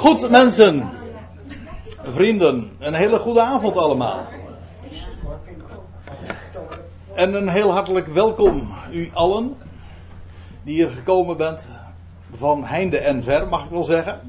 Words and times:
Goed 0.00 0.30
mensen, 0.30 0.90
vrienden, 2.02 2.70
een 2.78 2.94
hele 2.94 3.18
goede 3.18 3.40
avond 3.40 3.76
allemaal. 3.76 4.24
En 7.14 7.34
een 7.34 7.48
heel 7.48 7.72
hartelijk 7.72 8.06
welkom 8.06 8.72
u 8.92 9.10
allen 9.12 9.56
die 10.62 10.74
hier 10.74 10.90
gekomen 10.90 11.36
bent 11.36 11.70
van 12.34 12.64
heinde 12.64 12.98
en 12.98 13.22
ver, 13.22 13.48
mag 13.48 13.64
ik 13.64 13.70
wel 13.70 13.82
zeggen. 13.82 14.20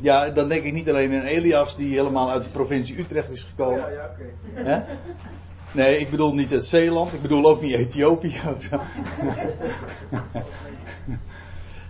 Ja, 0.00 0.30
dan 0.30 0.48
denk 0.48 0.62
ik 0.62 0.72
niet 0.72 0.88
alleen 0.88 1.14
aan 1.14 1.22
Elias 1.26 1.76
die 1.76 1.96
helemaal 1.96 2.30
uit 2.30 2.44
de 2.44 2.50
provincie 2.50 2.98
Utrecht 2.98 3.30
is 3.30 3.42
gekomen. 3.44 3.78
Ja, 3.78 3.88
ja, 3.88 4.10
oké. 4.54 4.86
Nee, 5.72 5.98
ik 5.98 6.10
bedoel 6.10 6.34
niet 6.34 6.50
het 6.50 6.64
Zeeland, 6.64 7.12
ik 7.12 7.22
bedoel 7.22 7.44
ook 7.44 7.60
niet 7.60 7.72
Ethiopië. 7.72 8.40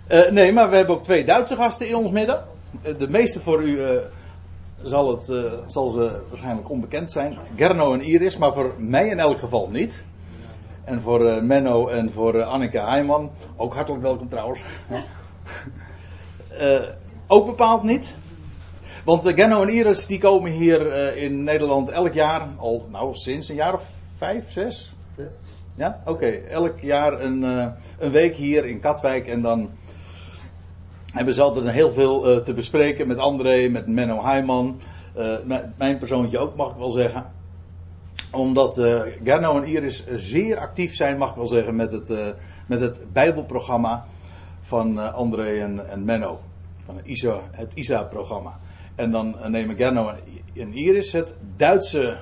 Uh, 0.07 0.27
nee, 0.37 0.53
maar 0.53 0.69
we 0.69 0.75
hebben 0.75 0.95
ook 0.95 1.03
twee 1.03 1.25
Duitse 1.25 1.55
gasten 1.55 1.87
in 1.87 1.95
ons 1.95 2.11
midden. 2.11 2.55
Uh, 2.85 2.97
de 2.97 3.09
meeste 3.09 3.39
voor 3.39 3.61
u 3.61 3.77
uh, 3.77 3.99
zal, 4.83 5.11
het, 5.11 5.25
zal 5.65 5.89
ze 5.89 6.21
waarschijnlijk 6.27 6.69
onbekend 6.69 7.11
zijn. 7.11 7.37
Gerno 7.55 7.93
en 7.93 8.01
Iris, 8.01 8.37
maar 8.37 8.53
voor 8.53 8.73
mij 8.77 9.07
in 9.07 9.19
elk 9.19 9.39
geval 9.39 9.69
niet. 9.69 10.05
En 10.83 11.01
voor 11.01 11.43
Menno 11.43 11.87
en 11.87 12.11
voor 12.11 12.43
Anneke 12.43 12.79
Heijman. 12.79 13.31
Ook 13.55 13.73
hartelijk 13.73 14.03
welkom 14.03 14.29
trouwens. 14.29 14.61
ook 17.27 17.45
bepaald 17.45 17.83
niet. 17.83 18.17
Want 19.03 19.27
Gerno 19.27 19.61
en 19.61 19.69
Iris 19.69 20.05
die 20.05 20.19
komen 20.19 20.51
hier 20.51 21.15
in 21.15 21.43
Nederland 21.43 21.89
elk 21.89 22.13
jaar, 22.13 22.47
al 22.57 22.87
nou 22.91 23.15
sinds 23.15 23.49
een 23.49 23.55
jaar 23.55 23.73
of 23.73 23.89
vijf, 24.17 24.51
zes? 24.51 24.93
Zes. 25.15 25.33
Ja, 25.75 26.01
oké. 26.05 26.11
Okay. 26.11 26.43
Elk 26.43 26.79
jaar 26.79 27.21
een, 27.21 27.41
een 27.99 28.11
week 28.11 28.35
hier 28.35 28.65
in 28.65 28.79
Katwijk 28.79 29.27
en 29.27 29.41
dan 29.41 29.69
hebben 31.17 31.35
ze 31.35 31.41
altijd 31.41 31.69
heel 31.69 31.91
veel 31.91 32.31
uh, 32.31 32.37
te 32.37 32.53
bespreken 32.53 33.07
met 33.07 33.17
André, 33.17 33.67
met 33.67 33.87
Menno 33.87 34.23
Heijman. 34.23 34.79
Uh, 35.17 35.35
mijn 35.77 35.97
persoontje 35.97 36.37
ook, 36.37 36.55
mag 36.55 36.71
ik 36.71 36.77
wel 36.77 36.89
zeggen. 36.89 37.31
Omdat 38.31 38.77
uh, 38.77 39.01
Gerno 39.23 39.61
en 39.61 39.67
Iris 39.67 40.03
zeer 40.15 40.57
actief 40.57 40.95
zijn, 40.95 41.17
mag 41.17 41.29
ik 41.29 41.35
wel 41.35 41.47
zeggen, 41.47 41.75
met 41.75 41.91
het, 41.91 42.13
met 42.67 42.79
het 42.79 43.05
Bijbelprogramma 43.13 44.05
van 44.59 45.13
André 45.13 45.59
en, 45.59 45.89
en, 45.89 46.05
Menno. 46.05 46.39
Van 46.85 46.99
het 47.51 47.73
ISA-programma. 47.73 48.57
En 48.95 49.11
dan 49.11 49.35
nemen 49.47 49.75
Gerno 49.75 50.11
en 50.53 50.73
Iris 50.73 51.11
het 51.11 51.37
Duitse 51.55 52.17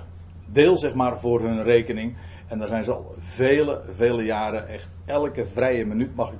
deel, 0.46 0.78
zeg 0.78 0.94
maar, 0.94 1.20
voor 1.20 1.42
hun 1.42 1.64
rekening. 1.64 2.16
En 2.48 2.60
daar 2.60 2.68
zijn 2.68 2.84
ze 2.84 2.94
al 2.94 3.16
vele, 3.18 3.82
vele 3.90 4.24
jaren, 4.24 4.68
echt 4.68 4.90
elke 5.06 5.46
vrije 5.46 5.86
minuut, 5.86 6.16
mag 6.16 6.32
ik 6.32 6.40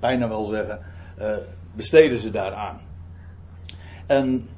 bijna 0.00 0.28
wel 0.28 0.44
zeggen 0.44 0.80
uh, 1.22 1.36
besteden 1.74 2.18
ze 2.18 2.30
daaraan. 2.30 2.80
En 4.06 4.48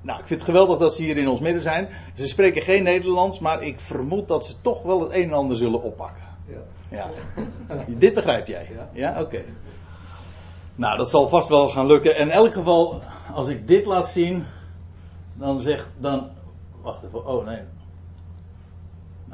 nou, 0.00 0.20
ik 0.20 0.26
vind 0.26 0.40
het 0.40 0.48
geweldig 0.48 0.78
dat 0.78 0.94
ze 0.94 1.02
hier 1.02 1.16
in 1.16 1.28
ons 1.28 1.40
midden 1.40 1.62
zijn. 1.62 1.88
Ze 2.14 2.28
spreken 2.28 2.62
geen 2.62 2.82
Nederlands, 2.82 3.38
maar 3.38 3.62
ik 3.62 3.80
vermoed 3.80 4.28
dat 4.28 4.44
ze 4.46 4.60
toch 4.60 4.82
wel 4.82 5.00
het 5.00 5.12
een 5.12 5.22
en 5.22 5.32
ander 5.32 5.56
zullen 5.56 5.82
oppakken. 5.82 6.22
Ja. 6.46 6.60
ja. 6.88 7.10
Dit 7.98 8.14
begrijp 8.14 8.46
jij? 8.46 8.70
Ja, 8.74 8.88
ja? 8.92 9.20
oké. 9.20 9.44
Nou, 10.74 10.96
dat 10.96 11.10
zal 11.10 11.28
vast 11.28 11.48
wel 11.48 11.68
gaan 11.68 11.86
lukken. 11.86 12.16
En 12.16 12.22
in 12.22 12.30
elk 12.30 12.52
geval, 12.52 13.02
als 13.34 13.48
ik 13.48 13.68
dit 13.68 13.86
laat 13.86 14.08
zien, 14.08 14.44
dan 15.34 15.60
zegt 15.60 15.88
dan. 15.98 16.30
Wacht 16.82 17.04
even, 17.04 17.26
oh 17.26 17.46
nee. 17.46 17.60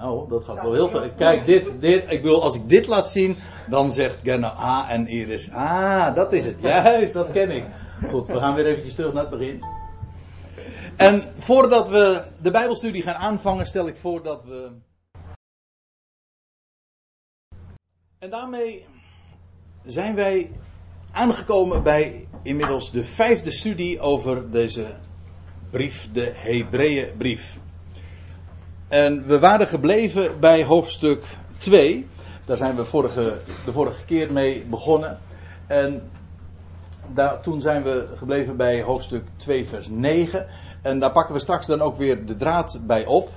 Nou, 0.01 0.29
dat 0.29 0.45
gaat 0.45 0.62
wel 0.62 0.73
heel 0.73 0.89
veel. 0.89 1.11
Kijk, 1.17 1.47
dit, 1.47 1.81
dit, 1.81 2.11
ik 2.11 2.23
wil, 2.23 2.43
als 2.43 2.55
ik 2.55 2.69
dit 2.69 2.87
laat 2.87 3.09
zien, 3.09 3.37
dan 3.69 3.93
zegt 3.93 4.19
Gerna 4.23 4.48
ah 4.48 4.91
en 4.91 5.06
Iris. 5.06 5.51
Ah, 5.51 6.15
dat 6.15 6.33
is 6.33 6.45
het. 6.45 6.61
Juist, 6.61 7.15
dat 7.15 7.31
ken 7.31 7.51
ik. 7.51 7.65
Goed, 8.09 8.27
we 8.27 8.39
gaan 8.39 8.55
weer 8.55 8.67
eventjes 8.67 8.95
terug 8.95 9.12
naar 9.12 9.23
het 9.23 9.39
begin. 9.39 9.59
En 10.97 11.33
voordat 11.39 11.89
we 11.89 12.25
de 12.43 12.51
Bijbelstudie 12.51 13.03
gaan 13.03 13.15
aanvangen, 13.15 13.67
stel 13.67 13.89
ik 13.89 13.97
voor 13.97 14.23
dat 14.23 14.45
we. 14.45 14.71
En 18.19 18.31
daarmee 18.31 18.87
zijn 19.84 20.15
wij 20.15 20.50
aangekomen 21.12 21.83
bij 21.83 22.28
inmiddels 22.43 22.91
de 22.91 23.05
vijfde 23.05 23.50
studie 23.50 24.00
over 24.00 24.50
deze 24.50 24.87
brief, 25.71 26.09
de 26.12 26.33
Hebreeënbrief. 26.34 27.59
En 28.91 29.27
we 29.27 29.39
waren 29.39 29.67
gebleven 29.67 30.41
bij 30.41 30.65
hoofdstuk 30.65 31.25
2. 31.59 32.06
Daar 32.45 32.56
zijn 32.56 32.75
we 32.75 32.84
vorige, 32.84 33.41
de 33.65 33.73
vorige 33.73 34.05
keer 34.05 34.33
mee 34.33 34.65
begonnen. 34.65 35.19
En 35.67 36.03
daar, 37.15 37.41
toen 37.41 37.61
zijn 37.61 37.83
we 37.83 38.09
gebleven 38.15 38.56
bij 38.56 38.83
hoofdstuk 38.83 39.25
2, 39.37 39.69
vers 39.69 39.89
9. 39.89 40.47
En 40.83 40.99
daar 40.99 41.12
pakken 41.12 41.34
we 41.34 41.41
straks 41.41 41.67
dan 41.67 41.81
ook 41.81 41.97
weer 41.97 42.27
de 42.27 42.37
draad 42.37 42.81
bij 42.87 43.06
op. 43.06 43.28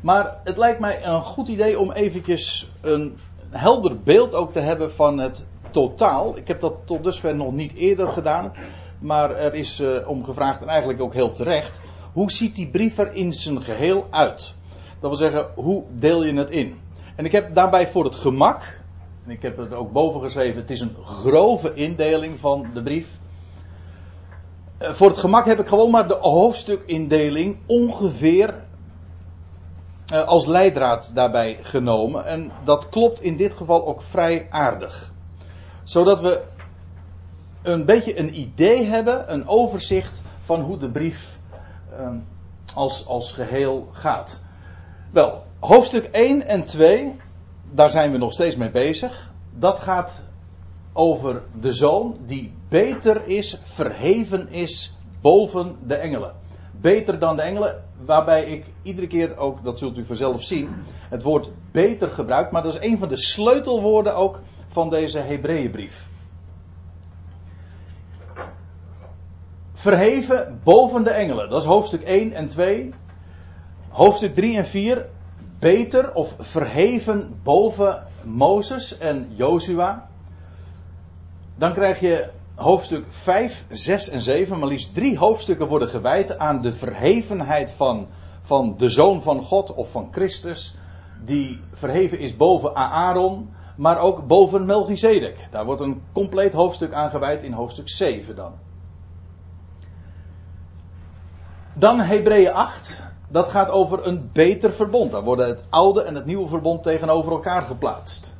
Maar 0.00 0.40
het 0.44 0.56
lijkt 0.56 0.80
mij 0.80 1.04
een 1.06 1.22
goed 1.22 1.48
idee 1.48 1.78
om 1.78 1.92
eventjes 1.92 2.70
een 2.80 3.18
helder 3.50 4.00
beeld 4.00 4.34
ook 4.34 4.52
te 4.52 4.60
hebben 4.60 4.94
van 4.94 5.18
het 5.18 5.44
totaal. 5.70 6.36
Ik 6.36 6.48
heb 6.48 6.60
dat 6.60 6.74
tot 6.84 7.02
dusver 7.02 7.36
nog 7.36 7.52
niet 7.52 7.74
eerder 7.74 8.08
gedaan. 8.08 8.52
Maar 9.00 9.30
er 9.30 9.54
is 9.54 9.80
uh, 9.80 10.08
om 10.08 10.24
gevraagd 10.24 10.60
en 10.60 10.68
eigenlijk 10.68 11.00
ook 11.00 11.14
heel 11.14 11.32
terecht. 11.32 11.80
Hoe 12.12 12.30
ziet 12.30 12.54
die 12.54 12.70
brief 12.70 12.98
er 12.98 13.14
in 13.14 13.32
zijn 13.32 13.62
geheel 13.62 14.06
uit? 14.10 14.54
Dat 15.04 15.18
wil 15.18 15.30
zeggen, 15.30 15.50
hoe 15.54 15.84
deel 15.90 16.24
je 16.24 16.34
het 16.34 16.50
in? 16.50 16.80
En 17.16 17.24
ik 17.24 17.32
heb 17.32 17.54
daarbij 17.54 17.88
voor 17.88 18.04
het 18.04 18.14
gemak, 18.14 18.80
en 19.24 19.30
ik 19.30 19.42
heb 19.42 19.56
het 19.56 19.72
ook 19.72 19.92
boven 19.92 20.20
geschreven, 20.20 20.60
het 20.60 20.70
is 20.70 20.80
een 20.80 20.96
grove 21.04 21.74
indeling 21.74 22.38
van 22.38 22.70
de 22.74 22.82
brief. 22.82 23.18
Eh, 24.78 24.92
voor 24.92 25.08
het 25.08 25.18
gemak 25.18 25.46
heb 25.46 25.58
ik 25.58 25.66
gewoon 25.66 25.90
maar 25.90 26.08
de 26.08 26.18
hoofdstukindeling 26.20 27.56
ongeveer 27.66 28.54
eh, 30.06 30.24
als 30.24 30.46
leidraad 30.46 31.10
daarbij 31.14 31.58
genomen. 31.62 32.24
En 32.24 32.52
dat 32.64 32.88
klopt 32.88 33.20
in 33.20 33.36
dit 33.36 33.54
geval 33.54 33.86
ook 33.86 34.02
vrij 34.02 34.46
aardig. 34.50 35.12
Zodat 35.82 36.20
we 36.20 36.44
een 37.62 37.84
beetje 37.84 38.18
een 38.18 38.40
idee 38.40 38.84
hebben, 38.84 39.32
een 39.32 39.48
overzicht 39.48 40.22
van 40.44 40.60
hoe 40.60 40.76
de 40.76 40.90
brief 40.90 41.38
ehm, 41.98 42.18
als, 42.74 43.06
als 43.06 43.32
geheel 43.32 43.88
gaat. 43.92 44.42
Wel, 45.14 45.42
hoofdstuk 45.60 46.04
1 46.04 46.46
en 46.46 46.64
2, 46.64 47.16
daar 47.72 47.90
zijn 47.90 48.12
we 48.12 48.18
nog 48.18 48.32
steeds 48.32 48.56
mee 48.56 48.70
bezig. 48.70 49.32
Dat 49.58 49.80
gaat 49.80 50.24
over 50.92 51.42
de 51.60 51.72
zoon 51.72 52.16
die 52.26 52.52
beter 52.68 53.26
is, 53.26 53.60
verheven 53.62 54.48
is 54.48 54.96
boven 55.20 55.76
de 55.86 55.94
engelen. 55.94 56.32
Beter 56.80 57.18
dan 57.18 57.36
de 57.36 57.42
engelen, 57.42 57.82
waarbij 58.04 58.44
ik 58.44 58.64
iedere 58.82 59.06
keer 59.06 59.36
ook, 59.36 59.64
dat 59.64 59.78
zult 59.78 59.98
u 59.98 60.06
vanzelf 60.06 60.42
zien, 60.42 60.68
het 61.08 61.22
woord 61.22 61.50
beter 61.72 62.08
gebruik, 62.08 62.50
maar 62.50 62.62
dat 62.62 62.74
is 62.74 62.88
een 62.88 62.98
van 62.98 63.08
de 63.08 63.16
sleutelwoorden 63.16 64.14
ook 64.14 64.40
van 64.68 64.90
deze 64.90 65.18
Hebreeënbrief. 65.18 66.06
Verheven 69.72 70.60
boven 70.64 71.04
de 71.04 71.10
engelen, 71.10 71.48
dat 71.48 71.60
is 71.60 71.68
hoofdstuk 71.68 72.02
1 72.02 72.32
en 72.32 72.46
2 72.46 72.94
hoofdstuk 73.94 74.34
3 74.34 74.56
en 74.56 74.66
4 74.66 75.06
beter 75.58 76.14
of 76.14 76.34
verheven 76.38 77.40
boven 77.42 78.06
Mozes 78.24 78.98
en 78.98 79.28
Jozua. 79.34 80.08
Dan 81.56 81.72
krijg 81.72 82.00
je 82.00 82.30
hoofdstuk 82.54 83.04
5, 83.08 83.64
6 83.68 84.08
en 84.08 84.22
7, 84.22 84.58
maar 84.58 84.68
liefst 84.68 84.94
drie 84.94 85.18
hoofdstukken 85.18 85.68
worden 85.68 85.88
gewijd 85.88 86.38
aan 86.38 86.62
de 86.62 86.72
verhevenheid 86.72 87.70
van, 87.70 88.06
van 88.42 88.74
de 88.78 88.88
Zoon 88.88 89.22
van 89.22 89.42
God 89.42 89.74
of 89.74 89.90
van 89.90 90.08
Christus, 90.10 90.76
die 91.24 91.60
verheven 91.72 92.18
is 92.18 92.36
boven 92.36 92.74
Aaron, 92.74 93.50
maar 93.76 93.98
ook 93.98 94.26
boven 94.26 94.66
Melchizedek. 94.66 95.48
Daar 95.50 95.64
wordt 95.64 95.80
een 95.80 96.02
compleet 96.12 96.52
hoofdstuk 96.52 96.92
aan 96.92 97.10
gewijd 97.10 97.42
in 97.42 97.52
hoofdstuk 97.52 97.88
7 97.88 98.36
dan. 98.36 98.52
Dan 101.74 102.00
Hebreeën 102.00 102.52
8, 102.52 103.13
dat 103.34 103.48
gaat 103.48 103.70
over 103.70 104.06
een 104.06 104.30
beter 104.32 104.72
verbond. 104.72 105.12
Daar 105.12 105.22
worden 105.22 105.46
het 105.46 105.62
oude 105.70 106.02
en 106.02 106.14
het 106.14 106.24
nieuwe 106.24 106.48
verbond 106.48 106.82
tegenover 106.82 107.32
elkaar 107.32 107.62
geplaatst. 107.62 108.34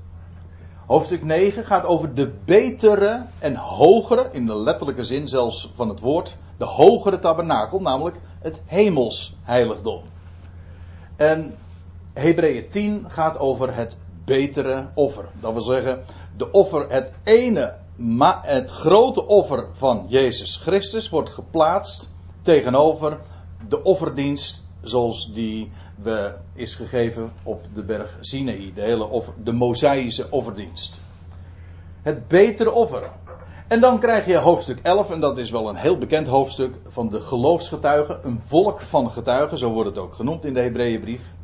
Hoofdstuk 0.87 1.23
9 1.23 1.65
gaat 1.65 1.85
over 1.85 2.15
de 2.15 2.33
betere 2.45 3.23
en 3.39 3.57
hogere, 3.57 4.29
in 4.33 4.47
de 4.47 4.57
letterlijke 4.57 5.05
zin 5.05 5.29
zelfs 5.29 5.73
van 5.75 5.89
het 5.89 6.01
woord, 6.01 6.37
de 6.57 6.65
hogere 6.65 7.19
tabernakel, 7.19 7.81
namelijk 7.81 8.17
het 8.41 8.61
hemelsheiligdom. 8.67 10.03
En 11.17 11.55
Hebreeën 12.13 12.69
10 12.69 13.05
gaat 13.09 13.39
over 13.39 13.75
het 13.75 13.99
betere 14.25 14.89
offer. 14.95 15.29
Dat 15.41 15.53
wil 15.53 15.63
zeggen, 15.63 16.05
de 16.37 16.51
offer, 16.51 16.91
het 16.91 17.13
ene, 17.25 17.75
het 18.43 18.71
grote 18.71 19.27
offer 19.27 19.69
van 19.73 20.05
Jezus 20.09 20.57
Christus 20.57 21.09
wordt 21.09 21.31
geplaatst 21.31 22.11
tegenover 22.43 23.21
de 23.69 23.83
offerdienst 23.83 24.64
zoals 24.85 25.33
die 25.33 25.71
we 26.03 26.35
is 26.55 26.75
gegeven 26.75 27.33
op 27.43 27.61
de 27.73 27.85
berg 27.85 28.17
Sinaï, 28.21 28.73
de 28.75 28.81
hele 28.81 29.09
offer, 29.09 29.35
de 29.43 29.53
Mosaïsche 29.53 30.31
offerdienst. 30.31 31.01
Het 32.03 32.29
betere 32.29 32.73
offer. 32.73 33.11
En 33.69 33.81
dan 33.81 33.99
krijg 33.99 34.27
je 34.27 34.37
hoofdstuk 34.37 34.81
11, 34.83 35.11
en 35.11 35.21
dat 35.21 35.39
is 35.39 35.51
wel 35.51 35.69
een 35.69 35.77
heel 35.77 35.99
bekend 35.99 36.27
hoofdstuk 36.27 36.75
van 36.87 37.09
de 37.09 37.21
geloofsgetuigen. 37.21 38.21
Een 38.23 38.41
volk 38.47 38.81
van 38.81 39.11
getuigen, 39.11 39.59
zo 39.59 39.71
wordt 39.71 39.89
het 39.89 39.99
ook 39.99 40.15
genoemd 40.15 40.45
in 40.45 40.55
de 40.55 40.61
Hebreeënbrief. 40.61 41.35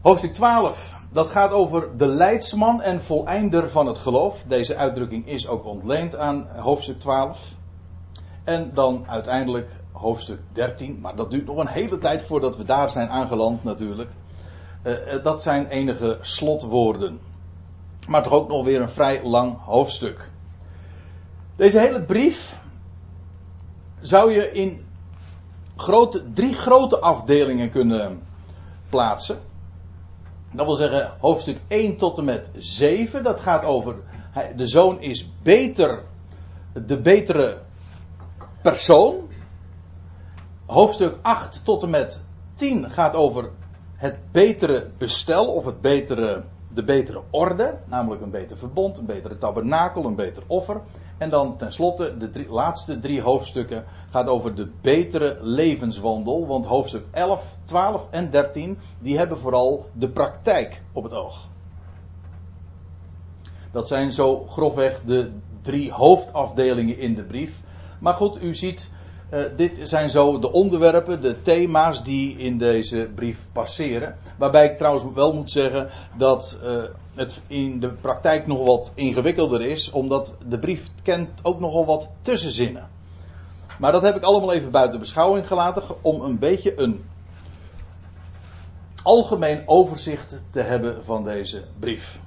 Hoofdstuk 0.00 0.32
12, 0.32 0.96
dat 1.12 1.26
gaat 1.26 1.52
over 1.52 1.96
de 1.96 2.06
leidsman 2.06 2.82
en 2.82 3.02
voleinder 3.02 3.70
van 3.70 3.86
het 3.86 3.98
geloof. 3.98 4.42
Deze 4.42 4.76
uitdrukking 4.76 5.28
is 5.28 5.48
ook 5.48 5.64
ontleend 5.64 6.16
aan 6.16 6.48
hoofdstuk 6.56 6.98
12. 6.98 7.54
En 8.46 8.70
dan 8.74 9.04
uiteindelijk 9.08 9.76
hoofdstuk 9.92 10.40
13, 10.52 11.00
maar 11.00 11.16
dat 11.16 11.30
duurt 11.30 11.46
nog 11.46 11.56
een 11.56 11.68
hele 11.68 11.98
tijd 11.98 12.22
voordat 12.22 12.56
we 12.56 12.64
daar 12.64 12.88
zijn 12.88 13.08
aangeland 13.08 13.64
natuurlijk. 13.64 14.10
Uh, 14.84 15.22
dat 15.22 15.42
zijn 15.42 15.66
enige 15.66 16.18
slotwoorden. 16.20 17.18
Maar 18.08 18.22
toch 18.22 18.32
ook 18.32 18.48
nog 18.48 18.64
weer 18.64 18.80
een 18.80 18.88
vrij 18.88 19.24
lang 19.24 19.58
hoofdstuk. 19.64 20.30
Deze 21.56 21.78
hele 21.78 22.02
brief 22.02 22.60
zou 24.00 24.32
je 24.32 24.52
in 24.52 24.84
grote, 25.76 26.32
drie 26.32 26.54
grote 26.54 26.98
afdelingen 26.98 27.70
kunnen 27.70 28.22
plaatsen. 28.88 29.38
Dat 30.52 30.66
wil 30.66 30.76
zeggen 30.76 31.12
hoofdstuk 31.20 31.60
1 31.68 31.96
tot 31.96 32.18
en 32.18 32.24
met 32.24 32.50
7. 32.56 33.22
Dat 33.22 33.40
gaat 33.40 33.64
over 33.64 33.96
de 34.56 34.66
zoon 34.66 35.00
is 35.00 35.30
beter, 35.42 36.02
de 36.86 37.00
betere 37.00 37.64
persoon. 38.70 39.28
Hoofdstuk 40.66 41.18
8 41.22 41.64
tot 41.64 41.82
en 41.82 41.90
met 41.90 42.22
10 42.54 42.90
gaat 42.90 43.14
over 43.14 43.50
het 43.94 44.18
betere 44.32 44.90
bestel 44.98 45.46
of 45.46 45.64
het 45.64 45.80
betere, 45.80 46.44
de 46.72 46.84
betere 46.84 47.22
orde. 47.30 47.78
Namelijk 47.84 48.22
een 48.22 48.30
beter 48.30 48.56
verbond, 48.56 48.98
een 48.98 49.06
betere 49.06 49.38
tabernakel, 49.38 50.04
een 50.04 50.14
beter 50.14 50.42
offer. 50.46 50.80
En 51.18 51.30
dan 51.30 51.56
tenslotte 51.56 52.16
de 52.16 52.46
laatste 52.48 52.98
drie 52.98 53.20
hoofdstukken 53.20 53.84
gaat 54.10 54.26
over 54.26 54.54
de 54.54 54.70
betere 54.80 55.38
levenswandel. 55.40 56.46
Want 56.46 56.66
hoofdstuk 56.66 57.04
11, 57.10 57.56
12 57.64 58.06
en 58.10 58.30
13 58.30 58.78
die 58.98 59.18
hebben 59.18 59.38
vooral 59.38 59.86
de 59.92 60.08
praktijk 60.08 60.82
op 60.92 61.02
het 61.02 61.12
oog. 61.12 61.48
Dat 63.72 63.88
zijn 63.88 64.12
zo 64.12 64.46
grofweg 64.46 65.02
de 65.02 65.32
drie 65.62 65.92
hoofdafdelingen 65.92 66.98
in 66.98 67.14
de 67.14 67.24
brief. 67.24 67.64
Maar 67.98 68.14
goed, 68.14 68.42
u 68.42 68.54
ziet, 68.54 68.90
uh, 69.30 69.44
dit 69.56 69.80
zijn 69.82 70.10
zo 70.10 70.38
de 70.38 70.52
onderwerpen, 70.52 71.22
de 71.22 71.40
thema's 71.40 72.04
die 72.04 72.36
in 72.36 72.58
deze 72.58 73.10
brief 73.14 73.48
passeren. 73.52 74.16
Waarbij 74.38 74.64
ik 74.64 74.76
trouwens 74.76 75.04
wel 75.14 75.34
moet 75.34 75.50
zeggen 75.50 75.90
dat 76.16 76.58
uh, 76.64 76.82
het 77.14 77.40
in 77.46 77.80
de 77.80 77.88
praktijk 77.88 78.46
nog 78.46 78.64
wat 78.64 78.92
ingewikkelder 78.94 79.60
is, 79.60 79.90
omdat 79.90 80.36
de 80.48 80.58
brief 80.58 80.88
kent 81.02 81.30
ook 81.42 81.60
nogal 81.60 81.84
wat 81.84 82.08
tussenzinnen. 82.22 82.88
Maar 83.78 83.92
dat 83.92 84.02
heb 84.02 84.16
ik 84.16 84.22
allemaal 84.22 84.52
even 84.52 84.70
buiten 84.70 84.98
beschouwing 84.98 85.46
gelaten 85.46 85.82
om 86.02 86.20
een 86.20 86.38
beetje 86.38 86.80
een 86.80 87.04
algemeen 89.02 89.62
overzicht 89.66 90.44
te 90.50 90.60
hebben 90.60 91.04
van 91.04 91.24
deze 91.24 91.64
brief. 91.78 92.20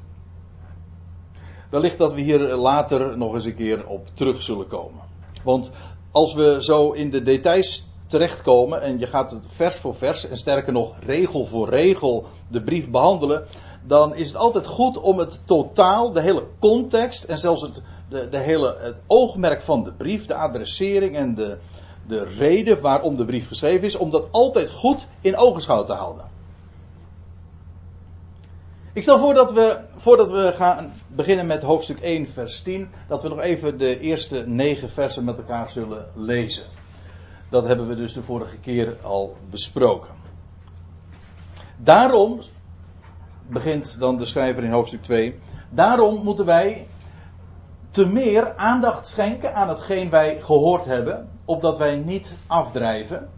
Wellicht 1.69 1.97
dat 1.97 2.13
we 2.13 2.21
hier 2.21 2.39
later 2.39 3.17
nog 3.17 3.33
eens 3.33 3.45
een 3.45 3.55
keer 3.55 3.87
op 3.87 4.07
terug 4.13 4.41
zullen 4.41 4.67
komen. 4.67 5.08
Want 5.43 5.71
als 6.11 6.33
we 6.33 6.57
zo 6.59 6.91
in 6.91 7.09
de 7.09 7.21
details 7.21 7.87
terechtkomen 8.07 8.81
en 8.81 8.99
je 8.99 9.07
gaat 9.07 9.31
het 9.31 9.47
vers 9.49 9.75
voor 9.75 9.95
vers 9.95 10.27
en 10.27 10.37
sterker 10.37 10.73
nog 10.73 10.93
regel 10.99 11.45
voor 11.45 11.69
regel 11.69 12.25
de 12.47 12.63
brief 12.63 12.89
behandelen, 12.89 13.45
dan 13.87 14.15
is 14.15 14.27
het 14.27 14.37
altijd 14.37 14.67
goed 14.67 14.97
om 14.97 15.17
het 15.17 15.39
totaal, 15.45 16.11
de 16.11 16.21
hele 16.21 16.47
context 16.59 17.23
en 17.23 17.37
zelfs 17.37 17.61
het, 17.61 17.81
de, 18.09 18.29
de 18.29 18.37
hele, 18.37 18.75
het 18.79 19.01
oogmerk 19.07 19.61
van 19.61 19.83
de 19.83 19.91
brief, 19.91 20.25
de 20.25 20.35
adressering 20.35 21.15
en 21.15 21.35
de, 21.35 21.57
de 22.07 22.23
reden 22.23 22.81
waarom 22.81 23.15
de 23.15 23.25
brief 23.25 23.47
geschreven 23.47 23.87
is, 23.87 23.95
om 23.95 24.09
dat 24.09 24.27
altijd 24.31 24.69
goed 24.69 25.07
in 25.21 25.37
ogenschouw 25.37 25.83
te 25.83 25.93
houden. 25.93 26.25
Ik 28.99 29.05
stel 29.05 29.19
voor 29.19 29.33
dat 29.33 29.51
we, 29.51 29.79
voordat 29.95 30.29
we 30.29 30.51
gaan 30.55 30.93
beginnen 31.15 31.47
met 31.47 31.63
hoofdstuk 31.63 31.99
1, 31.99 32.29
vers 32.29 32.61
10, 32.61 32.89
dat 33.07 33.23
we 33.23 33.29
nog 33.29 33.39
even 33.39 33.77
de 33.77 33.99
eerste 33.99 34.43
negen 34.47 34.89
versen 34.89 35.23
met 35.23 35.37
elkaar 35.37 35.69
zullen 35.69 36.05
lezen. 36.15 36.63
Dat 37.49 37.65
hebben 37.65 37.87
we 37.87 37.95
dus 37.95 38.13
de 38.13 38.23
vorige 38.23 38.57
keer 38.57 38.97
al 39.03 39.35
besproken. 39.49 40.09
Daarom, 41.77 42.41
begint 43.47 43.99
dan 43.99 44.17
de 44.17 44.25
schrijver 44.25 44.63
in 44.63 44.71
hoofdstuk 44.71 45.01
2, 45.01 45.39
daarom 45.69 46.23
moeten 46.23 46.45
wij 46.45 46.87
te 47.89 48.05
meer 48.05 48.55
aandacht 48.55 49.07
schenken 49.07 49.55
aan 49.55 49.69
hetgeen 49.69 50.09
wij 50.09 50.41
gehoord 50.41 50.85
hebben, 50.85 51.29
opdat 51.45 51.77
wij 51.77 51.95
niet 51.95 52.35
afdrijven. 52.47 53.29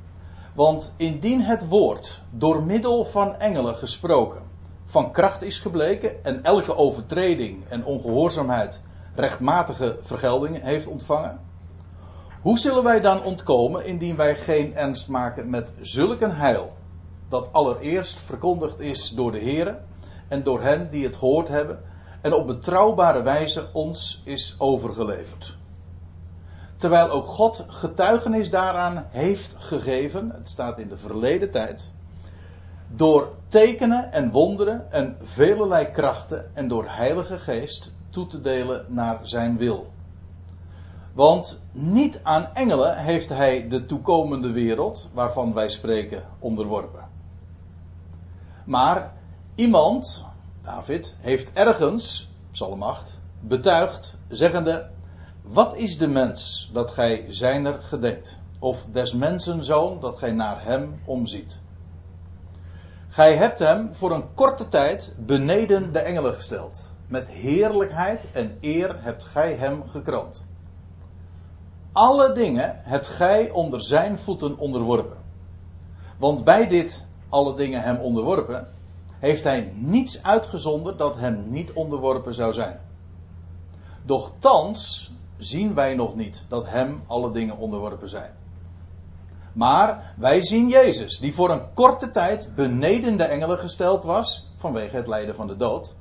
Want 0.55 0.93
indien 0.97 1.41
het 1.41 1.67
woord 1.67 2.21
door 2.29 2.63
middel 2.63 3.05
van 3.05 3.35
engelen 3.35 3.75
gesproken 3.75 4.40
van 4.91 5.11
kracht 5.11 5.41
is 5.41 5.59
gebleken 5.59 6.23
en 6.23 6.43
elke 6.43 6.75
overtreding 6.75 7.67
en 7.69 7.85
ongehoorzaamheid 7.85 8.81
rechtmatige 9.15 9.97
vergelding 10.01 10.61
heeft 10.63 10.87
ontvangen. 10.87 11.39
Hoe 12.41 12.59
zullen 12.59 12.83
wij 12.83 12.99
dan 12.99 13.23
ontkomen 13.23 13.85
indien 13.85 14.15
wij 14.15 14.35
geen 14.35 14.75
ernst 14.75 15.07
maken 15.07 15.49
met 15.49 15.73
zulk 15.79 16.21
een 16.21 16.35
heil, 16.35 16.73
dat 17.29 17.53
allereerst 17.53 18.19
verkondigd 18.19 18.79
is 18.79 19.09
door 19.09 19.31
de 19.31 19.39
Heer 19.39 19.79
en 20.27 20.43
door 20.43 20.61
hen 20.61 20.89
die 20.89 21.03
het 21.03 21.15
gehoord 21.15 21.47
hebben 21.47 21.79
en 22.21 22.33
op 22.33 22.47
betrouwbare 22.47 23.21
wijze 23.21 23.69
ons 23.73 24.21
is 24.25 24.55
overgeleverd. 24.57 25.57
Terwijl 26.75 27.09
ook 27.09 27.25
God 27.25 27.65
getuigenis 27.67 28.49
daaraan 28.49 29.05
heeft 29.09 29.55
gegeven, 29.57 30.29
het 30.29 30.49
staat 30.49 30.79
in 30.79 30.87
de 30.87 30.97
verleden 30.97 31.51
tijd, 31.51 31.91
door 32.95 33.35
tekenen 33.47 34.11
en 34.11 34.31
wonderen 34.31 34.91
en 34.91 35.17
velelei 35.21 35.91
krachten 35.91 36.55
en 36.55 36.67
door 36.67 36.85
Heilige 36.89 37.39
Geest 37.39 37.93
toe 38.09 38.27
te 38.27 38.41
delen 38.41 38.85
naar 38.87 39.19
zijn 39.21 39.57
wil. 39.57 39.91
Want 41.13 41.61
niet 41.71 42.19
aan 42.23 42.49
engelen 42.53 42.97
heeft 42.97 43.29
hij 43.29 43.67
de 43.67 43.85
toekomende 43.85 44.51
wereld, 44.51 45.09
waarvan 45.13 45.53
wij 45.53 45.69
spreken, 45.69 46.23
onderworpen. 46.39 47.07
Maar 48.65 49.13
iemand, 49.55 50.25
David, 50.63 51.15
heeft 51.19 51.53
ergens, 51.53 52.31
Psalm 52.51 52.83
8, 52.83 53.19
betuigd, 53.39 54.17
zeggende: 54.27 54.89
Wat 55.41 55.75
is 55.75 55.97
de 55.97 56.07
mens 56.07 56.69
dat 56.73 56.91
gij 56.91 57.25
zijner 57.27 57.81
gedenkt? 57.81 58.39
Of 58.59 58.85
des 58.91 59.13
mensen 59.13 59.63
zoon 59.63 59.99
dat 59.99 60.17
gij 60.17 60.31
naar 60.31 60.63
hem 60.63 61.01
omziet? 61.05 61.61
Gij 63.11 63.35
hebt 63.35 63.59
hem 63.59 63.95
voor 63.95 64.11
een 64.11 64.33
korte 64.33 64.67
tijd 64.67 65.13
beneden 65.17 65.93
de 65.93 65.99
engelen 65.99 66.33
gesteld. 66.33 66.93
Met 67.07 67.31
heerlijkheid 67.31 68.31
en 68.31 68.57
eer 68.61 69.03
hebt 69.03 69.23
gij 69.23 69.53
hem 69.53 69.83
gekroond. 69.87 70.45
Alle 71.91 72.33
dingen 72.33 72.75
hebt 72.83 73.07
gij 73.07 73.49
onder 73.49 73.83
zijn 73.83 74.19
voeten 74.19 74.57
onderworpen. 74.57 75.17
Want 76.17 76.43
bij 76.43 76.67
dit 76.67 77.05
alle 77.29 77.55
dingen 77.55 77.81
hem 77.81 77.97
onderworpen, 77.97 78.67
heeft 79.19 79.43
hij 79.43 79.71
niets 79.75 80.23
uitgezonderd 80.23 80.97
dat 80.97 81.15
hem 81.15 81.51
niet 81.51 81.73
onderworpen 81.73 82.33
zou 82.33 82.53
zijn. 82.53 82.79
Doch 84.03 84.31
thans 84.39 85.11
zien 85.37 85.73
wij 85.73 85.95
nog 85.95 86.15
niet 86.15 86.45
dat 86.47 86.65
hem 86.65 87.03
alle 87.07 87.31
dingen 87.31 87.57
onderworpen 87.57 88.09
zijn. 88.09 88.31
Maar 89.53 90.13
wij 90.17 90.43
zien 90.43 90.69
Jezus, 90.69 91.19
die 91.19 91.33
voor 91.33 91.49
een 91.49 91.73
korte 91.73 92.11
tijd 92.11 92.51
beneden 92.55 93.17
de 93.17 93.23
engelen 93.23 93.57
gesteld 93.57 94.03
was, 94.03 94.51
vanwege 94.55 94.95
het 94.95 95.07
lijden 95.07 95.35
van 95.35 95.47
de 95.47 95.55
dood, 95.55 95.95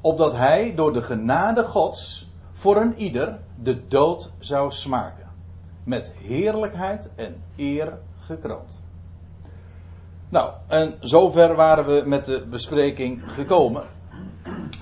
opdat 0.00 0.32
hij 0.32 0.74
door 0.74 0.92
de 0.92 1.02
genade 1.02 1.64
Gods 1.64 2.30
voor 2.52 2.76
een 2.76 2.96
ieder 2.96 3.38
de 3.62 3.86
dood 3.86 4.30
zou 4.38 4.70
smaken, 4.70 5.26
met 5.84 6.12
heerlijkheid 6.16 7.10
en 7.14 7.42
eer 7.56 7.98
gekroond. 8.16 8.82
Nou, 10.28 10.52
en 10.66 10.94
zover 11.00 11.54
waren 11.54 11.84
we 11.84 12.02
met 12.06 12.24
de 12.24 12.46
bespreking 12.46 13.22
gekomen. 13.26 13.84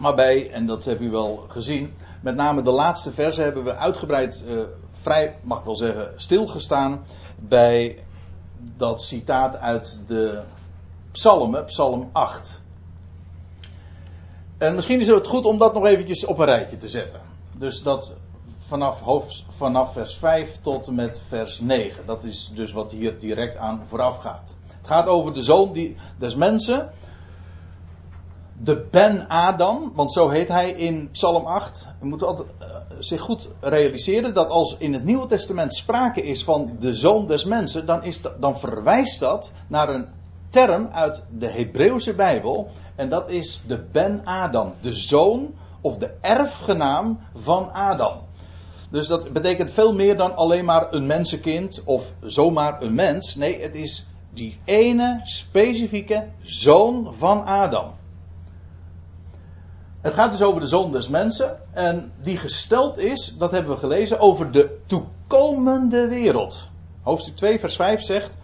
Maar 0.00 0.14
bij, 0.14 0.50
en 0.50 0.66
dat 0.66 0.84
hebben 0.84 1.06
u 1.06 1.10
wel 1.10 1.44
gezien, 1.48 1.94
met 2.20 2.34
name 2.34 2.62
de 2.62 2.70
laatste 2.70 3.12
versen 3.12 3.44
hebben 3.44 3.64
we 3.64 3.74
uitgebreid, 3.74 4.44
uh, 4.46 4.60
vrij, 4.90 5.36
mag 5.42 5.58
ik 5.58 5.64
wel 5.64 5.76
zeggen, 5.76 6.12
stilgestaan 6.16 7.04
bij 7.48 7.98
dat 8.76 9.02
citaat 9.02 9.56
uit 9.56 10.00
de 10.06 10.42
Psalmen, 11.12 11.64
Psalm 11.64 12.08
8. 12.12 12.62
En 14.58 14.74
misschien 14.74 15.00
is 15.00 15.06
het 15.06 15.26
goed 15.26 15.44
om 15.44 15.58
dat 15.58 15.74
nog 15.74 15.86
eventjes 15.86 16.24
op 16.24 16.38
een 16.38 16.44
rijtje 16.44 16.76
te 16.76 16.88
zetten. 16.88 17.20
Dus 17.52 17.82
dat 17.82 18.16
vanaf, 18.58 19.00
hoofd, 19.00 19.44
vanaf 19.48 19.92
vers 19.92 20.14
5 20.14 20.60
tot 20.60 20.86
en 20.86 20.94
met 20.94 21.22
vers 21.28 21.60
9. 21.60 22.06
Dat 22.06 22.24
is 22.24 22.50
dus 22.54 22.72
wat 22.72 22.92
hier 22.92 23.18
direct 23.18 23.56
aan 23.56 23.82
vooraf 23.86 24.16
gaat. 24.16 24.56
Het 24.78 24.86
gaat 24.86 25.06
over 25.06 25.34
de 25.34 25.42
zoon 25.42 25.72
die, 25.72 25.96
des 26.18 26.34
mensen. 26.34 26.90
De 28.62 28.86
Ben-Adam, 28.90 29.92
want 29.94 30.12
zo 30.12 30.28
heet 30.28 30.48
hij 30.48 30.70
in 30.70 31.08
Psalm 31.10 31.46
8. 31.46 31.86
We 32.00 32.06
moeten 32.06 32.26
altijd 32.26 32.48
uh, 32.62 32.66
zich 32.98 33.20
goed 33.20 33.48
realiseren 33.60 34.34
dat 34.34 34.48
als 34.48 34.76
in 34.78 34.92
het 34.92 35.04
Nieuwe 35.04 35.26
Testament 35.26 35.74
sprake 35.74 36.22
is 36.22 36.44
van 36.44 36.76
de 36.80 36.94
zoon 36.94 37.26
des 37.26 37.44
mensen, 37.44 37.86
dan, 37.86 38.04
is 38.04 38.22
dat, 38.22 38.40
dan 38.40 38.58
verwijst 38.58 39.20
dat 39.20 39.52
naar 39.66 39.88
een 39.88 40.06
term 40.48 40.88
uit 40.92 41.24
de 41.38 41.46
Hebreeuwse 41.46 42.14
Bijbel. 42.14 42.68
En 42.96 43.08
dat 43.08 43.30
is 43.30 43.62
de 43.66 43.84
Ben-Adam, 43.92 44.72
de 44.80 44.92
zoon 44.92 45.54
of 45.80 45.96
de 45.96 46.14
erfgenaam 46.20 47.18
van 47.34 47.72
Adam. 47.72 48.18
Dus 48.90 49.06
dat 49.06 49.32
betekent 49.32 49.72
veel 49.72 49.94
meer 49.94 50.16
dan 50.16 50.36
alleen 50.36 50.64
maar 50.64 50.92
een 50.92 51.06
mensenkind 51.06 51.82
of 51.84 52.12
zomaar 52.20 52.82
een 52.82 52.94
mens. 52.94 53.34
Nee, 53.34 53.62
het 53.62 53.74
is 53.74 54.06
die 54.32 54.60
ene 54.64 55.20
specifieke 55.22 56.28
zoon 56.42 57.14
van 57.14 57.44
Adam. 57.44 57.98
Het 60.00 60.14
gaat 60.14 60.32
dus 60.32 60.42
over 60.42 60.60
de 60.60 60.66
zoon 60.66 60.92
des 60.92 61.08
mensen. 61.08 61.58
En 61.72 62.12
die 62.22 62.36
gesteld 62.36 62.98
is, 62.98 63.36
dat 63.38 63.50
hebben 63.50 63.72
we 63.72 63.78
gelezen, 63.78 64.20
over 64.20 64.50
de 64.50 64.78
toekomende 64.86 66.08
wereld. 66.08 66.68
Hoofdstuk 67.02 67.36
2, 67.36 67.58
vers 67.58 67.76
5 67.76 68.02
zegt. 68.02 68.36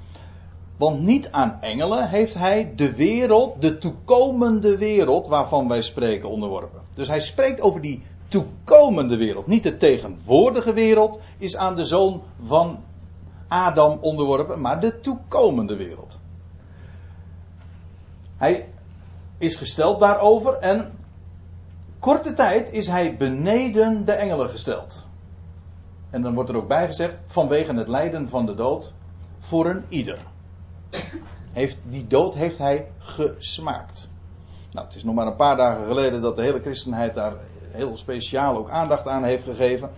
Want 0.76 1.00
niet 1.00 1.30
aan 1.30 1.58
engelen 1.60 2.08
heeft 2.08 2.34
hij 2.34 2.72
de 2.76 2.94
wereld, 2.94 3.62
de 3.62 3.78
toekomende 3.78 4.76
wereld 4.76 5.26
waarvan 5.26 5.68
wij 5.68 5.82
spreken, 5.82 6.28
onderworpen. 6.28 6.80
Dus 6.94 7.08
hij 7.08 7.20
spreekt 7.20 7.60
over 7.60 7.80
die 7.80 8.02
toekomende 8.28 9.16
wereld. 9.16 9.46
Niet 9.46 9.62
de 9.62 9.76
tegenwoordige 9.76 10.72
wereld 10.72 11.20
is 11.38 11.56
aan 11.56 11.76
de 11.76 11.84
zoon 11.84 12.22
van 12.42 12.82
Adam 13.48 13.98
onderworpen, 14.00 14.60
maar 14.60 14.80
de 14.80 15.00
toekomende 15.00 15.76
wereld. 15.76 16.18
Hij 18.36 18.68
is 19.38 19.56
gesteld 19.56 20.00
daarover 20.00 20.54
en 20.54 20.92
korte 22.06 22.32
tijd 22.32 22.72
is 22.72 22.86
hij 22.86 23.16
beneden 23.16 24.04
de 24.04 24.12
engelen 24.12 24.48
gesteld. 24.48 25.06
En 26.10 26.22
dan 26.22 26.34
wordt 26.34 26.50
er 26.50 26.56
ook 26.56 26.68
bij 26.68 26.86
gezegd, 26.86 27.18
vanwege 27.26 27.74
het 27.74 27.88
lijden 27.88 28.28
van 28.28 28.46
de 28.46 28.54
dood, 28.54 28.94
voor 29.38 29.66
een 29.66 29.84
ieder. 29.88 30.18
Heeft, 31.52 31.78
die 31.82 32.06
dood 32.06 32.34
heeft 32.34 32.58
hij 32.58 32.88
gesmaakt. 32.98 34.08
Nou, 34.72 34.86
het 34.86 34.96
is 34.96 35.04
nog 35.04 35.14
maar 35.14 35.26
een 35.26 35.36
paar 35.36 35.56
dagen 35.56 35.86
geleden 35.86 36.22
dat 36.22 36.36
de 36.36 36.42
hele 36.42 36.60
christenheid 36.60 37.14
daar 37.14 37.34
heel 37.70 37.96
speciaal 37.96 38.56
ook 38.56 38.70
aandacht 38.70 39.08
aan 39.08 39.24
heeft 39.24 39.44
gegeven. 39.44 39.90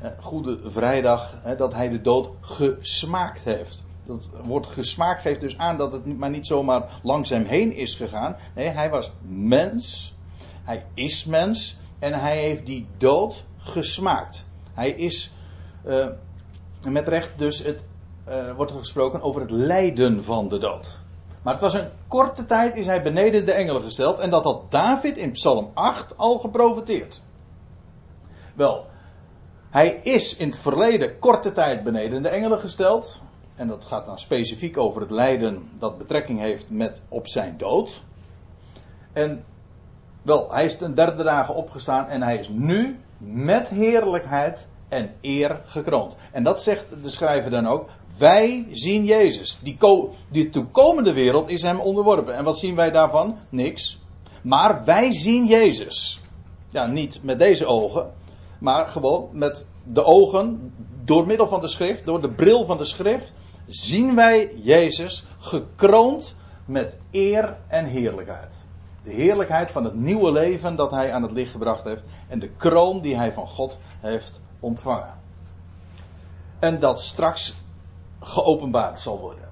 Eh, 0.00 0.10
Goede 0.20 0.70
Vrijdag, 0.70 1.42
dat 1.56 1.74
hij 1.74 1.88
de 1.88 2.00
dood 2.00 2.30
gesmaakt 2.40 3.44
heeft. 3.44 3.84
Dat 4.06 4.30
woord 4.44 4.66
gesmaakt 4.66 5.20
geeft 5.20 5.40
dus 5.40 5.58
aan 5.58 5.76
dat 5.76 5.92
het 5.92 6.18
maar 6.18 6.30
niet 6.30 6.46
zomaar 6.46 7.00
langs 7.02 7.30
hem 7.30 7.44
heen 7.44 7.72
is 7.72 7.94
gegaan. 7.94 8.36
Nee, 8.54 8.68
hij 8.68 8.90
was 8.90 9.12
mens. 9.28 10.16
Hij 10.68 10.86
is 10.94 11.24
mens. 11.24 11.76
En 11.98 12.12
hij 12.12 12.38
heeft 12.38 12.66
die 12.66 12.86
dood 12.96 13.44
gesmaakt. 13.56 14.46
Hij 14.74 14.90
is 14.90 15.32
uh, 15.86 16.06
met 16.88 17.08
recht 17.08 17.38
dus 17.38 17.58
het 17.58 17.84
uh, 18.28 18.56
wordt 18.56 18.70
er 18.70 18.78
gesproken 18.78 19.22
over 19.22 19.40
het 19.40 19.50
lijden 19.50 20.24
van 20.24 20.48
de 20.48 20.58
dood. 20.58 21.00
Maar 21.42 21.52
het 21.52 21.62
was 21.62 21.74
een 21.74 21.88
korte 22.08 22.44
tijd 22.44 22.76
is 22.76 22.86
hij 22.86 23.02
beneden 23.02 23.46
de 23.46 23.52
engelen 23.52 23.82
gesteld. 23.82 24.18
En 24.18 24.30
dat 24.30 24.44
had 24.44 24.70
David 24.70 25.16
in 25.16 25.30
Psalm 25.30 25.70
8 25.74 26.16
al 26.16 26.38
geprofiteerd. 26.38 27.22
Wel, 28.54 28.86
hij 29.70 30.00
is 30.02 30.36
in 30.36 30.46
het 30.48 30.58
verleden 30.58 31.18
korte 31.18 31.52
tijd 31.52 31.84
beneden 31.84 32.22
de 32.22 32.28
engelen 32.28 32.58
gesteld. 32.58 33.22
En 33.54 33.68
dat 33.68 33.84
gaat 33.84 34.06
dan 34.06 34.18
specifiek 34.18 34.78
over 34.78 35.00
het 35.00 35.10
lijden 35.10 35.70
dat 35.78 35.98
betrekking 35.98 36.40
heeft 36.40 36.70
met 36.70 37.02
op 37.08 37.28
zijn 37.28 37.56
dood. 37.58 38.02
En 39.12 39.44
wel, 40.22 40.52
hij 40.52 40.64
is 40.64 40.76
ten 40.76 40.94
derde 40.94 41.22
dagen 41.22 41.54
opgestaan 41.54 42.06
en 42.06 42.22
hij 42.22 42.38
is 42.38 42.48
nu 42.48 42.98
met 43.18 43.68
heerlijkheid 43.68 44.68
en 44.88 45.14
eer 45.20 45.60
gekroond. 45.64 46.16
En 46.32 46.42
dat 46.42 46.62
zegt 46.62 47.02
de 47.02 47.10
schrijver 47.10 47.50
dan 47.50 47.66
ook. 47.66 47.88
Wij 48.18 48.66
zien 48.70 49.04
Jezus. 49.04 49.58
Die, 49.62 49.78
die 50.30 50.50
toekomende 50.50 51.12
wereld 51.12 51.50
is 51.50 51.62
hem 51.62 51.80
onderworpen. 51.80 52.34
En 52.34 52.44
wat 52.44 52.58
zien 52.58 52.74
wij 52.74 52.90
daarvan? 52.90 53.36
Niks. 53.48 54.00
Maar 54.42 54.84
wij 54.84 55.12
zien 55.12 55.46
Jezus. 55.46 56.20
Ja, 56.70 56.86
niet 56.86 57.22
met 57.22 57.38
deze 57.38 57.66
ogen, 57.66 58.12
maar 58.60 58.86
gewoon 58.86 59.28
met 59.32 59.66
de 59.84 60.04
ogen, 60.04 60.72
door 61.04 61.26
middel 61.26 61.46
van 61.48 61.60
de 61.60 61.68
schrift, 61.68 62.06
door 62.06 62.20
de 62.20 62.30
bril 62.30 62.64
van 62.64 62.76
de 62.76 62.84
schrift, 62.84 63.34
zien 63.66 64.14
wij 64.14 64.54
Jezus 64.62 65.24
gekroond 65.38 66.36
met 66.66 67.00
eer 67.10 67.56
en 67.68 67.84
heerlijkheid. 67.84 68.66
De 69.02 69.12
heerlijkheid 69.12 69.70
van 69.70 69.84
het 69.84 69.94
nieuwe 69.94 70.32
leven 70.32 70.76
dat 70.76 70.90
hij 70.90 71.12
aan 71.12 71.22
het 71.22 71.32
licht 71.32 71.50
gebracht 71.50 71.84
heeft 71.84 72.04
en 72.28 72.38
de 72.38 72.50
kroon 72.50 73.00
die 73.00 73.16
hij 73.16 73.32
van 73.32 73.46
God 73.46 73.78
heeft 74.00 74.40
ontvangen. 74.60 75.14
En 76.58 76.80
dat 76.80 77.00
straks 77.00 77.54
geopenbaard 78.20 79.00
zal 79.00 79.18
worden. 79.20 79.48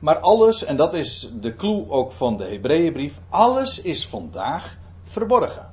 Maar 0.00 0.18
alles, 0.18 0.64
en 0.64 0.76
dat 0.76 0.94
is 0.94 1.30
de 1.40 1.56
clue 1.56 1.90
ook 1.90 2.12
van 2.12 2.36
de 2.36 2.44
Hebreeënbrief, 2.44 3.20
alles 3.28 3.80
is 3.80 4.08
vandaag 4.08 4.76
verborgen. 5.02 5.70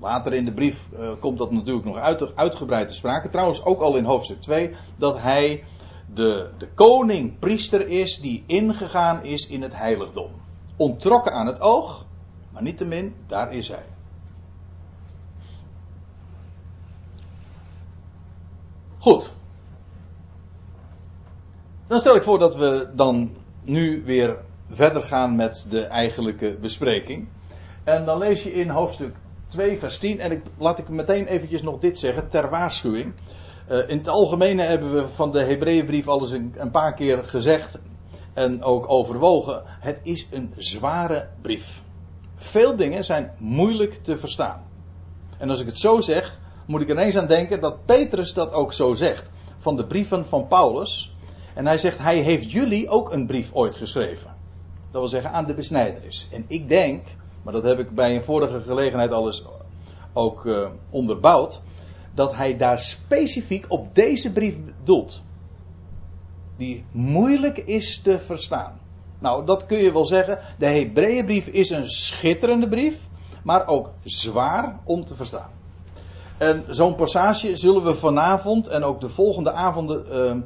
Later 0.00 0.32
in 0.32 0.44
de 0.44 0.52
brief 0.52 0.88
uh, 0.92 1.10
komt 1.20 1.38
dat 1.38 1.50
natuurlijk 1.50 1.86
nog 1.86 1.96
uit, 1.96 2.36
uitgebreid 2.36 2.88
te 2.88 2.94
sprake. 2.94 3.28
Trouwens 3.28 3.64
ook 3.64 3.80
al 3.80 3.96
in 3.96 4.04
hoofdstuk 4.04 4.40
2 4.40 4.76
dat 4.96 5.18
hij 5.18 5.64
de, 6.14 6.50
de 6.58 6.68
koning 6.74 7.38
priester 7.38 7.88
is 7.88 8.18
die 8.20 8.44
ingegaan 8.46 9.24
is 9.24 9.46
in 9.46 9.62
het 9.62 9.76
heiligdom. 9.76 10.30
Ontrokken 10.76 11.32
aan 11.32 11.46
het 11.46 11.60
oog, 11.60 12.06
maar 12.50 12.62
niettemin, 12.62 13.14
daar 13.26 13.52
is 13.52 13.68
hij. 13.68 13.84
Goed. 18.98 19.30
Dan 21.86 22.00
stel 22.00 22.16
ik 22.16 22.22
voor 22.22 22.38
dat 22.38 22.56
we 22.56 22.90
dan 22.94 23.30
nu 23.64 24.02
weer 24.04 24.36
verder 24.70 25.02
gaan 25.02 25.36
met 25.36 25.66
de 25.70 25.80
eigenlijke 25.84 26.56
bespreking. 26.60 27.28
En 27.84 28.04
dan 28.04 28.18
lees 28.18 28.42
je 28.42 28.52
in 28.52 28.68
hoofdstuk 28.68 29.16
2, 29.46 29.78
vers 29.78 29.98
10. 29.98 30.20
En 30.20 30.30
ik, 30.30 30.42
laat 30.58 30.78
ik 30.78 30.88
meteen 30.88 31.26
eventjes 31.26 31.62
nog 31.62 31.78
dit 31.78 31.98
zeggen, 31.98 32.28
ter 32.28 32.50
waarschuwing. 32.50 33.14
Uh, 33.70 33.88
in 33.88 33.98
het 33.98 34.08
algemene 34.08 34.62
hebben 34.62 34.92
we 34.92 35.08
van 35.08 35.32
de 35.32 35.42
Hebreeënbrief 35.42 36.08
al 36.08 36.20
eens 36.20 36.30
een, 36.30 36.54
een, 36.56 36.70
paar 36.70 36.94
keer 36.94 37.24
gezegd 37.24 37.78
en 38.34 38.62
ook 38.62 38.90
overwogen. 38.90 39.62
Het 39.66 39.98
is 40.02 40.28
een 40.30 40.52
zware 40.56 41.28
brief. 41.42 41.82
Veel 42.34 42.76
dingen 42.76 43.04
zijn 43.04 43.32
moeilijk 43.38 43.94
te 43.94 44.18
verstaan. 44.18 44.62
En 45.38 45.50
als 45.50 45.60
ik 45.60 45.66
het 45.66 45.78
zo 45.78 46.00
zeg, 46.00 46.38
moet 46.66 46.80
ik 46.80 46.90
ineens 46.90 47.16
aan 47.16 47.26
denken 47.26 47.60
dat 47.60 47.84
Petrus 47.84 48.34
dat 48.34 48.52
ook 48.52 48.72
zo 48.72 48.94
zegt. 48.94 49.30
Van 49.58 49.76
de 49.76 49.86
brieven 49.86 50.26
van 50.26 50.46
Paulus. 50.46 51.14
En 51.54 51.66
hij 51.66 51.78
zegt, 51.78 51.98
hij 51.98 52.18
heeft 52.18 52.52
jullie 52.52 52.88
ook 52.88 53.12
een 53.12 53.26
brief 53.26 53.52
ooit 53.52 53.76
geschreven. 53.76 54.34
Dat 54.90 55.00
wil 55.00 55.08
zeggen 55.08 55.32
aan 55.32 55.46
de 55.46 55.54
besnijderis. 55.54 56.28
En 56.30 56.44
ik 56.48 56.68
denk, 56.68 57.06
maar 57.42 57.52
dat 57.52 57.62
heb 57.62 57.78
ik 57.78 57.90
bij 57.90 58.14
een 58.14 58.24
vorige 58.24 58.60
gelegenheid 58.60 59.12
al 59.12 59.26
eens 59.26 59.44
ook 60.12 60.44
uh, 60.44 60.68
onderbouwd. 60.90 61.62
Dat 62.16 62.34
hij 62.34 62.56
daar 62.56 62.78
specifiek 62.78 63.64
op 63.68 63.94
deze 63.94 64.32
brief 64.32 64.56
doelt. 64.84 65.22
Die 66.56 66.84
moeilijk 66.90 67.58
is 67.58 68.02
te 68.02 68.18
verstaan. 68.18 68.80
Nou, 69.18 69.46
dat 69.46 69.66
kun 69.66 69.78
je 69.78 69.92
wel 69.92 70.06
zeggen. 70.06 70.38
De 70.58 70.66
Hebreeënbrief 70.66 71.46
is 71.46 71.70
een 71.70 71.88
schitterende 71.88 72.68
brief. 72.68 73.08
Maar 73.42 73.66
ook 73.66 73.90
zwaar 74.04 74.80
om 74.84 75.04
te 75.04 75.14
verstaan. 75.14 75.50
En 76.38 76.64
zo'n 76.68 76.94
passage 76.94 77.56
zullen 77.56 77.84
we 77.84 77.94
vanavond 77.94 78.68
en 78.68 78.82
ook 78.82 79.00
de 79.00 79.08
volgende 79.08 79.52
avonden 79.52 80.04
uh, 80.12 80.42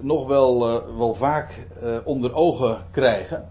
nog 0.00 0.26
wel, 0.26 0.70
uh, 0.70 0.96
wel 0.98 1.14
vaak 1.14 1.66
uh, 1.82 1.96
onder 2.04 2.34
ogen 2.34 2.86
krijgen. 2.90 3.48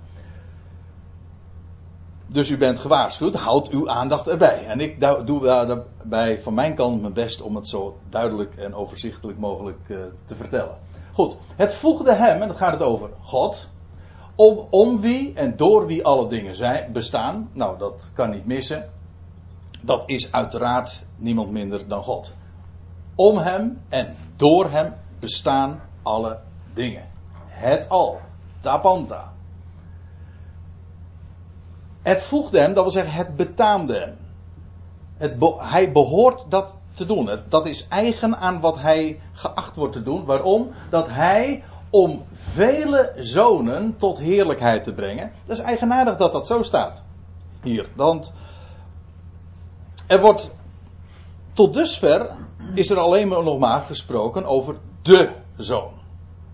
Dus 2.32 2.50
u 2.50 2.58
bent 2.58 2.80
gewaarschuwd, 2.80 3.36
houd 3.36 3.70
uw 3.70 3.90
aandacht 3.90 4.28
erbij. 4.28 4.66
En 4.66 4.80
ik 4.80 5.00
doe 5.26 5.42
daarbij 5.42 6.42
van 6.42 6.54
mijn 6.54 6.76
kant 6.76 7.02
mijn 7.02 7.14
best 7.14 7.42
om 7.42 7.56
het 7.56 7.68
zo 7.68 7.98
duidelijk 8.10 8.56
en 8.56 8.74
overzichtelijk 8.74 9.40
mogelijk 9.40 9.86
te 10.26 10.36
vertellen. 10.36 10.78
Goed, 11.14 11.38
het 11.56 11.74
voegde 11.74 12.14
hem, 12.14 12.42
en 12.42 12.48
dan 12.48 12.58
gaat 12.58 12.74
het 12.74 12.84
over 12.84 13.10
God, 13.22 13.70
om, 14.36 14.68
om 14.70 15.00
wie 15.02 15.34
en 15.34 15.58
door 15.58 15.86
wie 15.86 16.06
alle 16.06 16.28
dingen 16.28 16.56
zijn, 16.56 16.94
bestaan. 16.94 17.50
Nou, 17.54 17.78
dat 17.78 18.12
kan 18.16 18.30
niet 18.30 18.46
missen 18.46 18.90
dat 19.82 20.04
is 20.06 20.32
uiteraard 20.32 21.06
niemand 21.16 21.52
minder 21.52 21.88
dan 21.88 22.04
God. 22.04 22.36
Om 23.16 23.38
hem 23.38 23.82
en 23.90 24.16
door 24.36 24.70
hem 24.70 24.94
bestaan 25.20 25.82
alle 26.02 26.40
dingen. 26.74 27.08
Het 27.48 27.90
al. 27.90 28.20
Tapanta. 28.60 29.34
Het 32.02 32.24
voegde 32.24 32.60
hem, 32.60 32.74
dat 32.74 32.84
wil 32.84 32.92
zeggen, 32.92 33.14
het 33.14 33.36
betaamde 33.36 34.00
hem. 34.00 34.18
Het 35.18 35.36
hij 35.58 35.92
behoort 35.92 36.46
dat 36.50 36.76
te 36.94 37.06
doen. 37.06 37.30
Dat 37.50 37.66
is 37.66 37.88
eigen 37.88 38.38
aan 38.38 38.60
wat 38.60 38.78
hij 38.78 39.20
geacht 39.32 39.76
wordt 39.76 39.94
te 39.94 40.04
doen. 40.04 40.26
Waarom? 40.26 40.72
Dat 40.90 41.08
hij 41.08 41.64
om 41.90 42.24
vele 42.34 43.14
zonen 43.18 43.98
tot 43.98 44.20
heerlijkheid 44.20 44.84
te 44.84 44.94
brengen. 44.94 45.32
Dat 45.46 45.58
is 45.58 45.64
eigenaardig 45.64 46.16
dat 46.16 46.32
dat 46.32 46.48
zo 46.48 46.62
staat. 46.62 47.04
Hier, 47.64 47.90
want 47.96 48.34
er 50.08 50.22
wordt 50.22 50.56
tot 51.54 51.74
dusver 51.74 52.30
is 52.74 52.90
er 52.90 52.98
alleen 52.98 53.28
maar 53.28 53.44
nog 53.44 53.60
maar 53.60 53.82
gesproken 53.82 54.46
over 54.46 54.76
de 55.02 55.32
zoon. 55.58 55.92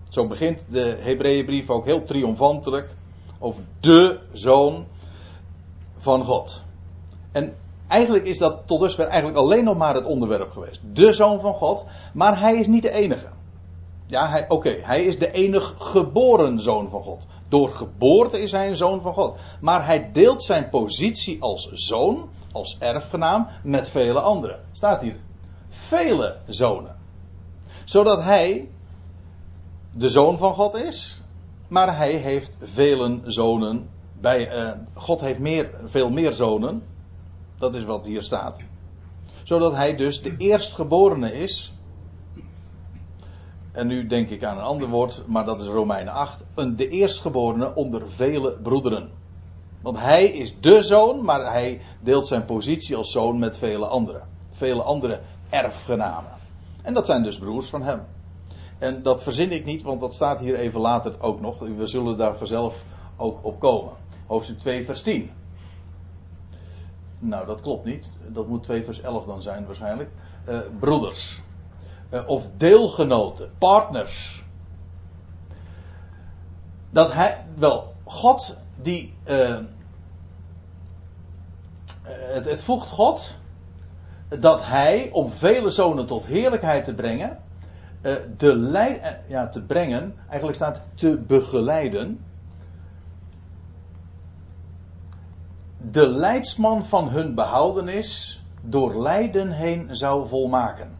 Zo 0.08 0.26
begint 0.26 0.64
de 0.70 0.98
Hebreeënbrief 1.00 1.70
ook 1.70 1.84
heel 1.84 2.04
triomfantelijk 2.04 2.94
over 3.38 3.62
de 3.80 4.18
zoon 4.32 4.86
van 5.98 6.24
God. 6.24 6.64
En 7.32 7.56
eigenlijk 7.88 8.26
is 8.26 8.38
dat 8.38 8.66
tot 8.66 8.80
dusver 8.80 9.06
eigenlijk 9.06 9.38
alleen 9.38 9.64
nog 9.64 9.76
maar 9.76 9.94
het 9.94 10.04
onderwerp 10.04 10.50
geweest. 10.52 10.80
De 10.92 11.12
zoon 11.12 11.40
van 11.40 11.54
God, 11.54 11.84
maar 12.12 12.40
hij 12.40 12.56
is 12.56 12.66
niet 12.66 12.82
de 12.82 12.90
enige. 12.92 13.26
Ja, 14.06 14.44
oké, 14.48 14.78
hij 14.80 15.04
is 15.04 15.18
de 15.18 15.30
enig 15.30 15.74
geboren 15.78 16.60
zoon 16.60 16.90
van 16.90 17.02
God. 17.02 17.26
Door 17.48 17.70
geboorte 17.70 18.40
is 18.40 18.52
hij 18.52 18.68
een 18.68 18.76
zoon 18.76 19.00
van 19.00 19.14
God. 19.14 19.38
Maar 19.60 19.86
hij 19.86 20.12
deelt 20.12 20.42
zijn 20.42 20.68
positie 20.68 21.42
als 21.42 21.70
zoon, 21.72 22.28
als 22.52 22.76
erfgenaam, 22.78 23.48
met 23.62 23.88
vele 23.88 24.20
anderen. 24.20 24.60
Staat 24.72 25.02
hier. 25.02 25.16
Vele 25.68 26.36
zonen. 26.46 26.96
Zodat 27.84 28.22
hij 28.22 28.68
de 29.92 30.08
zoon 30.08 30.38
van 30.38 30.54
God 30.54 30.74
is, 30.74 31.22
maar 31.68 31.96
hij 31.96 32.12
heeft 32.12 32.58
vele 32.60 33.20
zonen. 33.24 33.88
Bij, 34.20 34.66
uh, 34.66 34.70
God 34.94 35.20
heeft 35.20 35.38
meer, 35.38 35.70
veel 35.84 36.10
meer 36.10 36.32
zonen. 36.32 36.82
Dat 37.58 37.74
is 37.74 37.84
wat 37.84 38.06
hier 38.06 38.22
staat. 38.22 38.60
Zodat 39.42 39.74
hij 39.74 39.96
dus 39.96 40.22
de 40.22 40.34
eerstgeborene 40.36 41.32
is. 41.32 41.72
En 43.72 43.86
nu 43.86 44.06
denk 44.06 44.28
ik 44.28 44.44
aan 44.44 44.58
een 44.58 44.64
ander 44.64 44.88
woord, 44.88 45.22
maar 45.26 45.44
dat 45.44 45.60
is 45.60 45.66
Romeinen 45.66 46.12
8. 46.12 46.44
Een, 46.54 46.76
de 46.76 46.88
eerstgeborene 46.88 47.74
onder 47.74 48.10
vele 48.10 48.58
broederen. 48.62 49.10
Want 49.82 49.98
hij 49.98 50.24
is 50.24 50.60
de 50.60 50.82
zoon, 50.82 51.24
maar 51.24 51.52
hij 51.52 51.80
deelt 52.00 52.26
zijn 52.26 52.44
positie 52.44 52.96
als 52.96 53.12
zoon 53.12 53.38
met 53.38 53.56
vele 53.56 53.86
anderen. 53.86 54.22
Vele 54.50 54.82
andere 54.82 55.20
erfgenamen. 55.50 56.30
En 56.82 56.94
dat 56.94 57.06
zijn 57.06 57.22
dus 57.22 57.38
broers 57.38 57.68
van 57.68 57.82
hem. 57.82 58.00
En 58.78 59.02
dat 59.02 59.22
verzin 59.22 59.50
ik 59.50 59.64
niet, 59.64 59.82
want 59.82 60.00
dat 60.00 60.14
staat 60.14 60.40
hier 60.40 60.54
even 60.54 60.80
later 60.80 61.14
ook 61.20 61.40
nog. 61.40 61.58
We 61.58 61.86
zullen 61.86 62.16
daar 62.16 62.36
vanzelf 62.36 62.84
ook 63.16 63.44
op 63.44 63.60
komen. 63.60 63.92
Hoofdstuk 64.28 64.58
2, 64.58 64.84
vers 64.84 65.02
10. 65.02 65.30
Nou, 67.18 67.46
dat 67.46 67.60
klopt 67.60 67.84
niet. 67.84 68.10
Dat 68.26 68.48
moet 68.48 68.62
2 68.62 68.84
vers 68.84 69.00
11 69.00 69.24
dan 69.24 69.42
zijn 69.42 69.66
waarschijnlijk. 69.66 70.10
Uh, 70.48 70.58
broeders. 70.78 71.40
Uh, 72.10 72.28
of 72.28 72.50
deelgenoten, 72.56 73.50
partners. 73.58 74.44
Dat 76.90 77.12
hij, 77.12 77.44
wel, 77.56 77.94
God 78.04 78.56
die. 78.82 79.14
Uh, 79.24 79.58
het, 82.08 82.44
het 82.44 82.62
voegt 82.62 82.88
God 82.88 83.36
dat 84.28 84.64
hij, 84.64 85.10
om 85.12 85.30
vele 85.30 85.70
zonen 85.70 86.06
tot 86.06 86.26
heerlijkheid 86.26 86.84
te 86.84 86.94
brengen, 86.94 87.38
de 88.36 88.56
leid, 88.56 89.16
ja, 89.28 89.48
te 89.48 89.62
brengen, 89.62 90.14
eigenlijk 90.28 90.54
staat 90.54 90.80
te 90.94 91.18
begeleiden. 91.26 92.20
De 95.78 96.08
leidsman 96.08 96.84
van 96.84 97.08
hun 97.08 97.34
behoudenis 97.34 98.42
door 98.62 99.02
lijden 99.02 99.50
heen 99.50 99.96
zou 99.96 100.28
volmaken. 100.28 100.96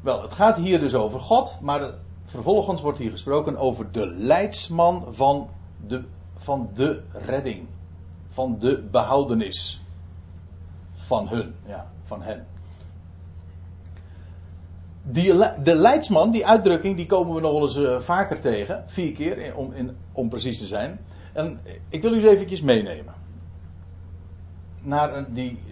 Wel, 0.00 0.22
het 0.22 0.32
gaat 0.32 0.56
hier 0.56 0.80
dus 0.80 0.94
over 0.94 1.20
God, 1.20 1.58
maar 1.60 1.94
vervolgens 2.24 2.80
wordt 2.80 2.98
hier 2.98 3.10
gesproken 3.10 3.56
over 3.56 3.92
de 3.92 4.06
leidsman 4.06 5.06
van 5.10 5.48
de, 5.86 6.04
van 6.36 6.70
de 6.74 7.02
redding. 7.12 7.68
Van 8.28 8.58
de 8.58 8.82
behoudenis. 8.90 9.82
Van 10.92 11.28
hun, 11.28 11.54
ja, 11.66 11.90
van 12.04 12.22
hen. 12.22 12.46
Die, 15.02 15.32
de 15.62 15.74
leidsman, 15.74 16.30
die 16.30 16.46
uitdrukking, 16.46 16.96
die 16.96 17.06
komen 17.06 17.34
we 17.34 17.40
nog 17.40 17.52
wel 17.52 17.62
eens 17.62 17.76
uh, 17.76 18.00
vaker 18.00 18.40
tegen. 18.40 18.84
Vier 18.86 19.12
keer, 19.12 19.56
om, 19.56 19.72
in, 19.72 19.96
om 20.12 20.28
precies 20.28 20.58
te 20.58 20.66
zijn. 20.66 21.00
En 21.32 21.60
ik 21.88 22.02
wil 22.02 22.12
u 22.12 22.14
eens 22.14 22.24
eventjes 22.24 22.60
meenemen 22.60 23.19
naar 24.82 25.32
die 25.32 25.62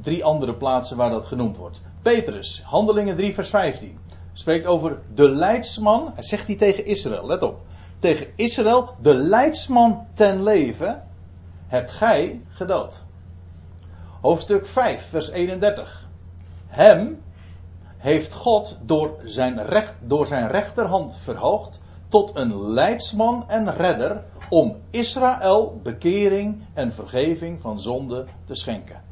drie 0.00 0.24
andere 0.24 0.54
plaatsen 0.54 0.96
waar 0.96 1.10
dat 1.10 1.26
genoemd 1.26 1.56
wordt. 1.56 1.80
Petrus, 2.02 2.62
Handelingen 2.64 3.16
3, 3.16 3.34
vers 3.34 3.48
15. 3.48 3.98
Spreekt 4.32 4.66
over 4.66 4.98
de 5.14 5.28
leidsman. 5.28 6.10
Hij 6.14 6.22
zegt 6.22 6.46
die 6.46 6.56
tegen 6.56 6.84
Israël, 6.84 7.26
let 7.26 7.42
op. 7.42 7.60
Tegen 7.98 8.26
Israël, 8.36 8.94
de 9.02 9.14
leidsman 9.14 10.06
ten 10.12 10.42
leven, 10.42 11.02
hebt 11.66 11.92
gij 11.92 12.40
gedood. 12.48 13.04
Hoofdstuk 14.20 14.66
5, 14.66 15.08
vers 15.08 15.30
31. 15.30 16.08
Hem 16.66 17.22
heeft 17.96 18.32
God 18.32 18.78
door 18.82 19.20
zijn, 19.24 19.62
recht, 19.62 19.94
door 20.00 20.26
zijn 20.26 20.48
rechterhand 20.48 21.16
verhoogd 21.16 21.80
tot 22.08 22.36
een 22.36 22.70
leidsman 22.70 23.48
en 23.48 23.74
redder 23.74 24.24
om 24.48 24.76
Israël 24.90 25.80
bekering 25.82 26.62
en 26.74 26.92
vergeving 26.92 27.60
van 27.60 27.80
zonde 27.80 28.24
te 28.44 28.54
schenken. 28.54 29.02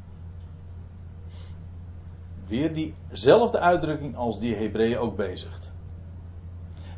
Weer 2.46 2.74
diezelfde 2.74 3.58
uitdrukking 3.58 4.16
als 4.16 4.40
die 4.40 4.54
Hebreeën 4.54 4.98
ook 4.98 5.16
bezigt. 5.16 5.72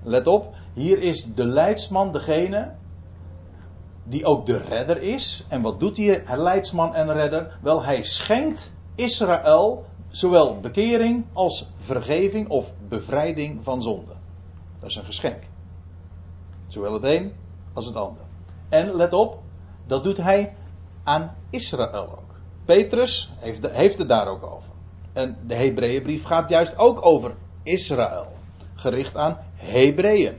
Let 0.02 0.26
op, 0.26 0.54
hier 0.72 0.98
is 0.98 1.35
de 1.35 1.44
leidsman 1.44 2.12
degene 2.12 2.74
die 4.04 4.24
ook 4.24 4.46
de 4.46 4.59
redder 4.59 5.02
is. 5.02 5.46
En 5.48 5.62
wat 5.62 5.80
doet 5.80 5.96
die 5.96 6.22
leidsman 6.37 6.94
en 6.94 7.12
redder? 7.12 7.59
Wel, 7.62 7.85
hij 7.85 8.02
schenkt 8.02 8.72
Israël 8.94 9.85
zowel 10.09 10.61
bekering 10.61 11.24
als 11.32 11.68
vergeving 11.76 12.48
of 12.48 12.72
bevrijding 12.88 13.64
van 13.64 13.82
zonde. 13.82 14.12
Dat 14.80 14.90
is 14.90 14.96
een 14.96 15.04
geschenk. 15.04 15.42
Zowel 16.66 16.92
het 16.92 17.05
een 17.05 17.33
als 17.72 17.87
het 17.87 17.96
ander. 17.96 18.22
En 18.68 18.94
let 18.94 19.12
op, 19.12 19.42
dat 19.87 20.05
doet 20.05 20.16
hij 20.16 20.57
aan 21.05 21.35
Israël 21.50 22.11
ook. 22.11 22.40
Petrus 22.64 23.33
heeft, 23.38 23.70
heeft 23.70 23.98
het 23.98 24.09
daar 24.09 24.26
ook 24.26 24.42
over. 24.42 24.70
En 25.12 25.37
de 25.46 25.55
Hebreeënbrief 25.55 26.24
gaat 26.24 26.48
juist 26.48 26.79
ook 26.79 27.07
over 27.07 27.35
Israël. 27.62 28.33
Gericht 28.74 29.16
aan 29.16 29.38
Hebreeën. 29.55 30.37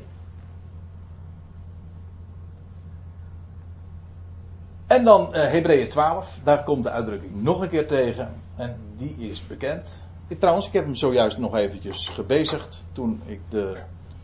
En 4.87 5.03
dan 5.03 5.35
uh, 5.35 5.51
Hebreeën 5.51 5.89
12, 5.89 6.41
daar 6.43 6.63
komt 6.63 6.83
de 6.83 6.89
uitdrukking 6.89 7.43
nog 7.43 7.61
een 7.61 7.69
keer 7.69 7.87
tegen. 7.87 8.41
En 8.55 8.79
die 8.97 9.15
is 9.15 9.47
bekend. 9.47 10.07
Ik, 10.27 10.39
trouwens, 10.39 10.67
ik 10.67 10.73
heb 10.73 10.83
hem 10.83 10.95
zojuist 10.95 11.37
nog 11.37 11.55
eventjes 11.55 12.09
gebezigd 12.09 12.85
toen 12.91 13.21
ik 13.25 13.39
de 13.49 13.77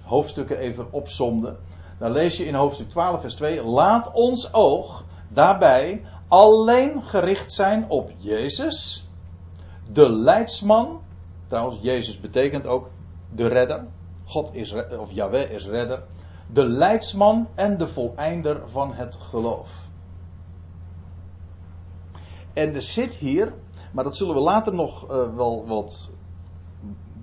hoofdstukken 0.04 0.58
even 0.58 0.92
opsomde. 0.92 1.56
Dan 2.00 2.12
lees 2.12 2.38
je 2.38 2.46
in 2.46 2.56
hoofdstuk 2.56 2.90
12, 2.90 3.22
vers 3.22 3.36
2: 3.36 3.64
Laat 3.64 4.12
ons 4.12 4.54
oog 4.54 5.06
daarbij 5.28 6.06
alleen 6.28 7.04
gericht 7.04 7.52
zijn 7.52 7.90
op 7.90 8.12
Jezus, 8.18 9.08
de 9.92 10.10
leidsman. 10.10 11.02
Trouwens, 11.48 11.78
Jezus 11.82 12.20
betekent 12.20 12.66
ook 12.66 12.90
de 13.36 13.48
redder. 13.48 13.88
God 14.26 14.56
is, 14.56 14.74
of 14.74 15.12
Yahweh 15.12 15.52
is 15.52 15.66
redder. 15.68 16.04
De 16.54 16.66
leidsman 16.66 17.48
en 17.56 17.78
de 17.78 17.88
voleinder 17.88 18.70
van 18.70 18.94
het 18.94 19.16
geloof. 19.16 19.72
En 22.54 22.76
er 22.76 22.82
zit 22.82 23.14
hier, 23.14 23.54
maar 23.92 24.04
dat 24.04 24.16
zullen 24.16 24.36
we 24.36 24.42
later 24.42 24.74
nog 24.74 25.04
uh, 25.04 25.36
wel 25.36 25.66
wat, 25.68 26.10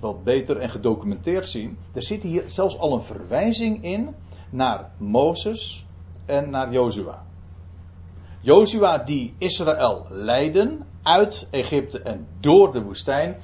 wat 0.00 0.24
beter 0.24 0.56
en 0.56 0.70
gedocumenteerd 0.70 1.48
zien. 1.48 1.78
Er 1.92 2.02
zit 2.02 2.22
hier 2.22 2.44
zelfs 2.46 2.78
al 2.78 2.92
een 2.92 3.02
verwijzing 3.02 3.83
in 3.83 4.14
naar 4.51 4.91
Mozes 4.97 5.87
en 6.27 6.51
naar 6.51 6.73
Jozua. 6.73 7.23
Jozua 8.41 8.99
die 8.99 9.35
Israël 9.39 10.07
leidden 10.09 10.87
uit 11.03 11.47
Egypte 11.51 12.03
en 12.03 12.27
door 12.41 12.73
de 12.73 12.83
woestijn 12.83 13.37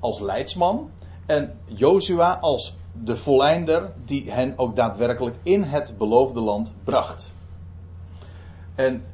als 0.00 0.20
leidsman. 0.20 0.90
En 1.26 1.58
Jozua 1.66 2.38
als 2.40 2.76
de 3.02 3.16
volleinder 3.16 3.92
die 4.04 4.30
hen 4.30 4.58
ook 4.58 4.76
daadwerkelijk 4.76 5.36
in 5.42 5.62
het 5.62 5.94
beloofde 5.98 6.40
land 6.40 6.72
bracht. 6.84 7.32
En 8.74 9.04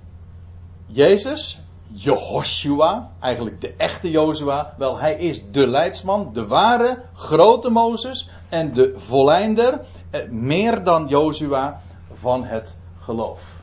Jezus, 0.87 1.61
Jehoshua, 1.87 3.11
eigenlijk 3.21 3.61
de 3.61 3.75
echte 3.77 4.11
Jozua, 4.11 4.75
wel 4.79 4.99
hij 4.99 5.15
is 5.15 5.43
de 5.51 5.67
leidsman, 5.67 6.31
de 6.33 6.47
ware 6.47 7.03
grote 7.15 7.71
Mozes 7.71 8.29
en 8.49 8.75
de 8.75 8.95
volleinder 8.97 9.73
eh, 9.73 10.00
meer 10.31 10.85
dan 10.85 11.09
Jozua 11.09 11.81
van 12.13 12.45
het 12.45 12.77
geloof. 12.99 13.63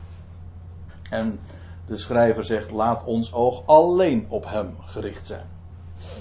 En 1.10 1.40
de 1.86 1.96
schrijver 1.96 2.44
zegt: 2.44 2.70
laat 2.70 3.04
ons 3.04 3.32
oog 3.32 3.66
alleen 3.66 4.26
op 4.28 4.44
hem 4.44 4.74
gericht 4.80 5.26
zijn. 5.26 5.46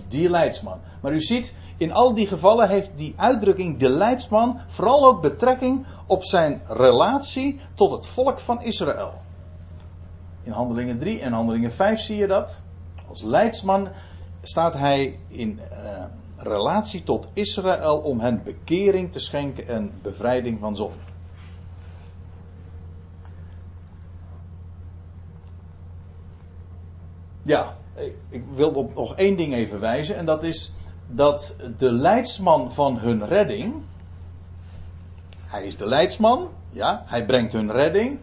Die 0.08 0.30
leidsman. 0.30 0.80
Maar 1.02 1.14
u 1.14 1.20
ziet, 1.20 1.54
in 1.78 1.94
al 1.94 2.14
die 2.14 2.28
gevallen 2.28 2.70
heeft 2.70 2.98
die 2.98 3.14
uitdrukking 3.18 3.80
de 3.80 3.90
leidsman 3.90 4.60
vooral 4.68 5.06
ook 5.06 5.22
betrekking 5.22 5.86
op 6.08 6.26
zijn 6.26 6.62
relatie 6.68 7.60
tot 7.74 7.92
het 7.92 8.08
volk 8.08 8.40
van 8.40 8.62
Israël. 8.62 9.14
In 10.44 10.52
Handelingen 10.52 11.00
3 11.00 11.22
en 11.22 11.32
Handelingen 11.32 11.72
5 11.72 12.00
zie 12.00 12.18
je 12.18 12.28
dat. 12.28 12.62
Als 13.10 13.24
leidsman 13.24 13.90
staat 14.42 14.74
hij 14.74 15.20
in 15.28 15.60
uh, 15.72 15.87
relatie 16.38 17.04
tot 17.04 17.28
Israël 17.34 17.98
om 17.98 18.20
hen 18.20 18.44
bekering 18.44 19.12
te 19.12 19.20
schenken 19.20 19.68
en 19.68 19.92
bevrijding 20.02 20.60
van 20.60 20.76
zonde. 20.76 20.98
Ja, 27.42 27.76
ik 28.30 28.44
wil 28.54 28.70
op 28.70 28.96
nog 28.96 29.16
één 29.16 29.38
ding 29.38 29.54
even 29.54 29.80
wijzen. 29.80 30.16
En 30.16 30.26
dat 30.26 30.44
is 30.44 30.74
dat 31.08 31.56
de 31.78 31.92
leidsman 31.92 32.74
van 32.74 32.98
hun 32.98 33.26
redding. 33.26 33.74
Hij 35.46 35.66
is 35.66 35.78
de 35.78 35.86
leidsman, 35.86 36.50
ja, 36.70 37.04
hij 37.06 37.26
brengt 37.26 37.54
hun 37.54 37.72
redding. 37.72 38.20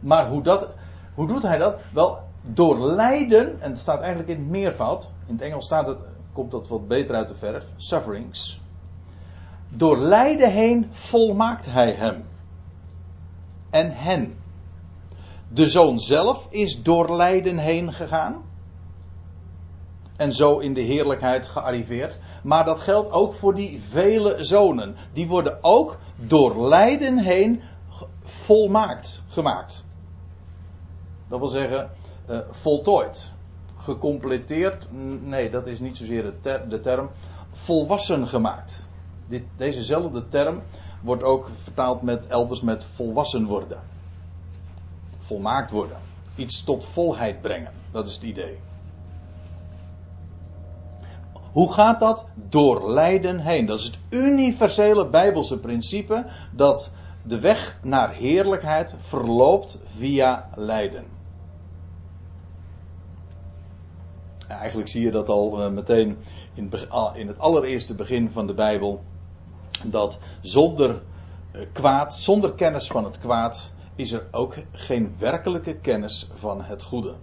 Maar 0.00 0.28
hoe, 0.28 0.42
dat, 0.42 0.68
hoe 1.14 1.26
doet 1.26 1.42
hij 1.42 1.58
dat? 1.58 1.80
Wel, 1.92 2.18
door 2.42 2.78
lijden, 2.78 3.60
en 3.60 3.70
het 3.70 3.80
staat 3.80 4.00
eigenlijk 4.00 4.28
in 4.28 4.38
het 4.38 4.50
meervoud. 4.50 5.08
In 5.26 5.32
het 5.32 5.42
Engels 5.42 5.64
staat 5.64 5.86
het, 5.86 5.98
komt 6.32 6.50
dat 6.50 6.68
wat 6.68 6.88
beter 6.88 7.14
uit 7.14 7.28
de 7.28 7.34
verf. 7.34 7.66
Sufferings. 7.76 8.60
Door 9.68 9.98
lijden 9.98 10.50
heen 10.50 10.88
volmaakt 10.90 11.66
hij 11.66 11.92
hem. 11.92 12.24
En 13.70 13.92
hen. 13.92 14.38
De 15.48 15.68
zoon 15.68 16.00
zelf 16.00 16.46
is 16.50 16.82
door 16.82 17.16
lijden 17.16 17.58
heen 17.58 17.92
gegaan. 17.92 18.42
En 20.16 20.32
zo 20.32 20.58
in 20.58 20.74
de 20.74 20.80
heerlijkheid 20.80 21.46
gearriveerd. 21.46 22.18
Maar 22.42 22.64
dat 22.64 22.80
geldt 22.80 23.12
ook 23.12 23.34
voor 23.34 23.54
die 23.54 23.80
vele 23.80 24.44
zonen. 24.44 24.96
Die 25.12 25.28
worden 25.28 25.58
ook 25.60 25.98
door 26.16 26.68
lijden 26.68 27.18
heen 27.18 27.62
volmaakt 28.22 29.22
gemaakt. 29.28 29.84
Dat 31.28 31.38
wil 31.38 31.48
zeggen, 31.48 31.90
uh, 32.30 32.38
voltooid. 32.50 33.32
Gecompleteerd, 33.80 34.88
nee, 35.20 35.50
dat 35.50 35.66
is 35.66 35.80
niet 35.80 35.96
zozeer 35.96 36.34
de, 36.40 36.64
de 36.68 36.80
term. 36.80 37.10
Volwassen 37.52 38.28
gemaakt. 38.28 38.88
Dit, 39.26 39.42
dezezelfde 39.56 40.28
term 40.28 40.62
wordt 41.02 41.22
ook 41.22 41.50
vertaald 41.62 42.02
met 42.02 42.26
elders 42.26 42.60
met 42.60 42.84
volwassen 42.84 43.44
worden 43.44 43.78
volmaakt 45.30 45.70
worden. 45.70 45.96
Iets 46.36 46.64
tot 46.64 46.84
volheid 46.84 47.40
brengen. 47.40 47.72
Dat 47.92 48.06
is 48.06 48.14
het 48.14 48.22
idee. 48.22 48.58
Hoe 51.52 51.72
gaat 51.72 51.98
dat? 51.98 52.24
Door 52.34 52.90
lijden 52.92 53.38
heen. 53.38 53.66
Dat 53.66 53.78
is 53.78 53.84
het 53.84 53.98
universele 54.08 55.08
Bijbelse 55.08 55.58
principe 55.58 56.26
dat 56.52 56.90
de 57.22 57.40
weg 57.40 57.78
naar 57.82 58.12
heerlijkheid 58.12 58.94
verloopt 58.98 59.78
via 59.96 60.48
lijden. 60.54 61.04
Eigenlijk 64.58 64.88
zie 64.88 65.02
je 65.02 65.10
dat 65.10 65.28
al 65.28 65.64
uh, 65.64 65.70
meteen 65.70 66.18
in, 66.54 66.72
in, 67.14 67.26
het 67.26 67.38
allereerste 67.38 67.94
begin 67.94 68.30
van 68.30 68.46
de 68.46 68.54
Bijbel. 68.54 69.02
Dat 69.84 70.18
zonder 70.40 71.02
uh, 71.52 71.66
kwaad, 71.72 72.14
zonder 72.14 72.52
kennis 72.54 72.86
van 72.86 73.04
het 73.04 73.18
kwaad, 73.18 73.72
is 73.94 74.12
er 74.12 74.26
ook 74.30 74.54
geen 74.72 75.14
werkelijke 75.18 75.74
kennis 75.74 76.30
van 76.34 76.62
het 76.62 76.82
goede. 76.82 77.14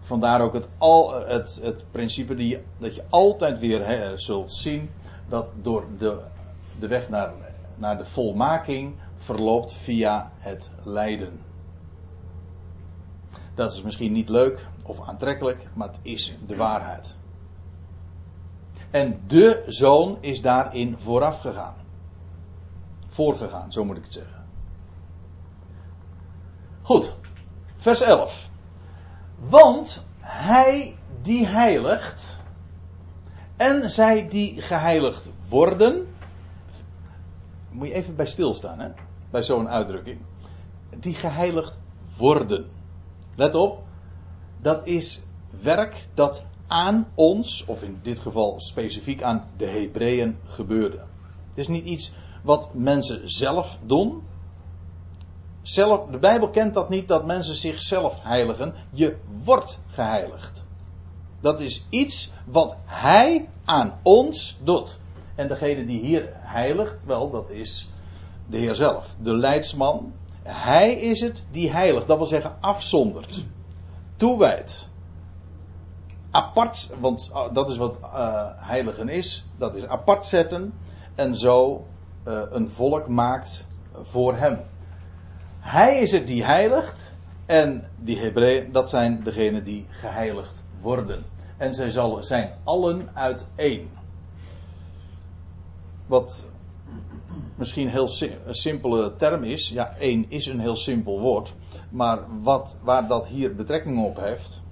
Vandaar 0.00 0.40
ook 0.40 0.52
het, 0.52 0.68
al, 0.78 1.12
het, 1.12 1.58
het 1.62 1.84
principe 1.90 2.60
dat 2.78 2.94
je 2.94 3.04
altijd 3.10 3.58
weer 3.58 4.12
zult 4.14 4.52
zien 4.52 4.90
dat 5.28 5.46
door 5.62 5.84
de, 5.98 6.20
de 6.78 6.88
weg 6.88 7.08
naar, 7.08 7.32
naar 7.76 7.98
de 7.98 8.04
volmaking 8.04 8.94
verloopt 9.16 9.72
via 9.72 10.30
het 10.38 10.70
lijden. 10.82 11.40
Dat 13.54 13.72
is 13.72 13.82
misschien 13.82 14.12
niet 14.12 14.28
leuk 14.28 14.68
of 14.86 15.08
aantrekkelijk, 15.08 15.68
maar 15.74 15.88
het 15.88 15.98
is 16.02 16.36
de 16.46 16.56
waarheid. 16.56 17.16
En 18.90 19.20
de 19.26 19.64
zoon 19.66 20.18
is 20.20 20.42
daarin 20.42 20.98
vooraf 20.98 21.40
gegaan. 21.40 21.74
Voorgegaan, 23.06 23.72
zo 23.72 23.84
moet 23.84 23.96
ik 23.96 24.02
het 24.02 24.12
zeggen. 24.12 24.44
Goed, 26.82 27.14
vers 27.76 28.00
11. 28.00 28.50
Want 29.38 30.04
hij 30.20 30.96
die 31.22 31.46
heiligt 31.46 32.40
en 33.56 33.90
zij 33.90 34.28
die 34.28 34.62
geheiligd 34.62 35.28
worden. 35.48 36.06
Moet 37.70 37.88
je 37.88 37.94
even 37.94 38.16
bij 38.16 38.26
stilstaan, 38.26 38.78
hè? 38.78 38.88
Bij 39.30 39.42
zo'n 39.42 39.68
uitdrukking. 39.68 40.20
Die 40.96 41.14
geheiligd 41.14 41.78
worden. 42.16 42.70
Let 43.34 43.54
op, 43.54 43.83
dat 44.64 44.86
is 44.86 45.22
werk 45.62 46.08
dat 46.14 46.44
aan 46.66 47.06
ons, 47.14 47.64
of 47.64 47.82
in 47.82 47.98
dit 48.02 48.18
geval 48.18 48.60
specifiek 48.60 49.22
aan 49.22 49.50
de 49.56 49.66
Hebreeën, 49.66 50.36
gebeurde. 50.44 50.96
Het 51.48 51.58
is 51.58 51.68
niet 51.68 51.84
iets 51.84 52.12
wat 52.42 52.74
mensen 52.74 53.30
zelf 53.30 53.78
doen, 53.86 54.22
zelf, 55.62 56.10
de 56.10 56.18
Bijbel 56.18 56.50
kent 56.50 56.74
dat 56.74 56.88
niet 56.88 57.08
dat 57.08 57.26
mensen 57.26 57.54
zichzelf 57.54 58.22
heiligen. 58.22 58.74
Je 58.90 59.16
wordt 59.44 59.78
geheiligd. 59.86 60.66
Dat 61.40 61.60
is 61.60 61.86
iets 61.90 62.32
wat 62.46 62.76
Hij 62.84 63.48
aan 63.64 63.98
ons 64.02 64.58
doet. 64.62 64.98
En 65.34 65.48
degene 65.48 65.84
die 65.84 66.00
hier 66.00 66.28
heiligt, 66.34 67.04
wel, 67.04 67.30
dat 67.30 67.50
is 67.50 67.90
de 68.46 68.58
Heer 68.58 68.74
zelf. 68.74 69.16
De 69.20 69.36
leidsman. 69.36 70.12
Hij 70.42 70.94
is 70.94 71.20
het 71.20 71.44
die 71.50 71.70
heiligt. 71.70 72.06
Dat 72.06 72.16
wil 72.16 72.26
zeggen 72.26 72.56
afzondert. 72.60 73.44
Toewijdt. 74.24 74.88
Apart, 76.30 76.94
want 77.00 77.30
oh, 77.32 77.54
dat 77.54 77.68
is 77.68 77.76
wat 77.76 77.98
uh, 78.02 78.46
heiligen 78.56 79.08
is. 79.08 79.44
Dat 79.56 79.74
is 79.74 79.86
apart 79.86 80.24
zetten. 80.24 80.74
En 81.14 81.34
zo 81.34 81.86
uh, 82.28 82.42
een 82.50 82.70
volk 82.70 83.08
maakt 83.08 83.66
voor 84.02 84.36
hem. 84.36 84.60
Hij 85.60 85.98
is 85.98 86.12
het 86.12 86.26
die 86.26 86.44
heiligt. 86.44 87.14
En 87.46 87.88
die 87.96 88.18
Hebreeën, 88.18 88.72
dat 88.72 88.90
zijn 88.90 89.22
degenen 89.22 89.64
die 89.64 89.86
geheiligd 89.88 90.62
worden. 90.80 91.24
En 91.56 91.74
zij 91.74 91.90
zal, 91.90 92.22
zijn 92.22 92.54
allen 92.62 93.08
uit 93.14 93.46
één. 93.54 93.88
Wat 96.06 96.44
misschien 97.54 97.88
heel 97.88 98.08
een 98.20 98.54
simpele 98.54 99.16
term 99.16 99.44
is. 99.44 99.68
Ja, 99.68 99.94
één 99.98 100.26
is 100.28 100.46
een 100.46 100.60
heel 100.60 100.76
simpel 100.76 101.20
woord. 101.20 101.54
Maar 101.94 102.18
wat, 102.42 102.76
waar 102.82 103.06
dat 103.06 103.26
hier 103.26 103.54
betrekking 103.54 104.04
op 104.04 104.16
heeft. 104.16 104.62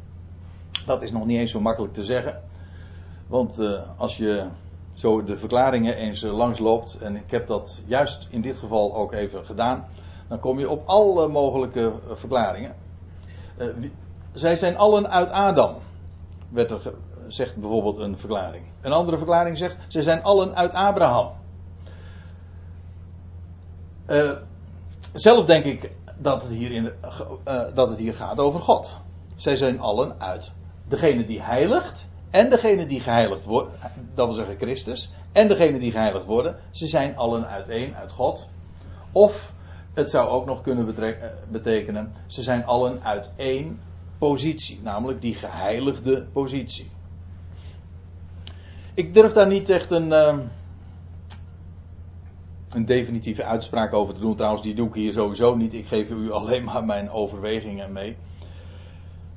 Dat 0.86 1.02
is 1.02 1.12
nog 1.12 1.26
niet 1.26 1.38
eens 1.38 1.50
zo 1.50 1.60
makkelijk 1.60 1.94
te 1.94 2.04
zeggen. 2.04 2.40
Want 3.26 3.60
uh, 3.60 3.80
als 3.96 4.16
je 4.16 4.46
zo 4.92 5.24
de 5.24 5.36
verklaringen 5.36 5.96
eens 5.96 6.22
uh, 6.22 6.32
langs 6.36 6.58
loopt. 6.58 6.98
En 6.98 7.16
ik 7.16 7.30
heb 7.30 7.46
dat 7.46 7.82
juist 7.86 8.26
in 8.30 8.40
dit 8.40 8.58
geval 8.58 8.94
ook 8.94 9.12
even 9.12 9.44
gedaan 9.44 9.84
dan 10.32 10.40
kom 10.40 10.58
je 10.58 10.68
op 10.68 10.82
alle 10.86 11.28
mogelijke 11.28 11.80
eh, 11.80 12.16
verklaringen. 12.16 12.74
Zij 14.32 14.56
zijn 14.56 14.76
allen 14.76 15.10
uit 15.10 15.30
Adam, 15.30 15.74
werd 16.48 16.70
er 16.70 16.92
zegt 17.26 17.56
bijvoorbeeld 17.56 17.98
een 17.98 18.18
verklaring. 18.18 18.64
Een 18.80 18.92
andere 18.92 19.16
verklaring 19.16 19.58
zegt, 19.58 19.76
ze 19.88 20.02
zijn 20.02 20.22
allen 20.22 20.54
uit 20.54 20.72
Abraham. 20.72 21.30
Zelf 25.12 25.46
denk 25.46 25.64
ik 25.64 25.90
dat 26.22 26.42
het, 26.42 26.50
hier 26.50 26.70
in, 26.70 26.92
dat 27.74 27.88
het 27.88 27.98
hier 27.98 28.14
gaat 28.14 28.38
over 28.38 28.60
God. 28.60 28.96
Zij 29.34 29.56
zijn 29.56 29.80
allen 29.80 30.20
uit 30.20 30.52
degene 30.88 31.24
die 31.24 31.42
heiligt 31.42 32.08
en 32.30 32.50
degene 32.50 32.86
die 32.86 33.00
geheiligd 33.00 33.44
wordt, 33.44 33.76
dat 34.14 34.26
wil 34.26 34.34
zeggen 34.34 34.56
Christus, 34.56 35.12
en 35.32 35.48
degene 35.48 35.78
die 35.78 35.90
geheiligd 35.90 36.26
worden, 36.26 36.56
ze 36.70 36.86
zijn 36.86 37.16
allen 37.16 37.46
uiteen, 37.46 37.94
uit 37.94 38.12
God. 38.12 38.48
Of 39.12 39.54
het 39.94 40.10
zou 40.10 40.28
ook 40.28 40.46
nog 40.46 40.60
kunnen 40.60 40.96
eh, 40.96 41.28
betekenen, 41.48 42.12
ze 42.26 42.42
zijn 42.42 42.64
allen 42.64 43.02
uit 43.02 43.32
één 43.36 43.80
positie, 44.18 44.80
namelijk 44.82 45.20
die 45.20 45.34
geheiligde 45.34 46.26
positie. 46.32 46.90
Ik 48.94 49.14
durf 49.14 49.32
daar 49.32 49.46
niet 49.46 49.68
echt 49.68 49.90
een, 49.90 50.08
uh, 50.08 50.38
een 52.74 52.84
definitieve 52.84 53.44
uitspraak 53.44 53.92
over 53.92 54.14
te 54.14 54.20
doen. 54.20 54.36
Trouwens, 54.36 54.62
die 54.62 54.74
doe 54.74 54.88
ik 54.88 54.94
hier 54.94 55.12
sowieso 55.12 55.54
niet. 55.54 55.74
Ik 55.74 55.86
geef 55.86 56.10
u 56.10 56.30
alleen 56.32 56.64
maar 56.64 56.84
mijn 56.84 57.10
overwegingen 57.10 57.92
mee. 57.92 58.16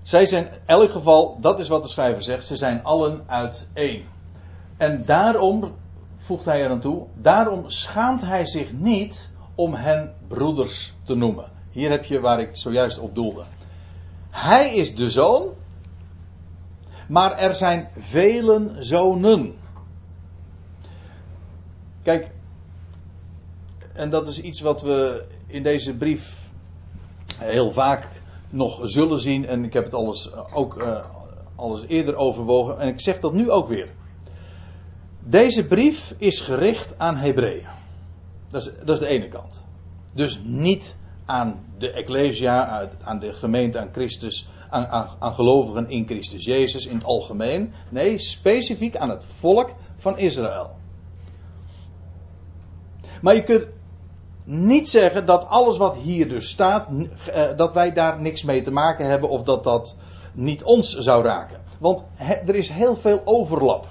Zij 0.01 0.25
zijn, 0.25 0.43
in 0.45 0.59
elk 0.65 0.89
geval, 0.89 1.37
dat 1.41 1.59
is 1.59 1.67
wat 1.67 1.83
de 1.83 1.89
schrijver 1.89 2.23
zegt, 2.23 2.45
ze 2.45 2.55
zijn 2.55 2.83
allen 2.83 3.23
uit 3.25 3.67
één. 3.73 4.03
En 4.77 5.03
daarom, 5.05 5.73
voegt 6.17 6.45
hij 6.45 6.63
er 6.63 6.69
aan 6.69 6.79
toe, 6.79 7.05
daarom 7.13 7.69
schaamt 7.69 8.21
hij 8.21 8.45
zich 8.45 8.73
niet 8.73 9.29
om 9.55 9.73
hen 9.73 10.13
broeders 10.27 10.93
te 11.03 11.15
noemen. 11.15 11.51
Hier 11.71 11.89
heb 11.89 12.05
je 12.05 12.19
waar 12.19 12.39
ik 12.39 12.49
zojuist 12.51 12.99
op 12.99 13.15
doelde. 13.15 13.43
Hij 14.29 14.75
is 14.75 14.95
de 14.95 15.09
zoon, 15.09 15.53
Maar 17.07 17.37
er 17.37 17.55
zijn 17.55 17.89
velen 17.97 18.83
zonen. 18.83 19.55
Kijk, 22.03 22.31
en 23.95 24.09
dat 24.09 24.27
is 24.27 24.41
iets 24.41 24.61
wat 24.61 24.81
we 24.81 25.25
in 25.47 25.63
deze 25.63 25.93
brief 25.93 26.49
heel 27.37 27.71
vaak 27.71 28.07
nog 28.49 28.79
zullen 28.83 29.19
zien. 29.19 29.45
En 29.45 29.63
ik 29.63 29.73
heb 29.73 29.83
het 29.83 29.93
alles 29.93 30.33
ook 30.53 30.81
uh, 30.81 31.05
alles 31.55 31.83
eerder 31.87 32.15
overwogen. 32.15 32.79
En 32.79 32.87
ik 32.87 33.01
zeg 33.01 33.19
dat 33.19 33.33
nu 33.33 33.51
ook 33.51 33.67
weer. 33.67 33.89
Deze 35.19 35.67
brief 35.67 36.13
is 36.17 36.39
gericht 36.39 36.93
aan 36.97 37.15
Hebreeën. 37.15 37.67
Dat 38.49 38.61
is, 38.61 38.71
dat 38.77 38.89
is 38.89 38.99
de 38.99 39.07
ene 39.07 39.27
kant. 39.27 39.65
Dus 40.13 40.39
niet 40.43 40.95
aan 41.25 41.65
de 41.77 41.91
Ecclesia, 41.91 42.89
aan 43.03 43.19
de 43.19 43.33
gemeente, 43.33 43.79
aan 43.79 43.89
Christus, 43.91 44.47
aan, 44.69 44.87
aan, 45.19 45.33
gelovigen 45.33 45.89
in 45.89 46.05
Christus 46.05 46.45
Jezus 46.45 46.85
in 46.85 46.95
het 46.95 47.03
algemeen. 47.03 47.73
Nee, 47.89 48.17
specifiek 48.17 48.95
aan 48.95 49.09
het 49.09 49.25
volk 49.25 49.73
van 49.97 50.17
Israël. 50.17 50.69
Maar 53.21 53.35
je 53.35 53.43
kunt 53.43 53.67
niet 54.45 54.89
zeggen 54.89 55.25
dat 55.25 55.47
alles 55.47 55.77
wat 55.77 55.95
hier 55.95 56.29
dus 56.29 56.49
staat, 56.49 56.87
eh, 57.33 57.43
dat 57.57 57.73
wij 57.73 57.93
daar 57.93 58.21
niks 58.21 58.43
mee 58.43 58.61
te 58.61 58.71
maken 58.71 59.05
hebben 59.05 59.29
of 59.29 59.43
dat 59.43 59.63
dat 59.63 59.95
niet 60.33 60.63
ons 60.63 60.97
zou 60.97 61.23
raken. 61.23 61.61
Want 61.79 62.03
er 62.17 62.55
is 62.55 62.69
heel 62.69 62.95
veel 62.95 63.21
overlap. 63.23 63.87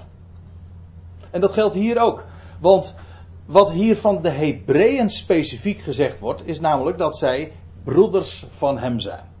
En 1.31 1.41
dat 1.41 1.53
geldt 1.53 1.73
hier 1.73 1.99
ook. 1.99 2.25
Want 2.59 2.95
wat 3.45 3.71
hier 3.71 3.97
van 3.97 4.21
de 4.21 4.29
Hebreeën 4.29 5.09
specifiek 5.09 5.79
gezegd 5.79 6.19
wordt, 6.19 6.47
is 6.47 6.59
namelijk 6.59 6.97
dat 6.97 7.17
zij 7.17 7.51
broeders 7.83 8.45
van 8.49 8.77
hem 8.77 8.99
zijn. 8.99 9.33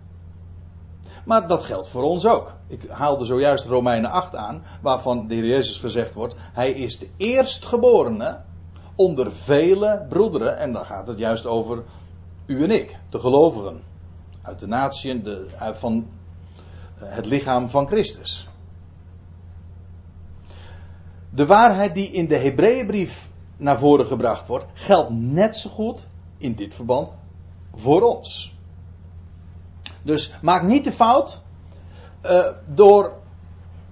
Maar 1.25 1.47
dat 1.47 1.63
geldt 1.63 1.89
voor 1.89 2.03
ons 2.03 2.25
ook. 2.25 2.53
Ik 2.67 2.85
haalde 2.89 3.25
zojuist 3.25 3.65
Romeinen 3.65 4.11
8 4.11 4.35
aan, 4.35 4.63
waarvan 4.81 5.27
de 5.27 5.33
Heer 5.33 5.45
Jezus 5.45 5.77
gezegd 5.77 6.13
wordt: 6.13 6.35
Hij 6.53 6.71
is 6.71 6.99
de 6.99 7.09
eerstgeborene 7.17 8.37
onder 8.95 9.33
vele 9.33 10.05
broederen. 10.09 10.57
En 10.57 10.73
dan 10.73 10.85
gaat 10.85 11.07
het 11.07 11.17
juist 11.17 11.45
over 11.45 11.83
u 12.45 12.63
en 12.63 12.71
ik, 12.71 12.99
de 13.09 13.19
gelovigen. 13.19 13.81
Uit 14.41 14.59
de 14.59 14.67
natieën, 14.67 15.49
van 15.73 16.07
het 16.95 17.25
lichaam 17.25 17.69
van 17.69 17.87
Christus. 17.87 18.47
De 21.29 21.45
waarheid 21.45 21.93
die 21.93 22.11
in 22.11 22.27
de 22.27 22.37
Hebreeënbrief 22.37 23.29
naar 23.57 23.79
voren 23.79 24.05
gebracht 24.05 24.47
wordt, 24.47 24.65
geldt 24.73 25.09
net 25.09 25.57
zo 25.57 25.69
goed 25.69 26.07
in 26.37 26.55
dit 26.55 26.75
verband 26.75 27.11
voor 27.73 28.01
ons. 28.01 28.55
Dus 30.03 30.33
maak 30.41 30.63
niet 30.63 30.83
de 30.83 30.91
fout 30.91 31.41
uh, 32.25 32.47
door 32.65 33.13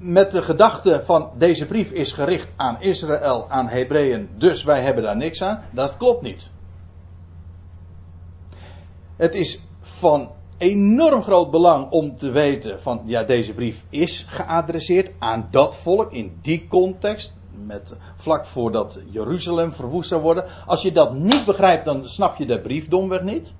met 0.04 0.32
de 0.32 0.42
gedachte 0.42 1.02
van 1.06 1.30
deze 1.38 1.66
brief 1.66 1.92
is 1.92 2.12
gericht 2.12 2.50
aan 2.56 2.82
Israël, 2.82 3.46
aan 3.50 3.68
Hebreeën, 3.68 4.30
dus 4.38 4.64
wij 4.64 4.82
hebben 4.82 5.04
daar 5.04 5.18
niks 5.18 5.42
aan. 5.42 5.64
Dat 5.72 5.98
klopt 5.98 6.22
niet. 6.22 6.52
Het 9.16 9.36
is 9.36 9.62
van 9.82 10.30
enorm 10.58 11.24
groot 11.24 11.52
belang 11.52 11.92
om 11.92 12.18
te 12.18 12.32
weten 12.32 12.82
van 12.82 13.02
ja, 13.06 13.24
deze 13.24 13.54
brief 13.54 13.86
is 13.90 14.26
geadresseerd 14.28 15.12
aan 15.20 15.48
dat 15.52 15.78
volk 15.78 16.12
in 16.12 16.38
die 16.42 16.68
context. 16.68 17.34
Met, 17.66 17.98
vlak 18.16 18.46
voordat 18.46 19.00
Jeruzalem 19.10 19.74
verwoest 19.74 20.10
zou 20.10 20.22
worden. 20.22 20.46
Als 20.66 20.82
je 20.82 20.92
dat 20.92 21.14
niet 21.14 21.46
begrijpt, 21.46 21.86
dan 21.86 22.08
snap 22.08 22.38
je 22.38 22.46
de 22.46 22.62
brief 22.62 22.88
domweg 22.88 23.22
niet. 23.22 23.54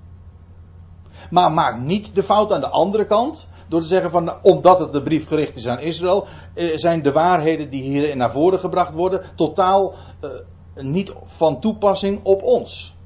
Maar 1.30 1.52
maak 1.52 1.78
niet 1.78 2.14
de 2.14 2.22
fout 2.22 2.52
aan 2.52 2.60
de 2.60 2.68
andere 2.68 3.06
kant. 3.06 3.48
Door 3.68 3.80
te 3.80 3.86
zeggen 3.86 4.10
van, 4.10 4.32
omdat 4.42 4.78
het 4.78 4.92
de 4.92 5.02
brief 5.02 5.26
gericht 5.26 5.56
is 5.56 5.66
aan 5.66 5.80
Israël, 5.80 6.26
eh, 6.54 6.66
zijn 6.74 7.02
de 7.02 7.12
waarheden 7.12 7.70
die 7.70 7.82
hierin 7.82 8.18
naar 8.18 8.32
voren 8.32 8.58
gebracht 8.58 8.94
worden 8.94 9.22
totaal 9.36 9.94
uh, 10.24 10.30
niet 10.84 11.12
van 11.24 11.60
toepassing 11.60 12.20
op 12.22 12.42
ons. 12.42 12.96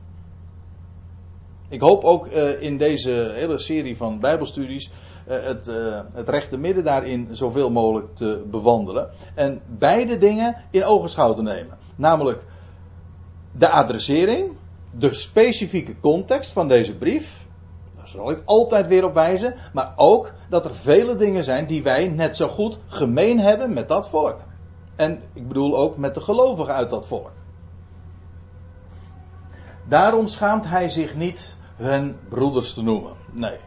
Ik 1.68 1.80
hoop 1.80 2.04
ook 2.04 2.26
uh, 2.26 2.62
in 2.62 2.76
deze 2.76 3.32
hele 3.34 3.58
serie 3.58 3.96
van 3.96 4.20
Bijbelstudies 4.20 4.90
het, 5.26 5.66
het 6.12 6.28
rechte 6.28 6.56
midden 6.56 6.84
daarin 6.84 7.28
zoveel 7.30 7.70
mogelijk 7.70 8.14
te 8.14 8.44
bewandelen. 8.50 9.08
En 9.34 9.60
beide 9.78 10.18
dingen 10.18 10.56
in 10.70 10.84
ogenschouw 10.84 11.32
te 11.32 11.42
nemen. 11.42 11.78
Namelijk 11.96 12.44
de 13.52 13.68
adressering, 13.68 14.56
de 14.98 15.14
specifieke 15.14 16.00
context 16.00 16.52
van 16.52 16.68
deze 16.68 16.96
brief. 16.96 17.47
Zal 18.08 18.30
ik 18.30 18.42
altijd 18.44 18.86
weer 18.86 19.04
op 19.04 19.14
wijzen. 19.14 19.54
Maar 19.72 19.92
ook 19.96 20.32
dat 20.48 20.64
er 20.64 20.74
vele 20.74 21.16
dingen 21.16 21.44
zijn 21.44 21.66
die 21.66 21.82
wij 21.82 22.08
net 22.08 22.36
zo 22.36 22.48
goed 22.48 22.78
gemeen 22.86 23.40
hebben 23.40 23.72
met 23.72 23.88
dat 23.88 24.08
volk. 24.08 24.40
En 24.96 25.22
ik 25.32 25.48
bedoel 25.48 25.76
ook 25.76 25.96
met 25.96 26.14
de 26.14 26.20
gelovigen 26.20 26.74
uit 26.74 26.90
dat 26.90 27.06
volk. 27.06 27.32
Daarom 29.84 30.26
schaamt 30.26 30.66
hij 30.66 30.88
zich 30.88 31.14
niet 31.14 31.56
hun 31.76 32.18
broeders 32.28 32.74
te 32.74 32.82
noemen. 32.82 33.12
Nee. 33.30 33.58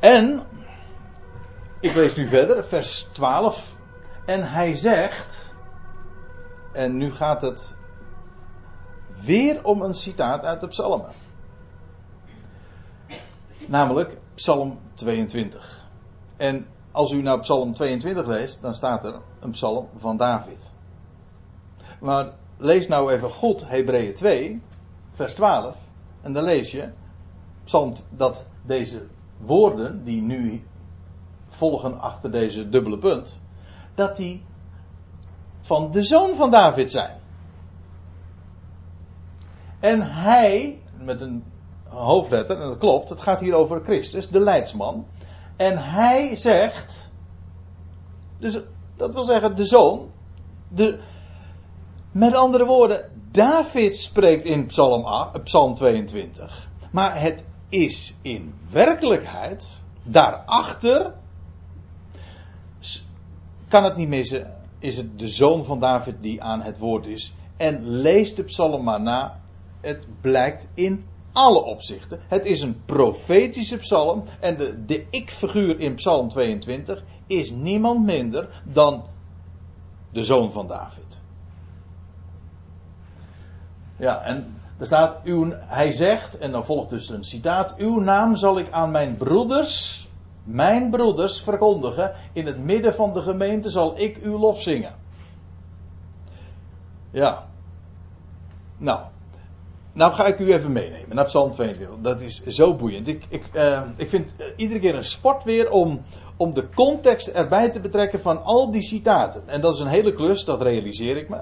En, 0.00 0.42
ik 1.80 1.94
lees 1.94 2.16
nu 2.16 2.28
verder, 2.28 2.64
vers 2.64 3.08
12. 3.12 3.76
En 4.26 4.50
hij 4.50 4.76
zegt, 4.76 5.54
en 6.72 6.96
nu 6.96 7.12
gaat 7.12 7.42
het 7.42 7.74
weer 9.24 9.64
om 9.64 9.82
een 9.82 9.94
citaat 9.94 10.44
uit 10.44 10.60
de 10.60 10.68
psalmen. 10.68 11.10
Namelijk 13.68 14.18
Psalm 14.34 14.78
22. 14.94 15.86
En 16.36 16.66
als 16.92 17.10
u 17.12 17.22
naar 17.22 17.40
Psalm 17.40 17.74
22 17.74 18.26
leest, 18.26 18.62
dan 18.62 18.74
staat 18.74 19.04
er 19.04 19.20
een 19.40 19.50
psalm 19.50 19.88
van 19.96 20.16
David. 20.16 20.70
Maar 22.00 22.32
lees 22.56 22.88
nou 22.88 23.12
even 23.12 23.30
goed 23.30 23.68
Hebreeën 23.68 24.14
2, 24.14 24.62
vers 25.12 25.34
12. 25.34 25.76
En 26.20 26.32
dan 26.32 26.44
lees 26.44 26.70
je 26.70 26.88
psalm, 27.64 27.92
dat 28.10 28.46
deze 28.62 29.06
woorden 29.38 30.04
die 30.04 30.22
nu 30.22 30.62
volgen 31.48 32.00
achter 32.00 32.30
deze 32.30 32.68
dubbele 32.68 32.98
punt, 32.98 33.38
dat 33.94 34.16
die 34.16 34.44
van 35.60 35.90
de 35.90 36.02
zoon 36.02 36.34
van 36.34 36.50
David 36.50 36.90
zijn. 36.90 37.16
En 39.80 40.12
hij, 40.12 40.82
met 40.98 41.20
een 41.20 41.44
hoofdletter, 41.88 42.60
en 42.60 42.68
dat 42.68 42.78
klopt, 42.78 43.08
het 43.08 43.20
gaat 43.20 43.40
hier 43.40 43.54
over 43.54 43.80
Christus, 43.84 44.28
de 44.28 44.40
leidsman. 44.40 45.06
En 45.56 45.78
hij 45.78 46.36
zegt, 46.36 47.10
dus 48.38 48.60
dat 48.96 49.12
wil 49.12 49.24
zeggen 49.24 49.56
de 49.56 49.66
zoon, 49.66 50.10
de, 50.68 51.00
met 52.12 52.34
andere 52.34 52.64
woorden, 52.64 53.10
David 53.30 53.96
spreekt 53.96 54.44
in 54.44 54.66
Psalm, 54.66 55.04
8, 55.04 55.42
Psalm 55.42 55.74
22. 55.74 56.68
Maar 56.92 57.20
het 57.20 57.44
is 57.68 58.16
in 58.22 58.54
werkelijkheid, 58.70 59.82
daarachter, 60.02 61.14
kan 63.68 63.84
het 63.84 63.96
niet 63.96 64.08
missen, 64.08 64.56
is 64.78 64.96
het 64.96 65.18
de 65.18 65.28
zoon 65.28 65.64
van 65.64 65.80
David 65.80 66.22
die 66.22 66.42
aan 66.42 66.62
het 66.62 66.78
woord 66.78 67.06
is. 67.06 67.34
En 67.56 67.88
lees 67.88 68.34
de 68.34 68.42
psalm 68.42 68.84
maar 68.84 69.00
na. 69.00 69.40
Het 69.80 70.06
blijkt 70.20 70.68
in 70.74 71.06
alle 71.38 71.64
opzichten. 71.64 72.20
Het 72.28 72.46
is 72.46 72.60
een 72.60 72.82
profetische 72.84 73.76
psalm. 73.76 74.24
En 74.40 74.56
de, 74.56 74.84
de 74.84 75.06
ik-figuur 75.10 75.80
in 75.80 75.94
psalm 75.94 76.28
22 76.28 77.02
is 77.26 77.50
niemand 77.50 78.04
minder 78.04 78.62
dan 78.64 79.04
de 80.12 80.24
zoon 80.24 80.52
van 80.52 80.66
David. 80.66 81.20
Ja, 83.96 84.22
en 84.22 84.54
er 84.78 84.86
staat, 84.86 85.22
uw, 85.24 85.52
hij 85.56 85.90
zegt, 85.90 86.38
en 86.38 86.50
dan 86.50 86.64
volgt 86.64 86.90
dus 86.90 87.08
een 87.08 87.24
citaat, 87.24 87.76
uw 87.76 88.00
naam 88.00 88.36
zal 88.36 88.58
ik 88.58 88.70
aan 88.70 88.90
mijn 88.90 89.16
broeders, 89.16 90.08
mijn 90.44 90.90
broeders 90.90 91.40
verkondigen, 91.40 92.14
in 92.32 92.46
het 92.46 92.58
midden 92.58 92.94
van 92.94 93.12
de 93.12 93.22
gemeente 93.22 93.70
zal 93.70 93.98
ik 93.98 94.16
uw 94.16 94.38
lof 94.38 94.62
zingen. 94.62 94.94
Ja. 97.10 97.46
Nou, 98.76 99.00
nou 99.98 100.12
ga 100.12 100.26
ik 100.26 100.38
u 100.38 100.52
even 100.52 100.72
meenemen 100.72 101.16
naar 101.16 101.24
Psalm 101.24 101.50
22. 101.50 101.96
Dat 102.00 102.20
is 102.20 102.42
zo 102.46 102.74
boeiend. 102.74 103.08
Ik, 103.08 103.24
ik, 103.28 103.44
uh, 103.52 103.82
ik 103.96 104.08
vind 104.08 104.34
uh, 104.38 104.46
iedere 104.56 104.80
keer 104.80 104.94
een 104.94 105.04
sport 105.04 105.44
weer 105.44 105.70
om, 105.70 106.04
om 106.36 106.54
de 106.54 106.68
context 106.74 107.26
erbij 107.26 107.70
te 107.70 107.80
betrekken 107.80 108.20
van 108.20 108.42
al 108.42 108.70
die 108.70 108.82
citaten. 108.82 109.42
En 109.46 109.60
dat 109.60 109.74
is 109.74 109.80
een 109.80 109.86
hele 109.86 110.14
klus, 110.14 110.44
dat 110.44 110.62
realiseer 110.62 111.16
ik 111.16 111.28
me. 111.28 111.40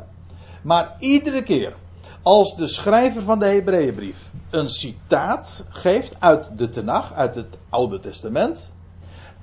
Maar 0.63 0.97
iedere 0.99 1.43
keer 1.43 1.77
als 2.23 2.57
de 2.57 2.69
schrijver 2.69 3.23
van 3.23 3.39
de 3.39 3.47
Hebreeënbrief 3.47 4.31
een 4.51 4.69
citaat 4.69 5.65
geeft 5.69 6.17
uit 6.19 6.59
de 6.59 6.69
Tenach, 6.69 7.13
uit 7.13 7.35
het 7.35 7.59
Oude 7.69 8.01
Testament, 8.01 8.73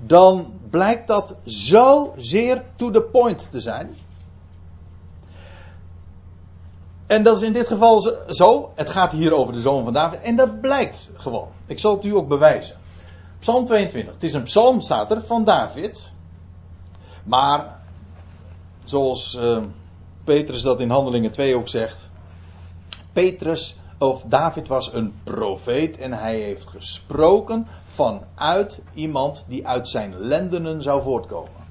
dan 0.06 0.52
blijkt 0.70 1.06
dat 1.06 1.36
zo 1.44 2.12
zeer 2.16 2.64
to 2.76 2.90
the 2.90 3.02
point 3.02 3.50
te 3.50 3.60
zijn. 3.60 3.94
En 7.06 7.22
dat 7.22 7.36
is 7.36 7.42
in 7.42 7.52
dit 7.52 7.66
geval 7.66 8.00
zo. 8.28 8.72
Het 8.74 8.90
gaat 8.90 9.12
hier 9.12 9.32
over 9.32 9.52
de 9.52 9.60
zoon 9.60 9.84
van 9.84 9.92
David. 9.92 10.20
En 10.20 10.36
dat 10.36 10.60
blijkt 10.60 11.10
gewoon. 11.16 11.48
Ik 11.66 11.78
zal 11.78 11.94
het 11.94 12.04
u 12.04 12.14
ook 12.14 12.28
bewijzen. 12.28 12.76
Psalm 13.38 13.66
22. 13.66 14.14
Het 14.14 14.22
is 14.22 14.32
een 14.32 14.42
psalm, 14.42 14.80
staat 14.80 15.10
er, 15.10 15.24
van 15.24 15.44
David. 15.44 16.12
Maar, 17.24 17.80
zoals 18.84 19.34
uh, 19.34 19.62
Petrus 20.24 20.62
dat 20.62 20.80
in 20.80 20.90
Handelingen 20.90 21.30
2 21.30 21.56
ook 21.56 21.68
zegt. 21.68 22.10
Petrus, 23.12 23.76
of 23.98 24.22
David 24.22 24.68
was 24.68 24.92
een 24.92 25.14
profeet 25.24 25.98
en 25.98 26.12
hij 26.12 26.40
heeft 26.40 26.66
gesproken 26.66 27.66
vanuit 27.86 28.82
iemand 28.94 29.44
die 29.48 29.66
uit 29.66 29.88
zijn 29.88 30.18
lendenen 30.18 30.82
zou 30.82 31.02
voortkomen. 31.02 31.64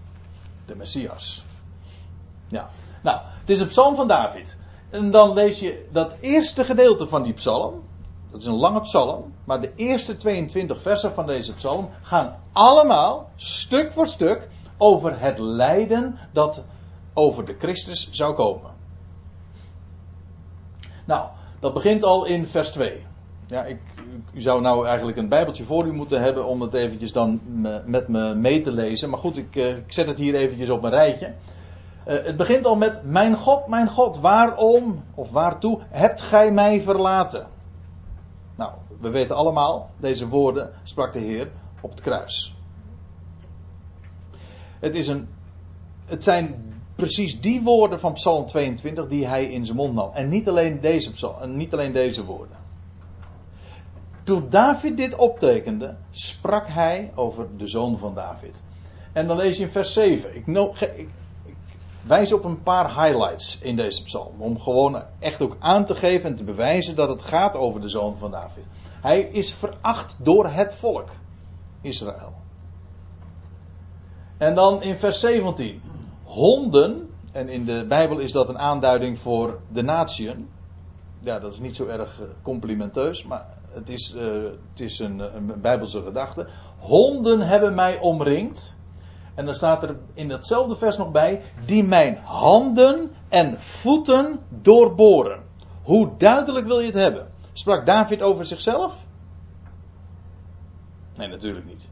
De 0.65 0.76
Messias. 0.76 1.43
Ja. 2.48 2.69
Nou, 3.02 3.19
het 3.39 3.50
is 3.50 3.60
een 3.60 3.67
psalm 3.67 3.96
van 3.96 4.08
David. 4.08 4.58
En 4.93 5.12
dan 5.12 5.34
lees 5.34 5.60
je 5.60 5.86
dat 5.91 6.15
eerste 6.21 6.63
gedeelte 6.63 7.08
van 7.08 7.23
die 7.23 7.34
psalm. 7.34 7.82
Dat 8.32 8.41
is 8.41 8.47
een 8.47 8.60
lange 8.60 8.82
psalm. 8.82 9.34
Maar 9.43 9.62
de 9.62 9.71
eerste 9.75 10.15
22 10.17 10.82
versen 10.82 11.13
van 11.13 11.25
deze 11.25 11.53
psalm 11.53 11.89
gaan 12.01 12.36
allemaal, 12.51 13.29
stuk 13.36 13.93
voor 13.93 14.08
stuk, 14.08 14.47
over 14.77 15.19
het 15.19 15.39
lijden 15.39 16.19
dat 16.34 16.63
over 17.13 17.45
de 17.45 17.56
Christus 17.60 18.10
zou 18.12 18.36
komen. 18.36 18.71
Nou, 21.06 21.27
dat 21.60 21.73
begint 21.73 22.03
al 22.03 22.25
in 22.25 22.47
vers 22.47 22.69
2. 22.69 23.06
Ja, 23.47 23.63
ik, 23.63 23.79
u 24.34 24.41
zou 24.41 24.62
nou 24.62 24.86
eigenlijk 24.86 25.17
een 25.17 25.29
bijbeltje 25.29 25.63
voor 25.63 25.86
u 25.86 25.93
moeten 25.93 26.21
hebben 26.21 26.45
om 26.45 26.62
het 26.62 26.73
eventjes 26.73 27.12
dan 27.12 27.41
met 27.86 28.08
me 28.08 28.36
mee 28.36 28.62
te 28.62 28.71
lezen. 28.71 29.10
Maar 29.10 29.19
goed, 29.19 29.38
ik, 29.38 29.56
eh, 29.56 29.69
ik 29.69 29.93
zet 29.93 30.08
het 30.08 30.17
hier 30.17 30.36
eventjes 30.36 30.69
op 30.69 30.84
een 30.84 30.89
rijtje. 30.89 31.34
Uh, 32.08 32.24
het 32.24 32.38
begint 32.38 32.66
al 32.66 32.76
met: 32.76 33.04
Mijn 33.04 33.38
God, 33.38 33.68
mijn 33.68 33.89
God, 33.89 34.20
waarom 34.20 35.04
of 35.16 35.30
waartoe 35.30 35.82
hebt 35.89 36.22
gij 36.22 36.52
mij 36.52 36.82
verlaten? 36.82 37.48
Nou, 38.56 38.72
we 39.00 39.10
weten 39.10 39.36
allemaal, 39.36 39.89
deze 39.98 40.28
woorden 40.28 40.74
sprak 40.84 41.13
de 41.13 41.20
Heer 41.20 41.52
op 41.82 41.89
het 41.89 42.02
kruis. 42.02 42.56
Het, 44.80 44.96
is 44.96 45.08
een, 45.08 45.28
het 46.06 46.24
zijn 46.24 46.74
precies 46.96 47.42
die 47.42 47.62
woorden 47.62 48.00
van 48.00 48.13
Psalm 48.13 48.46
22 48.46 49.08
die 49.08 49.28
hij 49.28 49.46
in 49.46 49.66
zijn 49.66 49.78
mond 49.78 49.94
nam. 49.94 50.12
En 50.13 50.30
niet 50.30 50.50
alleen 50.50 50.82
deze, 50.82 51.12
psalm, 51.12 51.56
niet 51.56 51.74
alleen 51.74 51.94
deze 51.94 52.26
woorden. 52.26 52.58
Toen 54.24 54.50
David 54.50 54.98
dit 54.98 55.16
optekende, 55.16 55.96
sprak 56.12 56.68
hij 56.68 57.12
over 57.16 57.48
de 57.58 57.68
zoon 57.68 57.98
van 57.98 58.13
David. 58.13 58.62
En 59.13 59.28
dan 59.28 59.38
lees 59.38 59.58
je 59.58 59.63
in 59.63 59.70
vers 59.70 59.94
7. 59.94 60.36
Ik, 60.36 60.48
ik, 60.96 61.10
wijs 62.08 62.34
op 62.34 62.44
een 62.44 62.62
paar 62.63 63.04
highlights 63.04 63.60
in 63.62 63.76
deze 63.76 64.04
psalm. 64.04 64.42
Om 64.42 64.60
gewoon 64.60 65.04
echt 65.20 65.42
ook 65.42 65.58
aan 65.60 65.86
te 65.86 65.96
geven 65.96 66.30
en 66.30 66.36
te 66.36 66.44
bewijzen 66.44 66.96
dat 66.96 67.10
het 67.10 67.22
gaat 67.22 67.56
over 67.56 67.82
de 67.82 67.89
zoon 67.89 68.18
van 68.18 68.32
David. 68.32 68.63
Hij 69.02 69.22
is 69.22 69.54
veracht 69.54 70.16
door 70.20 70.48
het 70.48 70.76
volk 70.76 71.10
Israël. 71.82 72.34
En 74.38 74.56
dan 74.56 74.82
in 74.82 74.96
vers 74.96 75.20
17. 75.20 75.82
Honden, 76.24 77.10
en 77.32 77.50
in 77.50 77.66
de 77.66 77.86
Bijbel 77.88 78.20
is 78.20 78.32
dat 78.32 78.50
een 78.50 78.60
aanduiding 78.60 79.20
voor 79.20 79.60
de 79.72 79.82
natieën. 79.82 80.50
Ja, 81.20 81.39
dat 81.39 81.54
is 81.54 81.60
niet 81.60 81.76
zo 81.76 81.88
erg 81.88 82.20
eh, 82.20 82.26
complimenteus, 82.42 83.24
maar 83.24 83.48
het 83.72 83.89
is, 83.89 84.16
uh, 84.16 84.44
het 84.72 84.80
is 84.80 85.00
een, 85.00 85.20
een 85.20 85.62
Bijbelse 85.62 86.02
gedachte. 86.02 86.48
Honden 86.78 87.39
hebben 87.39 87.76
mij 87.76 88.00
omringd. 88.00 88.76
En 89.36 89.46
dan 89.46 89.56
staat 89.56 89.84
er 89.84 89.96
in 90.13 90.28
datzelfde 90.28 90.76
vers 90.76 90.98
nog 90.98 91.12
bij, 91.12 91.41
die 91.65 91.84
mijn 91.84 92.17
handen 92.24 93.12
en 93.30 93.56
voeten 93.60 94.39
doorboren. 94.50 95.43
Hoe 95.84 96.12
duidelijk 96.17 96.65
wil 96.65 96.80
je 96.80 96.86
het 96.86 96.96
hebben? 96.96 97.32
Sprak 97.54 97.86
David 97.86 98.22
over 98.22 98.46
zichzelf? 98.46 98.93
Nee, 101.15 101.28
natuurlijk 101.28 101.65
niet. 101.65 101.88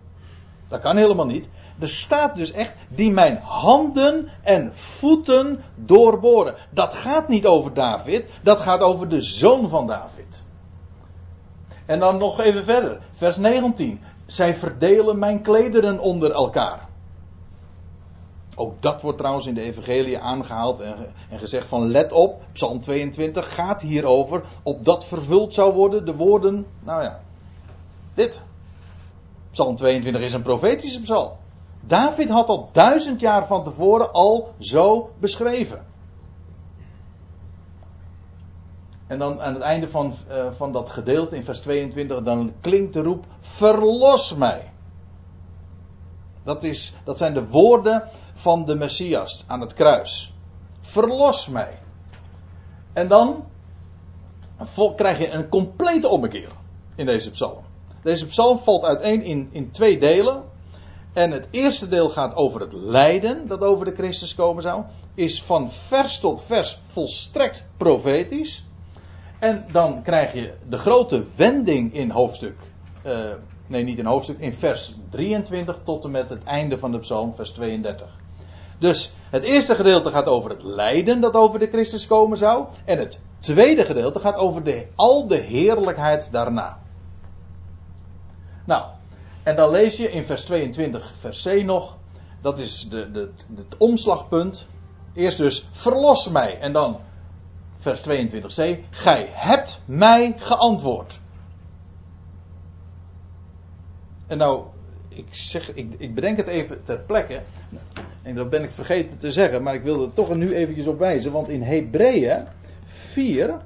Dat 0.68 0.80
kan 0.80 0.98
helemaal 0.98 1.26
niet. 1.26 1.50
Er 1.80 1.90
staat 1.90 2.36
dus 2.36 2.52
echt, 2.52 2.74
die 2.90 3.12
mijn 3.12 3.38
handen 3.38 4.30
en 4.44 4.72
voeten 4.74 5.64
doorboren. 5.76 6.56
Dat 6.70 6.94
gaat 6.94 7.28
niet 7.28 7.46
over 7.46 7.74
David, 7.74 8.26
dat 8.44 8.60
gaat 8.60 8.82
over 8.82 9.10
de 9.10 9.22
zoon 9.22 9.70
van 9.70 9.88
David. 9.88 10.46
En 11.86 12.00
dan 12.00 12.18
nog 12.18 12.40
even 12.40 12.64
verder, 12.64 13.02
vers 13.12 13.38
19. 13.38 14.02
Zij 14.26 14.56
verdelen 14.56 15.20
mijn 15.20 15.42
klederen 15.42 16.00
onder 16.00 16.32
elkaar. 16.32 16.90
Ook 18.62 18.82
dat 18.82 19.02
wordt 19.02 19.18
trouwens 19.18 19.48
in 19.48 19.54
de 19.54 19.62
Evangelie 19.62 20.20
aangehaald 20.20 20.80
en, 20.80 20.96
en 21.30 21.40
gezegd 21.40 21.68
van 21.68 21.92
let 21.92 22.12
op, 22.12 22.42
Psalm 22.52 22.82
22 22.82 23.54
gaat 23.54 23.82
hierover, 23.82 24.44
opdat 24.64 25.06
vervuld 25.06 25.54
zou 25.54 25.74
worden 25.74 26.06
de 26.06 26.16
woorden, 26.16 26.66
nou 26.80 27.04
ja, 27.04 27.20
dit. 28.14 28.42
Psalm 29.52 29.76
22 29.76 30.22
is 30.22 30.34
een 30.34 30.42
profetische 30.42 31.02
psalm. 31.02 31.32
David 31.88 32.30
had 32.30 32.48
al 32.48 32.70
duizend 32.72 33.20
jaar 33.20 33.48
van 33.48 33.64
tevoren 33.64 34.12
al 34.12 34.54
zo 34.60 35.10
beschreven. 35.20 35.86
En 39.08 39.20
dan 39.20 39.42
aan 39.42 39.54
het 39.54 39.64
einde 39.64 39.88
van, 39.88 40.14
uh, 40.30 40.52
van 40.52 40.72
dat 40.72 40.90
gedeelte 40.90 41.36
in 41.36 41.44
vers 41.44 41.60
22, 41.60 42.22
dan 42.22 42.54
klinkt 42.62 42.94
de 42.94 43.02
roep: 43.02 43.26
Verlos 43.40 44.36
mij. 44.36 44.72
Dat, 46.44 46.64
is, 46.64 46.96
dat 47.04 47.18
zijn 47.18 47.34
de 47.34 47.48
woorden 47.48 48.10
van 48.42 48.66
de 48.66 48.76
Messias 48.76 49.44
aan 49.48 49.62
het 49.62 49.74
kruis. 49.74 50.34
Verlos 50.80 51.48
mij. 51.48 51.80
En 52.94 53.08
dan 53.08 53.46
krijg 54.96 55.18
je 55.18 55.30
een 55.30 55.50
complete 55.50 56.08
ommekeer 56.08 56.52
in 56.96 57.06
deze 57.06 57.32
psalm. 57.32 57.64
Deze 58.04 58.28
psalm 58.28 58.58
valt 58.58 58.84
uiteen 58.84 59.24
in, 59.24 59.50
in 59.52 59.72
twee 59.72 60.00
delen. 60.00 60.44
En 61.14 61.32
het 61.32 61.48
eerste 61.52 61.88
deel 61.88 62.10
gaat 62.10 62.36
over 62.36 62.62
het 62.62 62.74
lijden 62.74 63.48
dat 63.48 63.62
over 63.62 63.86
de 63.86 63.94
Christus 63.94 64.36
komen 64.36 64.64
zou. 64.64 64.84
Is 65.16 65.44
van 65.44 65.72
vers 65.72 66.20
tot 66.20 66.42
vers 66.42 66.80
volstrekt 66.88 67.66
profetisch. 67.78 68.66
En 69.40 69.66
dan 69.72 70.02
krijg 70.02 70.34
je 70.34 70.54
de 70.70 70.78
grote 70.78 71.24
wending 71.36 71.94
in 71.94 72.10
hoofdstuk. 72.10 72.58
Uh, 73.06 73.34
nee, 73.68 73.84
niet 73.84 73.98
in 73.98 74.06
hoofdstuk. 74.06 74.40
In 74.40 74.54
vers 74.54 74.96
23 75.10 75.80
tot 75.84 76.04
en 76.04 76.12
met 76.12 76.30
het 76.30 76.44
einde 76.44 76.78
van 76.78 76.92
de 76.92 77.00
psalm, 77.00 77.36
vers 77.36 77.52
32. 77.52 78.20
Dus 78.82 79.12
het 79.30 79.44
eerste 79.44 79.76
gedeelte 79.76 80.12
gaat 80.12 80.26
over 80.26 80.50
het 80.50 80.64
lijden 80.64 81.20
dat 81.20 81.34
over 81.34 81.60
de 81.60 81.68
Christus 81.68 82.08
komen 82.08 82.38
zou. 82.38 82.66
En 82.86 82.98
het 82.98 83.20
tweede 83.40 83.86
gedeelte 83.86 84.20
gaat 84.20 84.36
over 84.36 84.64
de, 84.64 84.88
al 84.96 85.28
de 85.28 85.36
heerlijkheid 85.36 86.32
daarna. 86.32 86.80
Nou, 88.66 88.84
en 89.44 89.56
dan 89.56 89.72
lees 89.72 89.98
je 89.98 90.12
in 90.12 90.26
vers 90.26 90.44
22, 90.44 91.14
vers 91.20 91.44
C 91.44 91.64
nog. 91.64 91.98
Dat 92.42 92.60
is 92.60 92.88
de, 92.90 93.12
de, 93.12 93.32
het 93.56 93.78
omslagpunt. 93.78 94.66
Eerst 95.14 95.38
dus, 95.38 95.68
verlos 95.72 96.30
mij. 96.30 96.60
En 96.60 96.74
dan 96.74 97.00
vers 97.78 98.02
22c. 98.02 98.80
Gij 98.90 99.30
hebt 99.32 99.80
mij 99.86 100.34
geantwoord. 100.38 101.20
En 104.28 104.38
nou, 104.38 104.64
ik, 105.08 105.28
zeg, 105.32 105.74
ik, 105.74 105.94
ik 105.98 106.16
bedenk 106.16 106.38
het 106.38 106.48
even 106.48 106.84
ter 106.84 107.00
plekke. 107.00 107.42
En 108.22 108.36
dat 108.36 108.50
ben 108.50 108.64
ik 108.64 108.70
vergeten 108.70 109.18
te 109.18 109.32
zeggen, 109.32 109.64
maar 109.64 109.74
ik 109.74 109.84
wilde 109.84 110.06
er 110.06 110.14
toch 110.14 110.36
nu 110.36 110.54
eventjes 110.54 110.88
op 110.88 111.00
wijzen. 111.00 111.32
Want 111.32 111.50
in 111.50 111.62
Hebreeën 111.62 112.46
4. 112.86 113.60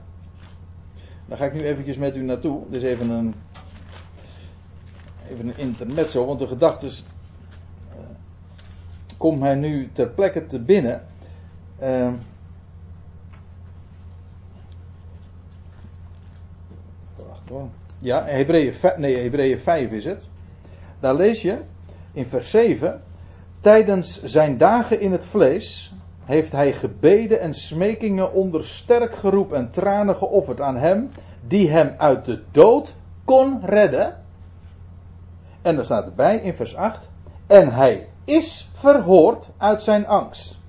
Daar 1.26 1.38
ga 1.38 1.46
ik 1.46 1.54
nu 1.54 1.64
eventjes 1.64 1.98
met 1.98 2.16
u 2.16 2.22
naartoe. 2.22 2.64
Dus 2.70 2.84
even 2.84 3.10
een. 3.10 3.34
Even 5.30 5.48
een 5.48 5.58
intermezzo, 5.58 6.26
want 6.26 6.40
de 6.40 6.48
gedachte 6.48 6.86
uh, 6.86 6.92
komt 9.18 9.40
mij 9.40 9.56
nu 9.56 9.90
ter 9.92 10.08
plekke 10.08 10.46
te 10.46 10.60
binnen. 10.60 11.06
Uh, 11.82 12.14
wacht 17.16 17.50
hoor. 17.50 17.70
Ja, 18.00 18.26
Hebreeën, 18.26 18.74
nee, 18.98 19.16
Hebreeën 19.18 19.60
5 19.60 19.92
is 19.92 20.06
het. 20.06 20.30
Daar 21.00 21.16
lees 21.16 21.42
je 21.42 21.62
in 22.12 22.26
vers 22.26 22.50
7. 22.50 23.02
Tijdens 23.66 24.24
zijn 24.24 24.58
dagen 24.58 25.00
in 25.00 25.12
het 25.12 25.26
vlees 25.26 25.94
heeft 26.26 26.52
hij 26.52 26.74
gebeden 26.74 27.40
en 27.40 27.54
smekingen 27.54 28.34
onder 28.34 28.66
sterk 28.66 29.16
geroep 29.16 29.54
en 29.54 29.70
tranen 29.70 30.16
geofferd 30.16 30.62
aan 30.62 30.78
hem, 30.78 31.10
die 31.48 31.70
hem 31.70 31.94
uit 31.98 32.26
de 32.26 32.44
dood 32.52 32.96
kon 33.24 33.60
redden. 33.64 34.22
En 35.62 35.78
er 35.78 35.86
staat 35.86 36.06
erbij 36.06 36.38
in 36.38 36.54
vers 36.54 36.76
8. 36.76 37.10
En 37.48 37.74
hij 37.74 38.08
is 38.26 38.70
verhoord 38.74 39.50
uit 39.58 39.82
zijn 39.82 40.08
angst. 40.08 40.60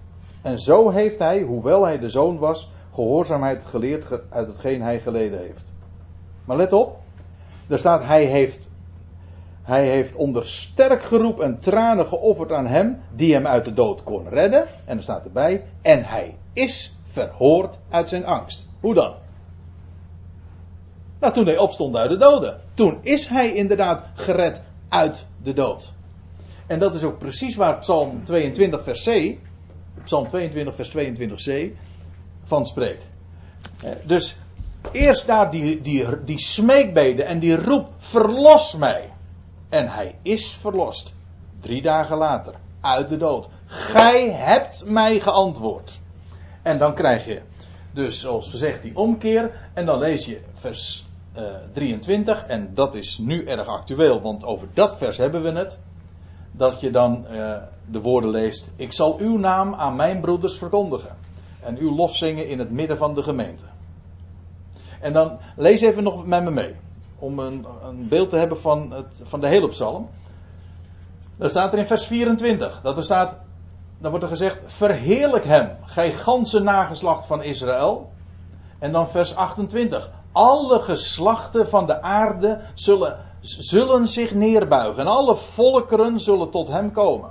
En 0.43 0.59
zo 0.59 0.91
heeft 0.91 1.19
hij, 1.19 1.43
hoewel 1.43 1.85
hij 1.85 1.99
de 1.99 2.09
zoon 2.09 2.39
was, 2.39 2.73
gehoorzaamheid 2.93 3.65
geleerd 3.65 4.07
uit 4.29 4.47
hetgeen 4.47 4.83
hij 4.83 5.01
geleden 5.01 5.39
heeft. 5.39 5.73
Maar 6.45 6.57
let 6.57 6.73
op, 6.73 6.99
er 7.69 7.79
staat 7.79 8.05
hij 8.05 8.25
heeft 8.25 8.71
hij 9.67 9.89
heeft 9.89 10.17
onder 10.17 10.47
sterk 10.47 11.03
geroep 11.03 11.41
en 11.41 11.59
tranen 11.59 12.07
geofferd 12.07 12.53
aan 12.53 12.67
hem 12.67 13.01
die 13.15 13.35
hem 13.35 13.47
uit 13.47 13.65
de 13.65 13.75
dood 13.75 14.03
kon 14.03 14.29
redden. 14.29 14.67
En 14.85 14.97
er 14.97 15.03
staat 15.03 15.25
erbij, 15.25 15.65
en 15.83 16.05
hij 16.05 16.37
is 16.53 16.97
verhoord 17.07 17.79
uit 17.91 18.09
zijn 18.09 18.25
angst. 18.25 18.67
Hoe 18.81 18.95
dan? 18.95 19.15
Nou, 21.21 21.33
toen 21.33 21.47
hij 21.47 21.59
opstond 21.59 21.97
uit 21.97 22.11
de 22.11 22.17
doden. 22.17 22.61
Toen 22.75 22.99
is 23.03 23.27
hij 23.27 23.53
inderdaad 23.53 24.05
gered 24.15 24.63
uit 24.89 25.27
de 25.43 25.53
dood. 25.53 25.93
En 26.67 26.79
dat 26.79 26.95
is 26.95 27.05
ook 27.05 27.19
precies 27.19 27.57
waar 27.57 27.79
Psalm 27.79 28.25
22 28.25 28.83
vers 28.83 29.03
C, 29.05 29.37
Psalm 30.05 30.29
22 30.29 30.75
vers 30.75 30.97
22c, 30.97 31.77
van 32.45 32.67
spreekt. 32.67 33.09
Eh, 33.85 33.91
dus 34.05 34.37
eerst 34.93 35.27
daar 35.27 35.51
die, 35.51 35.81
die, 35.81 36.25
die 36.25 36.39
smeekbede 36.39 37.23
en 37.23 37.39
die 37.39 37.57
roep, 37.57 37.89
verlos 37.99 38.75
mij. 38.75 39.11
En 39.69 39.89
hij 39.89 40.19
is 40.23 40.59
verlost. 40.61 41.15
Drie 41.61 41.83
dagen 41.83 42.17
later, 42.17 42.55
uit 42.81 43.09
de 43.09 43.17
dood. 43.17 43.49
Gij 43.67 44.31
hebt 44.31 44.85
mij 44.87 45.21
geantwoord. 45.21 46.01
En 46.63 46.79
dan 46.79 46.95
krijg 46.95 47.27
je 47.27 47.43
dus 47.93 48.21
zoals 48.21 48.51
gezegd 48.51 48.83
die 48.83 48.97
omkeer. 48.97 49.71
En 49.75 49.87
dan 49.87 49.99
lees 49.99 50.27
je 50.27 50.41
vers 50.53 51.07
uh, 51.37 51.55
eh, 51.55 51.55
23. 51.73 52.47
En 52.47 52.75
dat 52.75 52.95
is 52.95 53.19
nu 53.19 53.47
erg 53.47 53.67
actueel, 53.67 54.21
want 54.21 54.45
over 54.45 54.69
dat 54.75 54.97
vers 54.97 55.17
hebben 55.17 55.43
we 55.43 55.53
het. 55.53 55.81
Dat 56.53 56.81
je 56.81 56.91
dan 56.91 57.27
uh, 57.31 57.57
de 57.91 58.01
woorden 58.01 58.31
leest. 58.31 58.71
Ik 58.77 58.93
zal 58.93 59.19
uw 59.19 59.39
naam 59.39 59.75
aan 59.75 59.97
mijn 59.97 60.21
broeders 60.21 60.59
verkondigen. 60.59 61.17
En 61.63 61.79
uw 61.79 61.95
lof 61.95 62.17
zingen 62.17 62.49
in 62.49 62.59
het 62.59 62.71
midden 62.71 62.97
van 62.97 63.15
de 63.15 63.23
gemeente. 63.23 63.65
En 65.01 65.13
dan 65.13 65.39
lees 65.57 65.81
even 65.81 66.03
nog 66.03 66.27
met 66.27 66.43
me 66.43 66.51
mee. 66.51 66.75
Om 67.19 67.39
een, 67.39 67.67
een 67.83 68.09
beeld 68.09 68.31
te 68.31 68.37
hebben 68.37 68.61
van, 68.61 68.93
het, 68.93 69.21
van 69.23 69.41
de 69.41 69.49
hele 69.49 69.69
psalm. 69.69 70.09
Dan 71.37 71.51
staat 71.51 71.73
er 71.73 71.79
in 71.79 71.87
vers 71.87 72.07
24. 72.07 72.81
Dat 72.83 72.97
er 72.97 73.05
staat 73.05 73.37
dan 73.99 74.11
wordt 74.11 74.25
er 74.25 74.31
gezegd: 74.31 74.61
Verheerlijk 74.67 75.45
hem, 75.45 75.77
gij 75.85 76.13
ganse 76.13 76.61
nageslacht 76.61 77.27
van 77.27 77.43
Israël. 77.43 78.11
En 78.79 78.93
dan 78.93 79.09
vers 79.09 79.35
28. 79.35 80.11
Alle 80.33 80.81
geslachten 80.81 81.69
van 81.69 81.87
de 81.87 82.03
aarde 82.03 82.61
zullen, 82.75 83.19
zullen 83.41 84.07
zich 84.07 84.35
neerbuigen. 84.35 85.03
En 85.03 85.07
alle 85.07 85.37
volkeren 85.37 86.21
zullen 86.21 86.51
tot 86.51 86.69
hem 86.69 86.93
komen. 86.93 87.31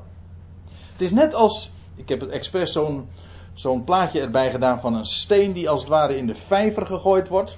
Het 0.91 1.01
is 1.01 1.11
net 1.11 1.33
als. 1.33 1.73
Ik 1.95 2.09
heb 2.09 2.19
het 2.19 2.29
expres 2.29 2.71
zo'n 2.71 3.09
zo'n 3.53 3.83
plaatje 3.83 4.21
erbij 4.21 4.51
gedaan 4.51 4.81
van 4.81 4.93
een 4.93 5.05
steen 5.05 5.53
die 5.53 5.69
als 5.69 5.79
het 5.79 5.89
ware 5.89 6.17
in 6.17 6.27
de 6.27 6.35
vijver 6.35 6.85
gegooid 6.85 7.27
wordt. 7.27 7.57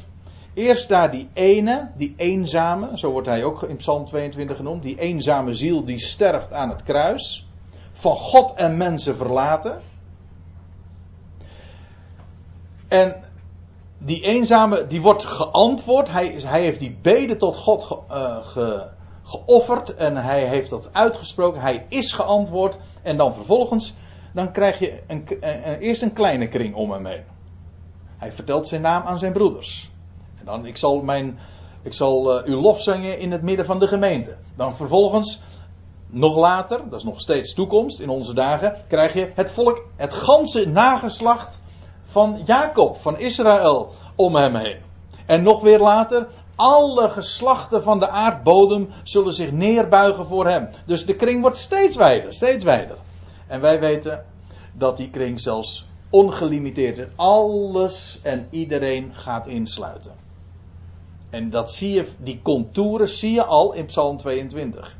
Eerst 0.57 0.87
daar 0.89 1.11
die 1.11 1.29
ene, 1.33 1.91
die 1.95 2.13
eenzame, 2.17 2.97
zo 2.97 3.11
wordt 3.11 3.27
hij 3.27 3.43
ook 3.43 3.63
in 3.63 3.75
Psalm 3.75 4.05
22 4.05 4.57
genoemd, 4.57 4.83
die 4.83 4.99
eenzame 4.99 5.53
ziel 5.53 5.85
die 5.85 5.99
sterft 5.99 6.53
aan 6.53 6.69
het 6.69 6.83
kruis 6.83 7.47
van 7.91 8.15
God 8.15 8.53
en 8.53 8.77
mensen 8.77 9.15
verlaten. 9.15 9.81
En 12.87 13.23
die 13.97 14.23
eenzame, 14.23 14.87
die 14.87 15.01
wordt 15.01 15.25
geantwoord. 15.25 16.09
Hij, 16.09 16.41
hij 16.45 16.61
heeft 16.61 16.79
die 16.79 16.97
bede 17.01 17.35
tot 17.35 17.55
God 17.55 17.83
ge, 17.83 18.01
uh, 18.61 18.81
geofferd 19.23 19.95
en 19.95 20.15
hij 20.15 20.47
heeft 20.47 20.69
dat 20.69 20.89
uitgesproken. 20.91 21.61
Hij 21.61 21.85
is 21.89 22.13
geantwoord. 22.13 22.77
En 23.01 23.17
dan 23.17 23.33
vervolgens, 23.33 23.95
dan 24.33 24.51
krijg 24.51 24.79
je 24.79 25.03
een, 25.07 25.27
een, 25.39 25.79
eerst 25.79 26.01
een 26.01 26.13
kleine 26.13 26.47
kring 26.47 26.75
om 26.75 26.91
hem 26.91 27.05
heen. 27.05 27.23
Hij 28.17 28.31
vertelt 28.31 28.67
zijn 28.67 28.81
naam 28.81 29.03
aan 29.03 29.19
zijn 29.19 29.33
broeders. 29.33 29.95
Dan, 30.47 30.65
ik 30.65 30.77
zal 30.77 31.01
mijn, 31.01 31.39
ik 31.83 31.93
zal 31.93 32.39
uh, 32.39 32.45
uw 32.45 32.61
lof 32.61 32.81
zingen 32.81 33.19
in 33.19 33.31
het 33.31 33.41
midden 33.41 33.65
van 33.65 33.79
de 33.79 33.87
gemeente. 33.87 34.35
Dan 34.55 34.75
vervolgens 34.75 35.41
nog 36.09 36.35
later, 36.35 36.89
dat 36.89 36.99
is 36.99 37.05
nog 37.05 37.19
steeds 37.19 37.53
toekomst 37.53 37.99
in 37.99 38.09
onze 38.09 38.33
dagen, 38.33 38.77
krijg 38.87 39.13
je 39.13 39.31
het 39.35 39.51
volk, 39.51 39.85
het 39.95 40.13
ganse 40.13 40.65
nageslacht 40.65 41.61
van 42.03 42.41
Jacob, 42.45 42.97
van 42.97 43.19
Israël, 43.19 43.93
om 44.15 44.35
hem 44.35 44.55
heen. 44.55 44.79
En 45.25 45.43
nog 45.43 45.61
weer 45.61 45.79
later, 45.79 46.27
alle 46.55 47.09
geslachten 47.09 47.83
van 47.83 47.99
de 47.99 48.07
aardbodem 48.07 48.89
zullen 49.03 49.33
zich 49.33 49.51
neerbuigen 49.51 50.27
voor 50.27 50.47
hem. 50.47 50.69
Dus 50.85 51.05
de 51.05 51.15
kring 51.15 51.41
wordt 51.41 51.57
steeds 51.57 51.95
wijder, 51.95 52.33
steeds 52.33 52.63
wijder. 52.63 52.97
En 53.47 53.61
wij 53.61 53.79
weten 53.79 54.25
dat 54.73 54.97
die 54.97 55.09
kring 55.09 55.41
zelfs 55.41 55.85
ongelimiteerd 56.09 56.97
is. 56.97 57.07
Alles 57.15 58.19
en 58.23 58.47
iedereen 58.51 59.15
gaat 59.15 59.47
insluiten. 59.47 60.26
En 61.29 61.49
dat 61.49 61.71
zie 61.71 61.93
je, 61.93 62.07
die 62.19 62.41
contouren 62.41 63.09
zie 63.09 63.31
je 63.31 63.43
al 63.43 63.73
in 63.73 63.85
Psalm 63.85 64.17
22. 64.17 64.95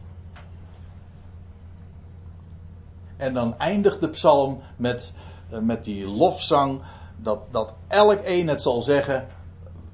En 3.18 3.34
dan 3.34 3.58
eindigt 3.58 4.00
de 4.00 4.10
psalm 4.10 4.62
met, 4.76 5.14
eh, 5.50 5.60
met 5.60 5.84
die 5.84 6.08
lofzang. 6.08 6.82
Dat, 7.18 7.40
dat 7.52 7.74
elk 7.88 8.20
een 8.24 8.48
het 8.48 8.62
zal 8.62 8.82
zeggen. 8.82 9.28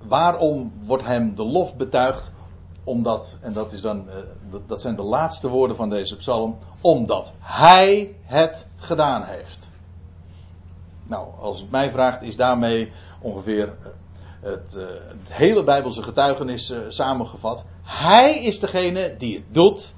Waarom 0.01 0.73
wordt 0.85 1.03
hem 1.03 1.35
de 1.35 1.43
lof 1.43 1.75
betuigd? 1.75 2.31
Omdat, 2.83 3.37
en 3.41 3.53
dat, 3.53 3.71
is 3.71 3.81
dan, 3.81 4.09
eh, 4.09 4.15
dat 4.67 4.81
zijn 4.81 4.95
de 4.95 5.03
laatste 5.03 5.49
woorden 5.49 5.75
van 5.75 5.89
deze 5.89 6.15
psalm. 6.15 6.57
Omdat 6.81 7.31
hij 7.39 8.15
het 8.23 8.67
gedaan 8.75 9.23
heeft. 9.23 9.71
Nou, 11.03 11.27
als 11.39 11.59
het 11.59 11.71
mij 11.71 11.91
vraagt, 11.91 12.21
is 12.21 12.35
daarmee 12.35 12.91
ongeveer 13.21 13.75
eh, 14.43 14.51
het, 14.51 14.73
het 15.07 15.29
hele 15.33 15.63
Bijbelse 15.63 16.03
getuigenis 16.03 16.73
samengevat. 16.87 17.63
Hij 17.83 18.37
is 18.37 18.59
degene 18.59 19.15
die 19.17 19.35
het 19.35 19.53
doet 19.53 19.93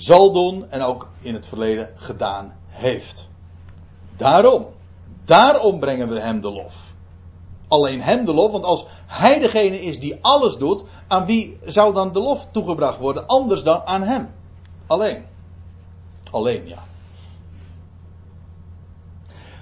zal 0.00 0.32
doen 0.32 0.70
en 0.70 0.82
ook 0.82 1.08
in 1.20 1.34
het 1.34 1.46
verleden 1.46 1.90
gedaan 1.96 2.54
heeft. 2.66 3.28
Daarom, 4.16 4.66
daarom 5.24 5.80
brengen 5.80 6.08
we 6.08 6.20
hem 6.20 6.40
de 6.40 6.50
lof. 6.50 6.86
Alleen 7.68 8.02
hem 8.02 8.24
de 8.24 8.34
lof, 8.34 8.50
want 8.50 8.64
als 8.64 8.86
hij 9.06 9.38
degene 9.38 9.80
is 9.80 10.00
die 10.00 10.18
alles 10.20 10.56
doet, 10.56 10.84
aan 11.08 11.26
wie 11.26 11.58
zou 11.64 11.94
dan 11.94 12.12
de 12.12 12.20
lof 12.20 12.50
toegebracht 12.50 12.98
worden 12.98 13.26
anders 13.26 13.62
dan 13.62 13.86
aan 13.86 14.02
hem? 14.02 14.34
Alleen. 14.86 15.24
Alleen, 16.30 16.68
ja. 16.68 16.82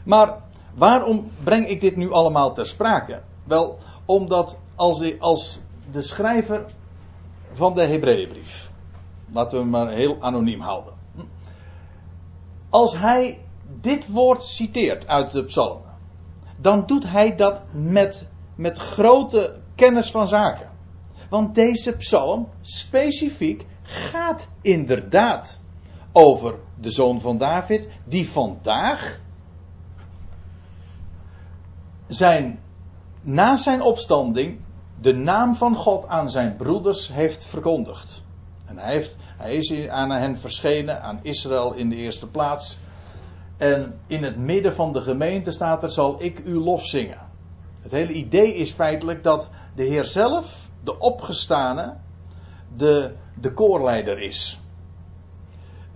Maar 0.05 0.43
waarom 0.75 1.31
breng 1.45 1.67
ik 1.67 1.81
dit 1.81 1.97
nu 1.97 2.13
allemaal 2.13 2.55
ter 2.55 2.67
sprake? 2.67 3.23
Wel, 3.45 3.79
omdat 4.07 4.59
als, 4.75 5.19
als 5.19 5.61
de 5.91 6.03
schrijver 6.03 6.65
van 7.53 7.75
de 7.75 7.83
Hebreeënbrief 7.83 8.71
Laten 9.33 9.57
we 9.57 9.63
hem 9.63 9.73
maar 9.73 9.91
heel 9.91 10.23
anoniem 10.23 10.61
houden. 10.61 10.93
Als 12.71 12.97
hij 12.99 13.45
dit 13.81 14.09
woord 14.09 14.43
citeert 14.43 15.07
uit 15.07 15.31
de 15.31 15.45
psalmen, 15.45 15.95
dan 16.61 16.87
doet 16.87 17.05
hij 17.11 17.37
dat 17.37 17.63
met, 17.73 18.29
met 18.57 18.79
grote 18.79 19.61
kennis 19.75 20.11
van 20.11 20.29
zaken. 20.29 20.71
Want 21.31 21.55
deze 21.55 21.97
psalm 21.97 22.49
specifiek 22.61 23.67
gaat 23.83 24.51
inderdaad 24.63 25.61
over 26.13 26.59
de 26.81 26.91
zoon 26.91 27.21
van 27.21 27.39
David, 27.39 27.89
die 28.05 28.29
vandaag 28.29 29.21
zijn, 32.09 32.61
na 33.27 33.57
zijn 33.57 33.83
opstanding 33.83 34.61
de 35.01 35.15
naam 35.15 35.55
van 35.55 35.77
God 35.77 36.07
aan 36.07 36.31
zijn 36.31 36.57
broeders 36.57 37.13
heeft 37.13 37.45
verkondigd. 37.45 38.23
En 38.67 38.79
hij, 38.79 38.93
heeft, 38.93 39.19
hij 39.37 39.55
is 39.55 39.89
aan 39.89 40.11
hen 40.11 40.39
verschenen, 40.39 41.03
aan 41.03 41.19
Israël 41.23 41.75
in 41.75 41.89
de 41.89 41.97
eerste 41.97 42.29
plaats. 42.29 42.79
En 43.57 44.01
in 44.07 44.23
het 44.23 44.37
midden 44.37 44.75
van 44.75 44.93
de 44.93 45.01
gemeente 45.01 45.51
staat 45.51 45.83
er: 45.83 45.91
zal 45.91 46.23
ik 46.23 46.43
uw 46.45 46.61
lof 46.61 46.87
zingen. 46.87 47.21
Het 47.81 47.93
hele 47.93 48.13
idee 48.13 48.55
is 48.55 48.73
feitelijk 48.73 49.23
dat 49.23 49.51
de 49.75 49.85
Heer 49.85 50.05
zelf, 50.05 50.69
de 50.85 50.99
opgestane, 50.99 51.97
de, 52.77 53.15
de 53.41 53.53
koorleider 53.53 54.23
is. 54.23 54.61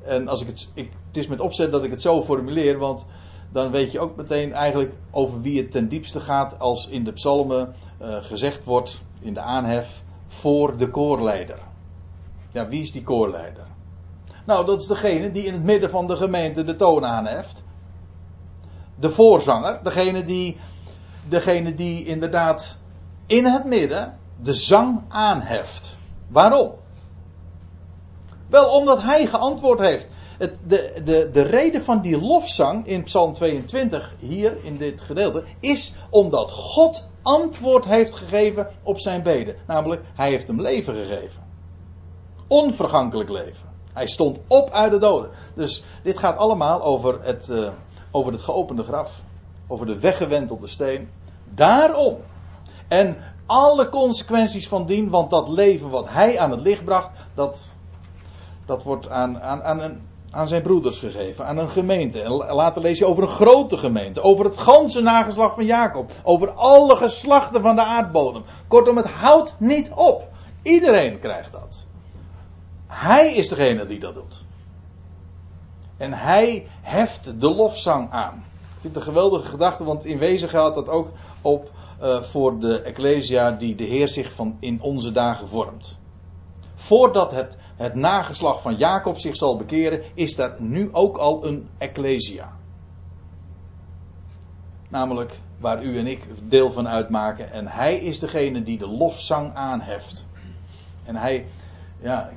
En 0.02 0.28
als 0.28 0.40
ik 0.40 0.46
het, 0.46 0.70
ik, 0.74 0.92
het 1.06 1.16
is 1.16 1.26
met 1.26 1.40
opzet 1.40 1.72
dat 1.72 1.84
ik 1.84 1.90
het 1.90 2.02
zo 2.02 2.22
formuleer, 2.22 2.78
want 2.78 3.06
dan 3.52 3.70
weet 3.70 3.92
je 3.92 4.00
ook 4.00 4.16
meteen 4.16 4.52
eigenlijk 4.52 4.92
over 5.10 5.40
wie 5.40 5.62
het 5.62 5.70
ten 5.70 5.88
diepste 5.88 6.20
gaat 6.20 6.58
als 6.58 6.88
in 6.88 7.04
de 7.04 7.12
psalmen 7.12 7.74
uh, 8.02 8.16
gezegd 8.20 8.64
wordt, 8.64 9.02
in 9.20 9.34
de 9.34 9.40
aanhef, 9.40 10.02
voor 10.26 10.76
de 10.76 10.90
koorleider. 10.90 11.58
Ja, 12.52 12.68
wie 12.68 12.82
is 12.82 12.92
die 12.92 13.02
koorleider? 13.02 13.66
Nou, 14.46 14.66
dat 14.66 14.80
is 14.80 14.86
degene 14.86 15.30
die 15.30 15.44
in 15.44 15.52
het 15.52 15.62
midden 15.62 15.90
van 15.90 16.06
de 16.06 16.16
gemeente 16.16 16.64
de 16.64 16.76
toon 16.76 17.04
aanheft. 17.04 17.64
De 18.94 19.10
voorzanger, 19.10 19.80
degene 19.82 20.24
die, 20.24 20.56
degene 21.28 21.74
die 21.74 22.04
inderdaad 22.04 22.78
in 23.26 23.46
het 23.46 23.64
midden 23.64 24.18
de 24.42 24.54
zang 24.54 25.02
aanheft. 25.08 25.96
Waarom? 26.28 26.72
Wel, 28.48 28.70
omdat 28.70 29.02
hij 29.02 29.26
geantwoord 29.26 29.78
heeft. 29.78 30.08
Het, 30.40 30.58
de, 30.66 31.00
de, 31.04 31.30
de 31.32 31.42
reden 31.42 31.82
van 31.82 32.00
die 32.00 32.18
lofzang 32.18 32.86
in 32.86 33.02
Psalm 33.02 33.34
22, 33.34 34.14
hier 34.18 34.64
in 34.64 34.76
dit 34.76 35.00
gedeelte, 35.00 35.44
is 35.60 35.94
omdat 36.10 36.50
God 36.50 37.06
antwoord 37.22 37.84
heeft 37.84 38.14
gegeven 38.14 38.68
op 38.82 38.98
zijn 38.98 39.22
beden. 39.22 39.56
Namelijk, 39.66 40.02
hij 40.14 40.30
heeft 40.30 40.46
hem 40.46 40.60
leven 40.60 40.94
gegeven 40.94 41.48
onvergankelijk 42.50 43.30
leven. 43.30 43.68
Hij 43.92 44.06
stond 44.06 44.40
op 44.46 44.70
uit 44.70 44.90
de 44.90 44.98
doden. 44.98 45.30
Dus 45.54 45.84
dit 46.02 46.18
gaat 46.18 46.36
allemaal 46.36 46.82
over 46.82 47.22
het, 47.22 47.48
uh, 47.48 47.70
over 48.10 48.32
het 48.32 48.40
geopende 48.40 48.82
graf. 48.82 49.22
Over 49.66 49.86
de 49.86 49.98
weggewentelde 49.98 50.66
steen. 50.66 51.10
Daarom. 51.54 52.16
En 52.88 53.16
alle 53.46 53.88
consequenties 53.88 54.68
van 54.68 54.86
dien, 54.86 55.10
want 55.10 55.30
dat 55.30 55.48
leven 55.48 55.90
wat 55.90 56.08
hij 56.08 56.38
aan 56.38 56.50
het 56.50 56.60
licht 56.60 56.84
bracht, 56.84 57.10
dat, 57.34 57.74
dat 58.66 58.82
wordt 58.82 59.08
aan, 59.08 59.40
aan, 59.40 59.62
aan 59.62 59.80
een, 59.80 60.00
aan 60.30 60.48
zijn 60.48 60.62
broeders 60.62 60.98
gegeven, 60.98 61.46
aan 61.46 61.58
een 61.58 61.70
gemeente. 61.70 62.22
En 62.22 62.30
later 62.30 62.82
lees 62.82 62.98
je 62.98 63.06
over 63.06 63.22
een 63.22 63.28
grote 63.28 63.76
gemeente, 63.76 64.22
over 64.22 64.44
het 64.44 64.58
ganse 64.58 65.00
nageslag 65.00 65.54
van 65.54 65.64
Jacob, 65.64 66.10
over 66.22 66.50
alle 66.50 66.96
geslachten 66.96 67.62
van 67.62 67.76
de 67.76 67.82
aardbodem. 67.82 68.42
Kortom, 68.68 68.96
het 68.96 69.06
houdt 69.06 69.54
niet 69.58 69.90
op. 69.94 70.28
Iedereen 70.62 71.18
krijgt 71.18 71.52
dat. 71.52 71.84
Hij 72.86 73.34
is 73.34 73.48
degene 73.48 73.86
die 73.86 73.98
dat 73.98 74.14
doet. 74.14 74.44
En 75.96 76.12
hij 76.12 76.66
heft 76.80 77.40
de 77.40 77.50
lofzang 77.50 78.10
aan. 78.10 78.44
Ik 78.60 78.80
vind 78.80 78.94
het 78.94 78.96
een 78.96 79.12
geweldige 79.12 79.48
gedachte, 79.48 79.84
want 79.84 80.04
in 80.04 80.18
wezen 80.18 80.48
geldt 80.48 80.74
dat 80.74 80.88
ook 80.88 81.08
op 81.42 81.70
uh, 82.02 82.22
voor 82.22 82.58
de 82.58 82.80
Ecclesia 82.80 83.50
die 83.50 83.74
de 83.74 83.84
Heer 83.84 84.08
zich 84.08 84.32
van 84.32 84.56
in 84.60 84.82
onze 84.82 85.12
dagen 85.12 85.48
vormt. 85.48 85.98
Voordat 86.74 87.30
het, 87.30 87.56
het 87.80 87.94
nageslag 87.94 88.62
van 88.62 88.76
Jacob 88.76 89.18
zich 89.18 89.36
zal 89.36 89.56
bekeren, 89.56 90.02
is 90.14 90.36
daar 90.36 90.56
nu 90.58 90.88
ook 90.92 91.16
al 91.16 91.46
een 91.46 91.68
Ecclesia. 91.78 92.52
Namelijk 94.88 95.40
waar 95.58 95.84
u 95.84 95.98
en 95.98 96.06
ik 96.06 96.24
deel 96.48 96.70
van 96.70 96.88
uitmaken. 96.88 97.52
En 97.52 97.66
hij 97.66 97.96
is 97.96 98.18
degene 98.18 98.62
die 98.62 98.78
de 98.78 98.88
lofzang 98.88 99.54
aanheft. 99.54 100.26
En 101.04 101.16
hij, 101.16 101.46
ja, 102.00 102.30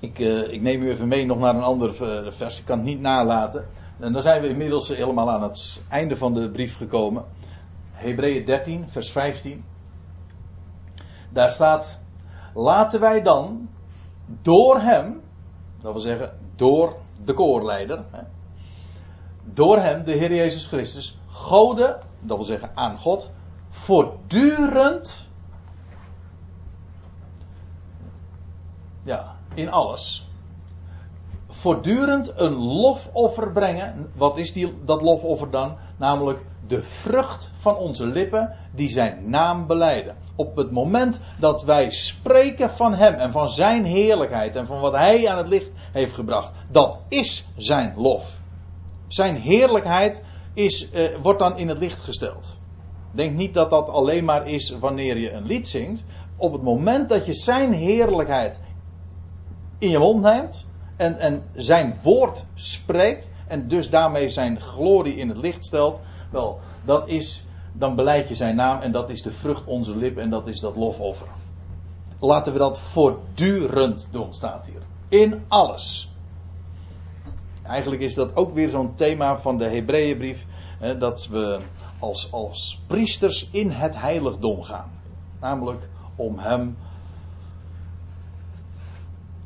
ik, 0.00 0.18
uh, 0.18 0.52
ik 0.52 0.62
neem 0.62 0.82
u 0.82 0.90
even 0.90 1.08
mee 1.08 1.26
nog 1.26 1.38
naar 1.38 1.54
een 1.54 1.62
ander 1.62 2.24
uh, 2.24 2.32
vers. 2.32 2.58
Ik 2.58 2.64
kan 2.64 2.78
het 2.78 2.86
niet 2.86 3.00
nalaten. 3.00 3.64
En 3.98 4.12
dan 4.12 4.22
zijn 4.22 4.42
we 4.42 4.48
inmiddels 4.48 4.88
helemaal 4.88 5.30
aan 5.30 5.42
het 5.42 5.84
einde 5.88 6.16
van 6.16 6.34
de 6.34 6.50
brief 6.50 6.76
gekomen. 6.76 7.24
Hebreeën 7.92 8.44
13, 8.44 8.84
vers 8.88 9.12
15. 9.12 9.64
Daar 11.30 11.50
staat: 11.50 12.00
Laten 12.54 13.00
wij 13.00 13.22
dan 13.22 13.68
door 14.26 14.80
hem, 14.80 15.22
dat 15.80 15.92
wil 15.92 16.00
zeggen 16.00 16.38
door 16.56 16.96
de 17.24 17.34
koorleider, 17.34 18.04
hè, 18.10 18.22
door 19.44 19.78
hem, 19.78 20.04
de 20.04 20.12
Heer 20.12 20.34
Jezus 20.34 20.66
Christus, 20.66 21.18
goden, 21.28 21.98
dat 22.20 22.36
wil 22.36 22.46
zeggen 22.46 22.70
aan 22.74 22.98
God, 22.98 23.30
voortdurend, 23.68 25.28
ja, 29.02 29.36
in 29.54 29.70
alles, 29.70 30.28
voortdurend 31.48 32.38
een 32.38 32.54
lofoffer 32.54 33.52
brengen. 33.52 34.10
Wat 34.14 34.38
is 34.38 34.52
die, 34.52 34.84
dat 34.84 35.02
lofoffer 35.02 35.50
dan? 35.50 35.76
Namelijk 35.96 36.44
de 36.68 36.82
vrucht 36.82 37.50
van 37.56 37.76
onze 37.76 38.06
lippen 38.06 38.54
die 38.72 38.88
zijn 38.88 39.30
naam 39.30 39.66
beleiden. 39.66 40.16
Op 40.36 40.56
het 40.56 40.70
moment 40.70 41.20
dat 41.38 41.62
wij 41.62 41.90
spreken 41.90 42.70
van 42.70 42.94
Hem 42.94 43.14
en 43.14 43.32
van 43.32 43.48
Zijn 43.48 43.84
heerlijkheid 43.84 44.56
en 44.56 44.66
van 44.66 44.80
wat 44.80 44.92
Hij 44.92 45.28
aan 45.28 45.38
het 45.38 45.48
licht 45.48 45.70
heeft 45.92 46.12
gebracht, 46.12 46.52
dat 46.70 46.98
is 47.08 47.46
Zijn 47.56 47.92
lof. 47.96 48.38
Zijn 49.08 49.34
heerlijkheid 49.34 50.24
is, 50.54 50.90
eh, 50.90 51.04
wordt 51.22 51.38
dan 51.38 51.58
in 51.58 51.68
het 51.68 51.78
licht 51.78 52.00
gesteld. 52.00 52.58
Denk 53.10 53.36
niet 53.36 53.54
dat 53.54 53.70
dat 53.70 53.88
alleen 53.88 54.24
maar 54.24 54.46
is 54.46 54.70
wanneer 54.70 55.16
je 55.16 55.32
een 55.32 55.46
lied 55.46 55.68
zingt. 55.68 56.02
Op 56.36 56.52
het 56.52 56.62
moment 56.62 57.08
dat 57.08 57.26
je 57.26 57.34
Zijn 57.34 57.72
heerlijkheid 57.72 58.60
in 59.78 59.90
je 59.90 59.98
mond 59.98 60.22
neemt 60.22 60.66
en, 60.96 61.18
en 61.18 61.42
Zijn 61.54 61.98
woord 62.02 62.44
spreekt 62.54 63.30
en 63.48 63.68
dus 63.68 63.90
daarmee 63.90 64.28
Zijn 64.28 64.60
glorie 64.60 65.16
in 65.16 65.28
het 65.28 65.38
licht 65.38 65.64
stelt, 65.64 66.00
wel, 66.30 66.58
dat 66.84 67.08
is, 67.08 67.46
dan 67.72 67.94
beleid 67.94 68.28
je 68.28 68.34
zijn 68.34 68.56
naam 68.56 68.80
en 68.80 68.92
dat 68.92 69.10
is 69.10 69.22
de 69.22 69.32
vrucht 69.32 69.64
onze 69.64 69.96
lippen 69.96 70.22
en 70.22 70.30
dat 70.30 70.46
is 70.46 70.60
dat 70.60 70.76
lofoffer. 70.76 71.28
Laten 72.20 72.52
we 72.52 72.58
dat 72.58 72.78
voortdurend 72.78 74.08
doen, 74.10 74.34
staat 74.34 74.66
hier. 74.66 74.82
In 75.08 75.44
alles. 75.48 76.10
Eigenlijk 77.62 78.02
is 78.02 78.14
dat 78.14 78.36
ook 78.36 78.54
weer 78.54 78.68
zo'n 78.68 78.94
thema 78.94 79.38
van 79.38 79.58
de 79.58 79.64
Hebreeënbrief. 79.64 80.46
Dat 80.98 81.26
we 81.26 81.60
als, 81.98 82.32
als 82.32 82.80
priesters 82.86 83.50
in 83.50 83.70
het 83.70 83.96
heiligdom 83.96 84.62
gaan. 84.62 84.90
Namelijk 85.40 85.88
om 86.16 86.38
hem 86.38 86.76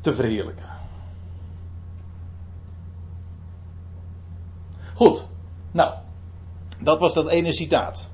te 0.01 0.13
verheerlijken. 0.13 0.65
Goed. 4.93 5.25
Nou, 5.71 5.93
dat 6.83 6.99
was 6.99 7.13
dat 7.13 7.29
ene 7.29 7.53
citaat. 7.53 8.09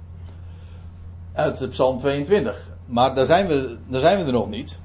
Uit 1.34 1.70
Psalm 1.70 1.98
22. 1.98 2.76
Maar 2.86 3.16
daar 3.16 3.26
zijn 3.26 3.48
we, 3.48 3.78
daar 3.88 4.00
zijn 4.00 4.20
we 4.20 4.26
er 4.26 4.32
nog 4.32 4.50
niet. 4.50 4.80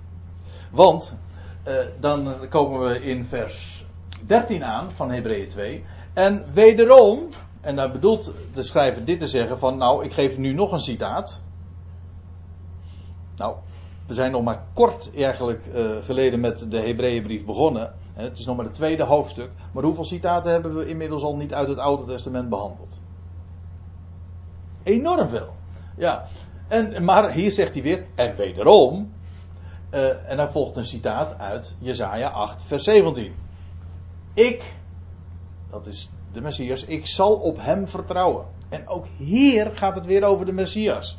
Want 0.70 1.16
uh, 1.68 1.74
dan 2.00 2.48
komen 2.48 2.88
we 2.88 3.02
in 3.02 3.24
vers 3.24 3.84
13 4.26 4.64
aan 4.64 4.90
van 4.90 5.10
Hebreeën 5.10 5.48
2. 5.48 5.84
En 6.12 6.44
wederom, 6.52 7.28
en 7.60 7.76
daar 7.76 7.92
bedoelt 7.92 8.32
de 8.54 8.62
schrijver 8.62 9.04
dit 9.04 9.18
te 9.18 9.26
zeggen 9.26 9.58
van 9.58 9.78
nou 9.78 10.04
ik 10.04 10.12
geef 10.12 10.38
nu 10.38 10.52
nog 10.52 10.72
een 10.72 10.80
citaat. 10.80 11.40
Nou, 13.36 13.56
we 14.06 14.14
zijn 14.14 14.32
nog 14.32 14.42
maar 14.42 14.64
kort 14.74 15.14
eigenlijk 15.14 15.66
uh, 15.74 15.96
geleden 16.02 16.40
met 16.40 16.70
de 16.70 16.78
Hebreeënbrief 16.78 17.44
begonnen. 17.44 17.94
Het 18.14 18.38
is 18.38 18.46
nog 18.46 18.56
maar 18.56 18.64
het 18.64 18.74
tweede 18.74 19.04
hoofdstuk. 19.04 19.50
Maar 19.72 19.82
hoeveel 19.82 20.04
citaten 20.04 20.52
hebben 20.52 20.74
we 20.74 20.86
inmiddels 20.86 21.22
al 21.22 21.36
niet 21.36 21.54
uit 21.54 21.68
het 21.68 21.78
Oude 21.78 22.04
Testament 22.12 22.48
behandeld? 22.48 22.98
Enorm 24.82 25.28
veel. 25.28 25.54
Ja. 25.96 26.26
En, 26.68 27.04
maar 27.04 27.32
hier 27.32 27.50
zegt 27.50 27.74
hij 27.74 27.82
weer, 27.82 28.06
en 28.14 28.36
wederom. 28.36 29.12
Uh, 29.94 30.30
en 30.30 30.36
dan 30.36 30.52
volgt 30.52 30.76
een 30.76 30.84
citaat 30.84 31.38
uit 31.38 31.76
Jesaja 31.78 32.28
8, 32.28 32.62
vers 32.62 32.84
17. 32.84 33.34
Ik, 34.34 34.74
dat 35.70 35.86
is 35.86 36.10
de 36.32 36.40
Messias, 36.40 36.84
ik 36.84 37.06
zal 37.06 37.34
op 37.34 37.56
hem 37.60 37.88
vertrouwen. 37.88 38.46
En 38.68 38.88
ook 38.88 39.06
hier 39.16 39.70
gaat 39.76 39.94
het 39.94 40.06
weer 40.06 40.24
over 40.24 40.46
de 40.46 40.52
Messias. 40.52 41.18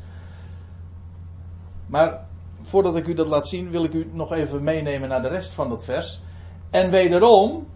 Maar 1.86 2.26
voordat 2.62 2.96
ik 2.96 3.08
u 3.08 3.14
dat 3.14 3.28
laat 3.28 3.48
zien, 3.48 3.70
wil 3.70 3.84
ik 3.84 3.94
u 3.94 4.10
nog 4.14 4.32
even 4.32 4.64
meenemen 4.64 5.10
naar 5.10 5.22
de 5.22 5.28
rest 5.28 5.54
van 5.54 5.70
dat 5.70 5.84
vers. 5.84 6.22
En 6.70 6.92
wederom, 6.92 7.68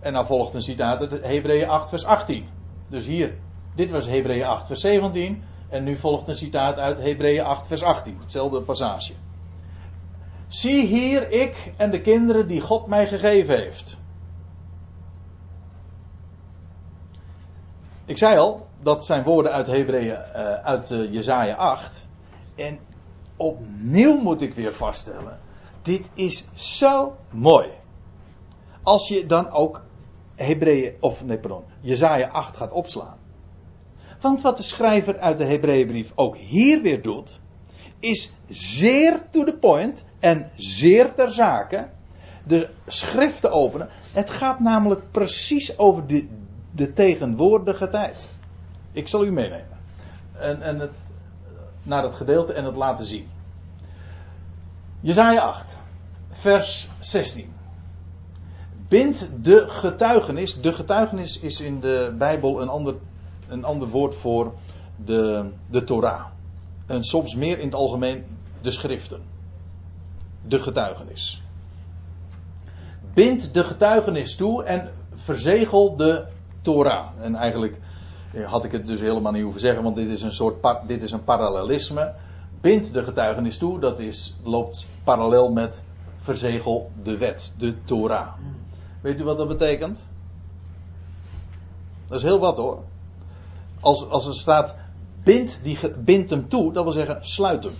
en 0.00 0.12
dan 0.12 0.26
volgt 0.26 0.54
een 0.54 0.62
citaat 0.62 1.00
uit 1.00 1.22
Hebreeën 1.22 1.68
8, 1.68 1.88
vers 1.88 2.04
18. 2.04 2.48
Dus 2.88 3.06
hier 3.06 3.38
dit 3.74 3.90
was 3.90 4.06
Hebreeën 4.06 4.44
8, 4.44 4.66
vers 4.66 4.80
17. 4.80 5.42
En 5.68 5.84
nu 5.84 5.96
volgt 5.96 6.28
een 6.28 6.36
citaat 6.36 6.78
uit 6.78 6.98
Hebreeën 6.98 7.44
8, 7.44 7.66
vers 7.66 7.82
18. 7.82 8.16
Hetzelfde 8.20 8.60
passage. 8.60 9.12
Zie 10.48 10.86
hier 10.86 11.30
ik 11.30 11.72
en 11.76 11.90
de 11.90 12.00
kinderen 12.00 12.46
die 12.46 12.60
God 12.60 12.86
mij 12.86 13.08
gegeven 13.08 13.56
heeft. 13.56 13.98
Ik 18.04 18.18
zei 18.18 18.38
al, 18.38 18.66
dat 18.82 19.04
zijn 19.04 19.24
woorden 19.24 19.52
uit 19.52 19.66
Hebreeën, 19.66 20.18
uh, 20.18 20.52
uit 20.52 20.90
uh, 20.90 21.12
Jezaja 21.12 21.54
8. 21.54 22.06
En 22.56 22.78
opnieuw 23.36 24.20
moet 24.20 24.42
ik 24.42 24.54
weer 24.54 24.72
vaststellen. 24.72 25.38
Dit 25.82 26.10
is 26.14 26.48
zo 26.54 27.16
mooi. 27.30 27.68
Als 28.82 29.08
je 29.08 29.26
dan 29.26 29.50
ook 29.50 29.82
Hebreeën, 30.34 30.94
of 31.00 31.24
nee 31.24 31.38
pardon, 31.38 31.64
Jezaja 31.80 32.28
8 32.28 32.56
gaat 32.56 32.72
opslaan. 32.72 33.19
Want 34.20 34.40
wat 34.40 34.56
de 34.56 34.62
schrijver 34.62 35.18
uit 35.18 35.38
de 35.38 35.44
Hebreeënbrief 35.44 36.12
ook 36.14 36.36
hier 36.36 36.82
weer 36.82 37.02
doet, 37.02 37.40
is 37.98 38.32
zeer 38.48 39.22
to 39.30 39.44
the 39.44 39.56
point 39.60 40.04
en 40.18 40.50
zeer 40.56 41.14
ter 41.14 41.32
zake 41.32 41.88
de 42.46 42.68
schriften 42.86 43.52
openen. 43.52 43.88
Het 44.12 44.30
gaat 44.30 44.60
namelijk 44.60 45.02
precies 45.10 45.78
over 45.78 46.06
de, 46.06 46.28
de 46.70 46.92
tegenwoordige 46.92 47.88
tijd. 47.88 48.38
Ik 48.92 49.08
zal 49.08 49.24
u 49.24 49.32
meenemen. 49.32 49.78
En, 50.32 50.62
en 50.62 50.78
het, 50.78 50.92
naar 51.82 52.02
het 52.02 52.14
gedeelte 52.14 52.52
en 52.52 52.64
het 52.64 52.76
laten 52.76 53.06
zien. 53.06 53.28
Jezaja 55.00 55.40
8, 55.40 55.78
vers 56.30 56.88
16. 57.00 57.52
Bind 58.88 59.28
de 59.42 59.64
getuigenis. 59.68 60.60
De 60.60 60.72
getuigenis 60.72 61.38
is 61.38 61.60
in 61.60 61.80
de 61.80 62.14
Bijbel 62.18 62.62
een 62.62 62.68
ander 62.68 62.94
een 63.50 63.64
ander 63.64 63.88
woord 63.88 64.14
voor 64.14 64.52
de, 65.04 65.50
de 65.70 65.84
Torah. 65.84 66.24
En 66.86 67.04
soms 67.04 67.34
meer 67.34 67.58
in 67.58 67.64
het 67.64 67.74
algemeen 67.74 68.24
de 68.60 68.70
schriften. 68.70 69.20
De 70.46 70.60
getuigenis. 70.60 71.42
Bind 73.14 73.54
de 73.54 73.64
getuigenis 73.64 74.36
toe 74.36 74.64
en 74.64 74.90
verzegel 75.14 75.96
de 75.96 76.26
Torah. 76.60 77.08
En 77.20 77.34
eigenlijk 77.34 77.80
eh, 78.32 78.50
had 78.50 78.64
ik 78.64 78.72
het 78.72 78.86
dus 78.86 79.00
helemaal 79.00 79.32
niet 79.32 79.42
hoeven 79.42 79.60
zeggen, 79.60 79.82
want 79.82 79.96
dit 79.96 80.08
is 80.08 80.22
een 80.22 80.32
soort 80.32 80.66
dit 80.86 81.02
is 81.02 81.12
een 81.12 81.24
parallelisme. 81.24 82.14
Bind 82.60 82.92
de 82.92 83.04
getuigenis 83.04 83.58
toe, 83.58 83.80
dat 83.80 83.98
is, 83.98 84.36
loopt 84.42 84.86
parallel 85.04 85.52
met 85.52 85.82
verzegel 86.18 86.90
de 87.02 87.18
wet, 87.18 87.52
de 87.58 87.82
Torah. 87.84 88.28
Weet 89.00 89.20
u 89.20 89.24
wat 89.24 89.36
dat 89.36 89.48
betekent? 89.48 90.06
Dat 92.08 92.18
is 92.18 92.24
heel 92.24 92.38
wat 92.38 92.56
hoor 92.56 92.82
als, 93.80 94.08
als 94.08 94.26
er 94.26 94.34
staat, 94.34 94.74
bind, 95.24 95.60
die, 95.62 95.78
bind 95.98 96.30
hem 96.30 96.48
toe, 96.48 96.72
dat 96.72 96.82
wil 96.82 96.92
zeggen, 96.92 97.18
sluit 97.20 97.62
hem. 97.62 97.72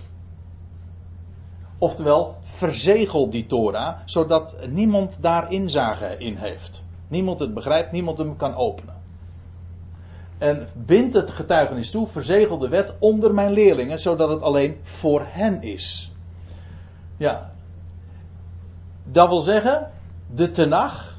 Oftewel, 1.77 2.35
verzegel 2.41 3.29
die 3.29 3.45
Torah, 3.45 3.97
zodat 4.05 4.67
niemand 4.69 5.17
daar 5.21 5.51
inzage 5.51 6.17
in 6.17 6.35
heeft. 6.35 6.83
Niemand 7.07 7.39
het 7.39 7.53
begrijpt, 7.53 7.91
niemand 7.91 8.17
hem 8.17 8.35
kan 8.35 8.55
openen. 8.55 8.95
En 10.37 10.67
bind 10.75 11.13
het 11.13 11.31
getuigenis 11.31 11.91
toe, 11.91 12.07
verzegel 12.07 12.57
de 12.57 12.69
wet 12.69 12.93
onder 12.99 13.33
mijn 13.33 13.51
leerlingen, 13.51 13.99
zodat 13.99 14.29
het 14.29 14.41
alleen 14.41 14.79
voor 14.83 15.25
hen 15.27 15.61
is. 15.61 16.11
Ja. 17.17 17.51
Dat 19.03 19.27
wil 19.27 19.41
zeggen, 19.41 19.91
de 20.33 20.49
Tenach, 20.49 21.10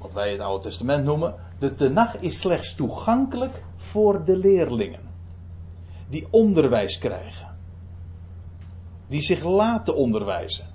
wat 0.00 0.12
wij 0.12 0.30
het 0.30 0.40
Oude 0.40 0.62
Testament 0.62 1.04
noemen, 1.04 1.34
de 1.58 1.74
Tenach 1.74 2.16
is 2.16 2.40
slechts 2.40 2.74
toegankelijk 2.74 3.62
voor 3.76 4.24
de 4.24 4.36
leerlingen. 4.36 5.00
Die 6.08 6.26
onderwijs 6.30 6.98
krijgen. 6.98 7.48
Die 9.06 9.22
zich 9.22 9.44
laten 9.44 9.96
onderwijzen. 9.96 10.66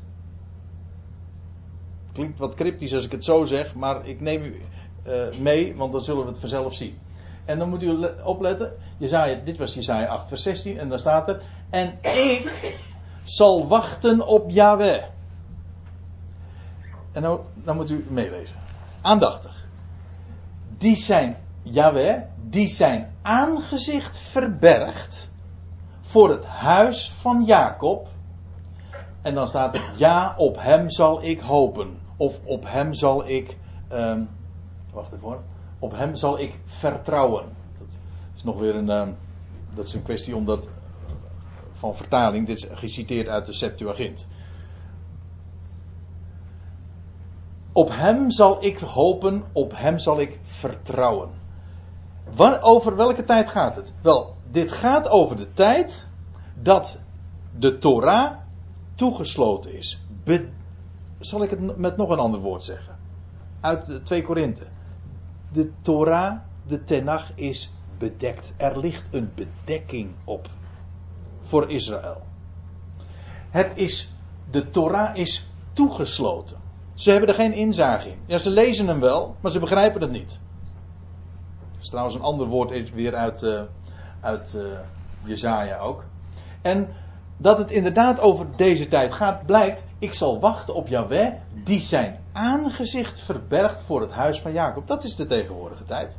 Klinkt 2.13 2.39
wat 2.39 2.55
cryptisch 2.55 2.93
als 2.93 3.05
ik 3.05 3.11
het 3.11 3.25
zo 3.25 3.43
zeg, 3.43 3.75
maar 3.75 4.07
ik 4.07 4.21
neem 4.21 4.43
u 4.43 4.61
uh, 5.07 5.37
mee, 5.39 5.75
want 5.75 5.91
dan 5.91 6.01
zullen 6.01 6.23
we 6.23 6.29
het 6.29 6.39
vanzelf 6.39 6.73
zien. 6.73 6.97
En 7.45 7.59
dan 7.59 7.69
moet 7.69 7.83
u 7.83 8.07
opletten, 8.23 8.73
Jezaja, 8.97 9.39
dit 9.43 9.57
was 9.57 9.73
Jezaja 9.73 10.07
8 10.07 10.27
vers 10.27 10.43
16 10.43 10.77
en 10.77 10.89
dan 10.89 10.99
staat 10.99 11.29
er, 11.29 11.41
en 11.69 11.97
ik 12.01 12.77
zal 13.23 13.67
wachten 13.67 14.27
op 14.27 14.49
Yahweh. 14.49 15.03
En 17.11 17.21
nou, 17.21 17.39
dan 17.63 17.75
moet 17.75 17.89
u 17.89 18.05
meelezen. 18.09 18.64
Aandachtig. 19.05 19.65
Die 20.77 20.95
zijn, 20.95 21.37
die 22.49 22.67
zijn 22.67 23.11
aangezicht 23.21 24.17
verbergt 24.17 25.31
voor 26.01 26.29
het 26.29 26.45
huis 26.45 27.11
van 27.11 27.43
Jacob. 27.43 28.07
En 29.21 29.33
dan 29.33 29.47
staat 29.47 29.75
er, 29.75 29.93
ja, 29.95 30.33
op 30.37 30.55
hem 30.59 30.89
zal 30.89 31.23
ik 31.23 31.39
hopen. 31.39 31.97
Of 32.17 32.39
op 32.43 32.63
hem 32.67 32.93
zal 32.93 33.27
ik, 33.27 33.57
um, 33.91 34.29
wacht 34.93 35.13
even 35.13 35.43
op 35.79 35.91
hem 35.91 36.15
zal 36.15 36.39
ik 36.39 36.59
vertrouwen. 36.65 37.45
Dat 37.79 37.97
is 38.35 38.43
nog 38.43 38.59
weer 38.59 38.75
een, 38.75 38.89
um, 38.89 39.17
dat 39.75 39.85
is 39.85 39.93
een 39.93 40.03
kwestie 40.03 40.35
omdat, 40.35 40.67
van 41.71 41.95
vertaling. 41.95 42.47
Dit 42.47 42.57
is 42.57 42.67
geciteerd 42.71 43.27
uit 43.27 43.45
de 43.45 43.53
Septuagint. 43.53 44.27
Op 47.75 47.89
hem 47.89 48.31
zal 48.31 48.63
ik 48.63 48.79
hopen, 48.79 49.43
op 49.51 49.77
hem 49.77 49.99
zal 49.99 50.19
ik 50.19 50.39
vertrouwen. 50.43 51.29
over 52.61 52.95
welke 52.95 53.23
tijd 53.23 53.49
gaat 53.49 53.75
het? 53.75 53.93
Wel, 54.01 54.35
dit 54.51 54.71
gaat 54.71 55.09
over 55.09 55.35
de 55.35 55.51
tijd 55.53 56.07
dat 56.53 56.99
de 57.57 57.77
Torah 57.77 58.37
toegesloten 58.95 59.73
is. 59.73 60.01
zal 61.19 61.43
ik 61.43 61.49
het 61.49 61.77
met 61.77 61.97
nog 61.97 62.09
een 62.09 62.19
ander 62.19 62.39
woord 62.39 62.63
zeggen? 62.63 62.95
Uit 63.59 64.05
2 64.05 64.23
Korinthe. 64.23 64.67
De 65.51 65.71
Torah, 65.81 66.39
de 66.67 66.83
Tenach 66.83 67.35
is 67.35 67.73
bedekt. 67.97 68.53
Er 68.57 68.79
ligt 68.79 69.05
een 69.11 69.31
bedekking 69.35 70.11
op 70.23 70.49
voor 71.41 71.71
Israël. 71.71 72.21
Het 73.49 73.77
is, 73.77 74.13
de 74.51 74.69
Torah 74.69 75.15
is 75.15 75.51
toegesloten. 75.73 76.64
Ze 76.95 77.11
hebben 77.11 77.29
er 77.29 77.35
geen 77.35 77.53
inzage 77.53 78.09
in. 78.09 78.19
Ja, 78.25 78.37
ze 78.37 78.49
lezen 78.49 78.87
hem 78.87 78.99
wel, 78.99 79.35
maar 79.39 79.51
ze 79.51 79.59
begrijpen 79.59 80.01
het 80.01 80.11
niet. 80.11 80.39
Dat 81.71 81.81
is 81.81 81.89
trouwens 81.89 82.15
een 82.15 82.21
ander 82.21 82.47
woord 82.47 82.91
weer 82.91 83.15
uit, 83.15 83.41
uh, 83.41 83.61
uit 84.21 84.53
uh, 84.53 84.79
Jezaja 85.23 85.77
ook. 85.77 86.03
En 86.61 86.87
dat 87.37 87.57
het 87.57 87.71
inderdaad 87.71 88.19
over 88.19 88.47
deze 88.55 88.87
tijd 88.87 89.13
gaat, 89.13 89.45
blijkt. 89.45 89.85
Ik 89.99 90.13
zal 90.13 90.39
wachten 90.39 90.75
op 90.75 90.87
Yahweh, 90.87 91.33
die 91.63 91.79
zijn 91.79 92.19
aangezicht 92.31 93.19
verbergt 93.19 93.83
voor 93.83 94.01
het 94.01 94.11
huis 94.11 94.41
van 94.41 94.53
Jacob. 94.53 94.87
Dat 94.87 95.03
is 95.03 95.15
de 95.15 95.25
tegenwoordige 95.25 95.83
tijd. 95.83 96.17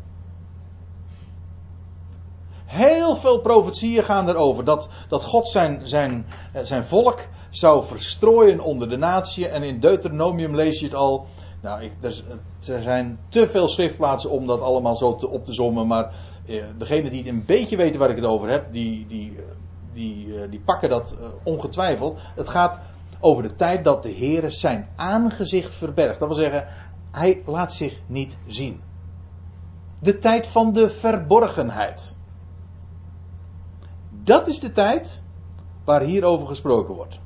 Heel 2.66 3.16
veel 3.16 3.40
profetieën 3.40 4.04
gaan 4.04 4.28
erover 4.28 4.64
dat, 4.64 4.88
dat 5.08 5.24
God 5.24 5.48
zijn, 5.48 5.80
zijn, 5.86 6.26
eh, 6.52 6.64
zijn 6.64 6.84
volk 6.84 7.20
zou 7.50 7.84
verstrooien 7.84 8.60
onder 8.60 8.88
de 8.88 8.96
natie. 8.96 9.48
En 9.48 9.62
in 9.62 9.80
Deuteronomium 9.80 10.54
lees 10.54 10.80
je 10.80 10.86
het 10.86 10.94
al. 10.94 11.26
Nou, 11.62 11.82
ik, 11.82 11.92
er, 12.00 12.24
er, 12.68 12.82
zijn 12.82 13.18
te 13.28 13.46
veel 13.46 13.68
schriftplaatsen 13.68 14.30
om 14.30 14.46
dat 14.46 14.60
allemaal 14.60 14.96
zo 14.96 15.16
te, 15.16 15.28
op 15.28 15.44
te 15.44 15.52
sommen. 15.52 15.86
Maar 15.86 16.14
eh, 16.46 16.64
degene 16.78 17.10
die 17.10 17.18
het 17.18 17.28
een 17.28 17.44
beetje 17.46 17.76
weten 17.76 18.00
waar 18.00 18.10
ik 18.10 18.16
het 18.16 18.24
over 18.24 18.48
heb, 18.48 18.72
die, 18.72 19.06
die, 19.06 19.36
die, 19.92 20.40
eh, 20.40 20.50
die 20.50 20.60
pakken 20.60 20.88
dat 20.88 21.16
eh, 21.20 21.26
ongetwijfeld. 21.42 22.18
Het 22.34 22.48
gaat 22.48 22.78
over 23.20 23.42
de 23.42 23.54
tijd 23.54 23.84
dat 23.84 24.02
de 24.02 24.08
Heer 24.08 24.52
zijn 24.52 24.88
aangezicht 24.96 25.74
verbergt. 25.74 26.18
Dat 26.18 26.28
wil 26.28 26.36
zeggen, 26.36 26.68
hij 27.10 27.42
laat 27.46 27.72
zich 27.72 28.00
niet 28.06 28.36
zien. 28.46 28.80
De 30.00 30.18
tijd 30.18 30.46
van 30.46 30.72
de 30.72 30.90
verborgenheid. 30.90 32.15
Dat 34.26 34.48
is 34.48 34.60
de 34.60 34.72
tijd 34.72 35.22
waar 35.84 36.02
hierover 36.02 36.46
gesproken 36.46 36.94
wordt. 36.94 37.20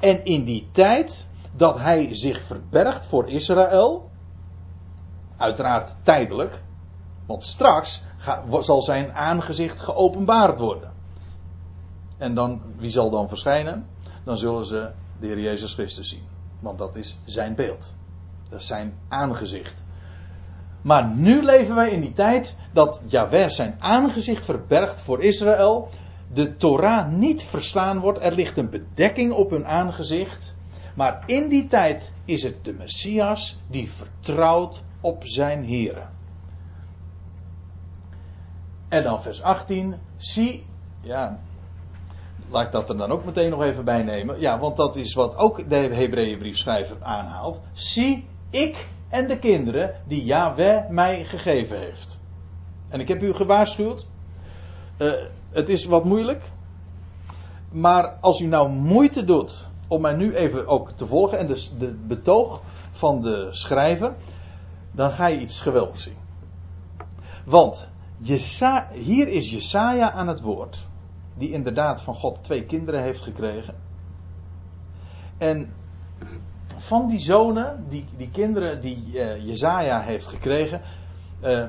En 0.00 0.24
in 0.24 0.44
die 0.44 0.68
tijd 0.72 1.26
dat 1.56 1.78
hij 1.78 2.14
zich 2.14 2.42
verbergt 2.42 3.06
voor 3.06 3.28
Israël, 3.28 4.10
uiteraard 5.36 5.96
tijdelijk, 6.02 6.62
want 7.26 7.44
straks 7.44 8.04
zal 8.58 8.82
zijn 8.82 9.12
aangezicht 9.12 9.80
geopenbaard 9.80 10.58
worden. 10.58 10.92
En 12.18 12.34
dan, 12.34 12.62
wie 12.76 12.90
zal 12.90 13.10
dan 13.10 13.28
verschijnen? 13.28 13.86
Dan 14.24 14.36
zullen 14.36 14.64
ze 14.64 14.92
de 15.20 15.26
Heer 15.26 15.40
Jezus 15.40 15.74
Christus 15.74 16.08
zien. 16.08 16.24
Want 16.60 16.78
dat 16.78 16.96
is 16.96 17.18
zijn 17.24 17.54
beeld. 17.54 17.94
Dat 18.48 18.60
is 18.60 18.66
zijn 18.66 18.98
aangezicht. 19.08 19.84
Maar 20.82 21.08
nu 21.08 21.42
leven 21.42 21.74
wij 21.74 21.90
in 21.90 22.00
die 22.00 22.12
tijd 22.12 22.56
dat 22.72 23.02
Jahweh 23.06 23.48
zijn 23.48 23.76
aangezicht 23.78 24.44
verbergt 24.44 25.00
voor 25.00 25.22
Israël. 25.22 25.88
De 26.32 26.56
Torah 26.56 27.12
niet 27.12 27.42
verstaan 27.42 27.98
wordt. 27.98 28.22
Er 28.22 28.34
ligt 28.34 28.56
een 28.56 28.70
bedekking 28.70 29.32
op 29.32 29.50
hun 29.50 29.66
aangezicht. 29.66 30.54
Maar 30.94 31.22
in 31.26 31.48
die 31.48 31.66
tijd 31.66 32.12
is 32.24 32.42
het 32.42 32.64
de 32.64 32.72
Messias 32.72 33.60
die 33.66 33.90
vertrouwt 33.90 34.82
op 35.00 35.22
zijn 35.26 35.68
Here. 35.68 36.02
En 38.88 39.02
dan 39.02 39.22
vers 39.22 39.42
18. 39.42 39.94
Zie, 40.16 40.66
ja, 41.00 41.38
laat 42.50 42.66
ik 42.66 42.72
dat 42.72 42.88
er 42.88 42.96
dan 42.96 43.10
ook 43.10 43.24
meteen 43.24 43.50
nog 43.50 43.62
even 43.62 43.84
bij 43.84 44.02
nemen. 44.02 44.40
Ja, 44.40 44.58
want 44.58 44.76
dat 44.76 44.96
is 44.96 45.14
wat 45.14 45.36
ook 45.36 45.68
de 45.68 45.76
Hebreeënbriefschrijver 45.76 46.96
aanhaalt. 47.02 47.60
Zie, 47.72 48.26
ik 48.50 48.88
en 49.10 49.28
de 49.28 49.38
kinderen 49.38 49.94
die 50.06 50.24
Yahweh 50.24 50.88
mij 50.88 51.24
gegeven 51.24 51.78
heeft. 51.78 52.18
En 52.88 53.00
ik 53.00 53.08
heb 53.08 53.22
u 53.22 53.32
gewaarschuwd. 53.32 54.06
Uh, 54.98 55.12
het 55.50 55.68
is 55.68 55.84
wat 55.84 56.04
moeilijk. 56.04 56.50
Maar 57.72 58.08
als 58.20 58.40
u 58.40 58.46
nou 58.46 58.68
moeite 58.68 59.24
doet 59.24 59.68
om 59.88 60.00
mij 60.00 60.14
nu 60.14 60.34
even 60.34 60.66
ook 60.66 60.90
te 60.90 61.06
volgen 61.06 61.38
en 61.38 61.46
de 61.78 61.94
betoog 62.06 62.62
van 62.92 63.20
de 63.20 63.48
schrijver, 63.50 64.14
dan 64.92 65.10
ga 65.10 65.26
je 65.26 65.40
iets 65.40 65.60
geweldigs 65.60 66.02
zien. 66.02 66.16
Want 67.44 67.90
Jesa, 68.18 68.88
hier 68.92 69.28
is 69.28 69.50
Jesaja 69.50 70.12
aan 70.12 70.28
het 70.28 70.40
woord 70.40 70.86
die 71.34 71.50
inderdaad 71.50 72.02
van 72.02 72.14
God 72.14 72.44
twee 72.44 72.64
kinderen 72.64 73.02
heeft 73.02 73.22
gekregen. 73.22 73.74
En 75.38 75.72
van 76.80 77.08
die 77.08 77.18
zonen, 77.18 77.84
die, 77.88 78.04
die 78.16 78.30
kinderen 78.30 78.80
die 78.80 79.04
uh, 79.12 79.46
Jezaja 79.46 80.00
heeft 80.00 80.26
gekregen, 80.26 80.80
uh, 81.42 81.64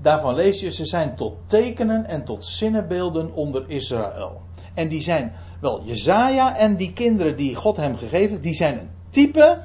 daarvan 0.00 0.34
lees 0.34 0.60
je, 0.60 0.70
ze 0.70 0.86
zijn 0.86 1.16
tot 1.16 1.36
tekenen 1.46 2.04
en 2.06 2.24
tot 2.24 2.44
zinnenbeelden 2.44 3.32
onder 3.32 3.70
Israël. 3.70 4.42
En 4.74 4.88
die 4.88 5.00
zijn, 5.00 5.32
wel, 5.60 5.84
Jezaja 5.84 6.56
en 6.56 6.76
die 6.76 6.92
kinderen 6.92 7.36
die 7.36 7.54
God 7.54 7.76
hem 7.76 7.96
gegeven 7.96 8.28
heeft, 8.30 8.42
die 8.42 8.54
zijn 8.54 8.78
een 8.78 8.90
type 9.10 9.62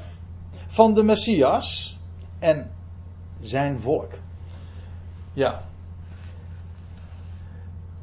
van 0.68 0.94
de 0.94 1.04
Messias 1.04 1.98
en 2.40 2.72
zijn 3.42 3.80
volk. 3.80 4.12
Ja, 5.34 5.64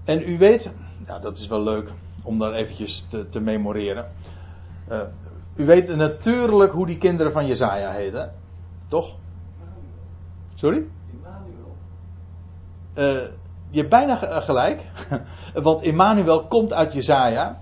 en 0.05 0.29
u 0.29 0.39
weet, 0.39 0.73
dat 1.21 1.39
is 1.39 1.47
wel 1.47 1.63
leuk 1.63 1.93
om 2.23 2.39
daar 2.39 2.53
eventjes 2.53 3.05
te, 3.09 3.29
te 3.29 3.41
memoreren. 3.41 4.11
Uh, 4.91 5.01
u 5.59 5.65
weet 5.65 5.97
natuurlijk 5.97 6.73
hoe 6.73 6.87
die 6.87 6.99
kinderen 6.99 7.33
van 7.33 7.47
Jezaja 7.47 7.91
heten. 7.91 8.33
Toch? 8.89 9.17
Sorry? 10.55 10.87
Uh, 12.95 13.05
je 13.71 13.79
hebt 13.79 13.89
bijna 13.89 14.41
gelijk. 14.41 14.83
Want 15.55 15.83
Emmanuel 15.83 16.47
komt 16.47 16.73
uit 16.73 16.93
Jezaja. 16.93 17.59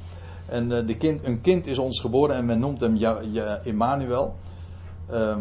En 0.47 0.71
uh, 0.71 0.87
de 0.87 0.97
kind, 0.97 1.25
een 1.25 1.41
kind 1.41 1.67
is 1.67 1.79
ons 1.79 2.01
geboren 2.01 2.37
en 2.37 2.45
men 2.45 2.59
noemt 2.59 2.81
hem 2.81 2.97
ja, 2.97 3.21
ja, 3.21 3.59
Emmanuel. 3.65 4.35
Uh, 5.11 5.37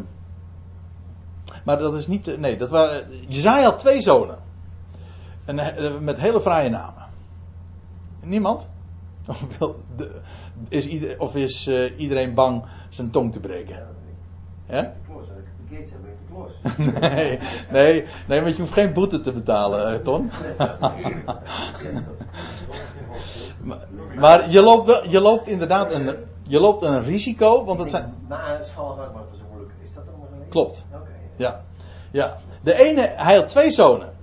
maar 1.66 1.78
dat 1.78 1.93
is 1.93 2.08
niet. 2.08 2.38
Nee, 2.38 2.58
dat 2.58 2.70
waren. 2.70 3.26
Jezaja 3.28 3.64
had 3.64 3.80
twee 3.80 4.01
zonen. 4.01 4.38
En, 5.45 6.03
met 6.03 6.20
hele 6.20 6.41
fraaie 6.41 6.70
namen. 6.70 7.03
Niemand? 8.22 8.70
Of, 9.28 9.57
wil 9.57 9.84
de- 9.95 10.21
is, 10.69 10.88
ieder, 10.88 11.19
of 11.19 11.36
is 11.36 11.67
eh, 11.67 11.99
iedereen 11.99 12.34
bang 12.34 12.65
zijn 12.89 13.11
tong 13.11 13.32
te 13.32 13.39
breken? 13.39 13.80
Klos. 16.30 16.51
Nee, 17.01 17.39
nee, 17.71 18.05
nee, 18.28 18.41
want 18.41 18.55
je 18.55 18.61
hoeft 18.61 18.73
geen 18.73 18.93
boete 18.93 19.19
te 19.19 19.34
betalen, 19.34 19.93
eh, 19.93 19.99
Ton. 19.99 20.26
maar, 23.63 23.80
maar 24.15 24.49
je, 24.49 24.61
loopt 24.61 24.86
wel, 24.86 25.09
je 25.09 25.21
loopt 25.21 25.47
inderdaad 25.47 25.91
een, 25.91 26.15
je 26.43 26.59
loopt 26.59 26.82
een 26.82 27.03
risico, 27.03 27.65
want 27.65 27.80
het 27.80 27.91
zijn. 27.91 28.13
Na 28.28 28.61
school 28.61 28.91
gaat 28.91 29.13
maar 29.13 29.23
zo 29.38 29.43
moeilijk. 29.51 29.73
Is 29.84 29.93
dat 29.93 30.03
allemaal 30.07 30.28
zo? 30.28 30.34
Klopt. 30.49 30.86
Oké. 30.93 31.09
Ja, 31.36 31.61
ja. 32.11 32.38
De 32.61 32.84
ene, 32.84 33.13
hij 33.15 33.36
had 33.36 33.47
twee 33.47 33.71
zonen. 33.71 34.13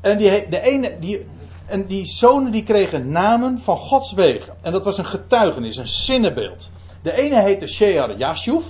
En 0.00 0.18
die, 0.18 0.48
de 0.48 0.60
ene, 0.60 0.98
die, 0.98 1.26
en 1.66 1.86
die 1.86 2.06
zonen 2.06 2.52
die 2.52 2.62
kregen 2.62 3.10
namen 3.10 3.58
van 3.58 3.76
Gods 3.76 4.12
wegen. 4.12 4.54
En 4.62 4.72
dat 4.72 4.84
was 4.84 4.98
een 4.98 5.06
getuigenis, 5.06 5.76
een 5.76 5.88
zinnenbeeld. 5.88 6.70
De 7.02 7.12
ene 7.12 7.42
heette 7.42 7.66
Shear 7.66 8.16
Yashuf. 8.16 8.64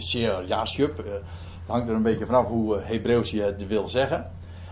Shear 0.00 0.44
Yashub. 0.46 0.98
eh, 0.98 1.12
hangt 1.66 1.88
er 1.88 1.94
een 1.94 2.02
beetje 2.02 2.26
vanaf 2.26 2.46
hoe 2.46 2.76
eh, 2.76 2.88
Hebreeuws 2.88 3.30
je 3.30 3.42
het 3.42 3.66
wil 3.66 3.88
zeggen. 3.88 4.30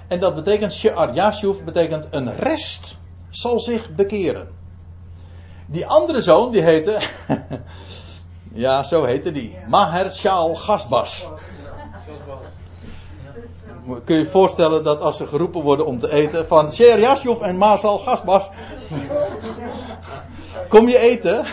En 0.09 0.21
dat 0.21 0.35
betekent, 0.35 0.73
Shear 0.73 1.15
Yashuf 1.15 1.65
betekent 1.65 2.09
een 2.11 2.35
rest 2.37 2.97
zal 3.31 3.61
zich 3.61 3.91
bekeren. 3.95 4.49
Die 5.67 5.87
andere 5.87 6.21
zoon, 6.21 6.51
die 6.51 6.63
heette, 6.63 7.03
ja 8.65 8.83
zo 8.83 9.05
heette 9.05 9.33
die, 9.33 9.57
Maher 9.69 10.13
Shaal 10.13 10.55
Gasbas. 10.55 11.29
Kun 14.05 14.17
je 14.17 14.23
je 14.23 14.29
voorstellen 14.29 14.85
dat 14.85 15.01
als 15.01 15.17
ze 15.17 15.27
geroepen 15.27 15.63
worden 15.63 15.87
om 15.87 15.99
te 15.99 16.13
eten 16.13 16.47
van 16.47 16.73
Sher 16.73 17.41
en 17.41 17.57
Masal 17.57 17.99
Gasbas. 17.99 18.51
Kom 20.69 20.89
je 20.89 20.99
eten? 20.99 21.47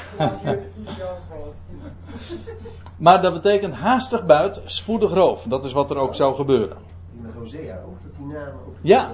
maar 2.98 3.22
dat 3.22 3.34
betekent 3.34 3.74
haastig 3.74 4.26
buit, 4.26 4.62
spoedig 4.66 5.14
roof. 5.14 5.44
Dat 5.44 5.66
is 5.66 5.72
wat 5.72 5.90
er 5.90 5.98
ook 5.98 6.16
zou 6.16 6.36
gebeuren. 6.36 6.78
Met 7.12 7.34
Hosea 7.34 7.80
ook, 7.86 8.02
dat 8.04 8.12
die 8.18 8.26
namen 8.26 8.54
ook. 8.68 8.76
Ja, 8.82 9.10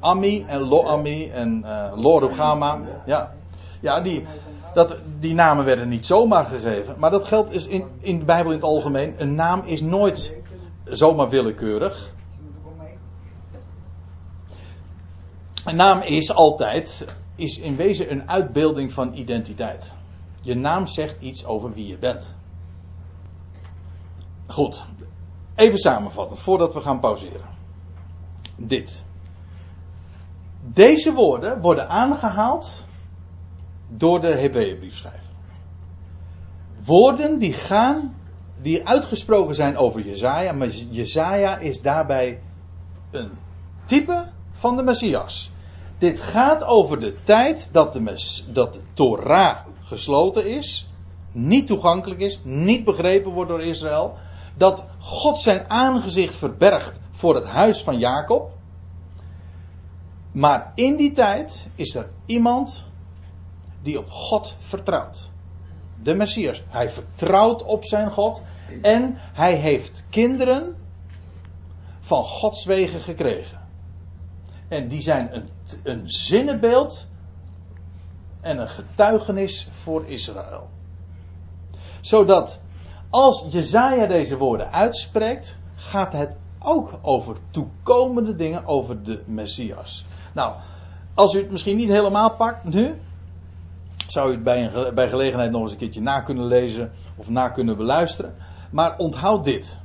Ami 0.00 0.44
en 0.48 0.60
Lo-Ami 0.60 1.30
en 1.30 1.64
eh 1.64 1.92
Lo-Rugama. 1.94 2.78
Ja, 3.06 3.34
ja 3.80 4.00
die, 4.00 4.26
dat, 4.74 4.96
die 5.18 5.34
namen 5.34 5.64
werden 5.64 5.88
niet 5.88 6.06
zomaar 6.06 6.46
gegeven. 6.46 6.94
Maar 6.98 7.10
dat 7.10 7.24
geldt 7.24 7.52
is 7.52 7.66
in, 7.66 7.84
in 7.98 8.18
de 8.18 8.24
Bijbel 8.24 8.50
in 8.50 8.56
het 8.56 8.66
algemeen. 8.66 9.14
Een 9.16 9.34
naam 9.34 9.62
is 9.64 9.80
nooit 9.80 10.32
zomaar 10.84 11.28
willekeurig. 11.28 12.16
Een 15.68 15.76
naam 15.76 16.02
is 16.02 16.32
altijd, 16.34 17.04
is 17.36 17.58
in 17.58 17.76
wezen 17.76 18.10
een 18.10 18.28
uitbeelding 18.28 18.92
van 18.92 19.14
identiteit. 19.14 19.94
Je 20.40 20.54
naam 20.54 20.86
zegt 20.86 21.20
iets 21.20 21.44
over 21.44 21.72
wie 21.72 21.86
je 21.86 21.98
bent. 21.98 22.36
Goed, 24.46 24.84
even 25.54 25.78
samenvattend 25.78 26.38
voordat 26.38 26.74
we 26.74 26.80
gaan 26.80 27.00
pauzeren. 27.00 27.48
Dit. 28.56 29.04
Deze 30.60 31.12
woorden 31.12 31.60
worden 31.60 31.88
aangehaald 31.88 32.86
door 33.88 34.20
de 34.20 34.34
Hebreeënbriefschrijver. 34.34 35.30
Woorden 36.84 37.38
die 37.38 37.52
gaan, 37.52 38.14
die 38.62 38.88
uitgesproken 38.88 39.54
zijn 39.54 39.76
over 39.76 40.00
Jezaja, 40.00 40.52
maar 40.52 40.68
Jezaja 40.68 41.58
is 41.58 41.82
daarbij 41.82 42.42
een 43.10 43.30
type 43.84 44.26
van 44.52 44.76
de 44.76 44.82
Messias. 44.82 45.56
Dit 45.98 46.20
gaat 46.20 46.64
over 46.64 47.00
de 47.00 47.22
tijd 47.22 47.68
dat 47.72 47.92
de, 47.92 48.00
mes, 48.00 48.46
dat 48.52 48.72
de 48.72 48.80
Torah 48.92 49.66
gesloten 49.82 50.46
is, 50.46 50.90
niet 51.32 51.66
toegankelijk 51.66 52.20
is, 52.20 52.40
niet 52.44 52.84
begrepen 52.84 53.32
wordt 53.32 53.50
door 53.50 53.62
Israël, 53.62 54.16
dat 54.56 54.84
God 54.98 55.38
zijn 55.38 55.70
aangezicht 55.70 56.34
verbergt 56.34 57.00
voor 57.10 57.34
het 57.34 57.44
huis 57.44 57.82
van 57.82 57.98
Jacob. 57.98 58.50
Maar 60.32 60.72
in 60.74 60.96
die 60.96 61.12
tijd 61.12 61.68
is 61.74 61.94
er 61.94 62.10
iemand 62.26 62.86
die 63.82 63.98
op 63.98 64.10
God 64.10 64.56
vertrouwt. 64.58 65.30
De 66.02 66.14
Messias. 66.14 66.62
Hij 66.68 66.90
vertrouwt 66.90 67.62
op 67.62 67.84
zijn 67.84 68.10
God 68.10 68.42
en 68.82 69.14
hij 69.16 69.54
heeft 69.54 70.04
kinderen 70.10 70.76
van 72.00 72.24
Gods 72.24 72.64
wegen 72.64 73.00
gekregen. 73.00 73.58
En 74.68 74.88
die 74.88 75.00
zijn 75.00 75.34
een, 75.36 75.48
een 75.82 76.02
zinnenbeeld 76.10 77.06
en 78.40 78.58
een 78.58 78.68
getuigenis 78.68 79.68
voor 79.72 80.06
Israël. 80.06 80.68
Zodat 82.00 82.60
als 83.10 83.46
Jezaja 83.50 84.06
deze 84.06 84.36
woorden 84.36 84.72
uitspreekt, 84.72 85.56
gaat 85.74 86.12
het 86.12 86.36
ook 86.58 86.98
over 87.02 87.36
toekomende 87.50 88.34
dingen, 88.34 88.66
over 88.66 89.02
de 89.02 89.22
Messias. 89.26 90.04
Nou, 90.34 90.54
als 91.14 91.34
u 91.34 91.38
het 91.38 91.50
misschien 91.50 91.76
niet 91.76 91.88
helemaal 91.88 92.36
pakt 92.36 92.64
nu, 92.64 93.00
zou 94.06 94.28
u 94.28 94.32
het 94.32 94.42
bij, 94.42 94.74
een, 94.74 94.94
bij 94.94 95.08
gelegenheid 95.08 95.50
nog 95.50 95.62
eens 95.62 95.70
een 95.70 95.78
keertje 95.78 96.00
na 96.00 96.20
kunnen 96.20 96.44
lezen 96.44 96.92
of 97.16 97.28
na 97.28 97.48
kunnen 97.48 97.76
beluisteren. 97.76 98.34
Maar 98.70 98.96
onthoud 98.96 99.44
dit. 99.44 99.78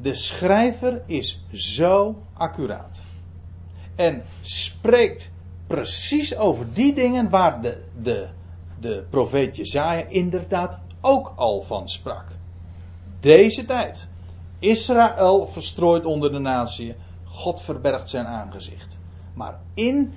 De 0.00 0.14
schrijver 0.14 1.02
is 1.06 1.44
zo 1.52 2.22
accuraat. 2.34 3.07
En 3.98 4.22
spreekt 4.42 5.30
precies 5.66 6.36
over 6.36 6.72
die 6.74 6.94
dingen 6.94 7.30
waar 7.30 7.62
de, 7.62 7.84
de, 8.02 8.28
de 8.80 9.04
profeet 9.10 9.56
Jezaja 9.56 10.04
inderdaad 10.06 10.78
ook 11.00 11.32
al 11.36 11.62
van 11.62 11.88
sprak. 11.88 12.24
Deze 13.20 13.64
tijd. 13.64 14.06
Israël 14.58 15.46
verstrooid 15.46 16.04
onder 16.04 16.32
de 16.32 16.38
natie. 16.38 16.94
God 17.24 17.62
verbergt 17.62 18.10
zijn 18.10 18.26
aangezicht. 18.26 18.96
Maar 19.34 19.58
in 19.74 20.14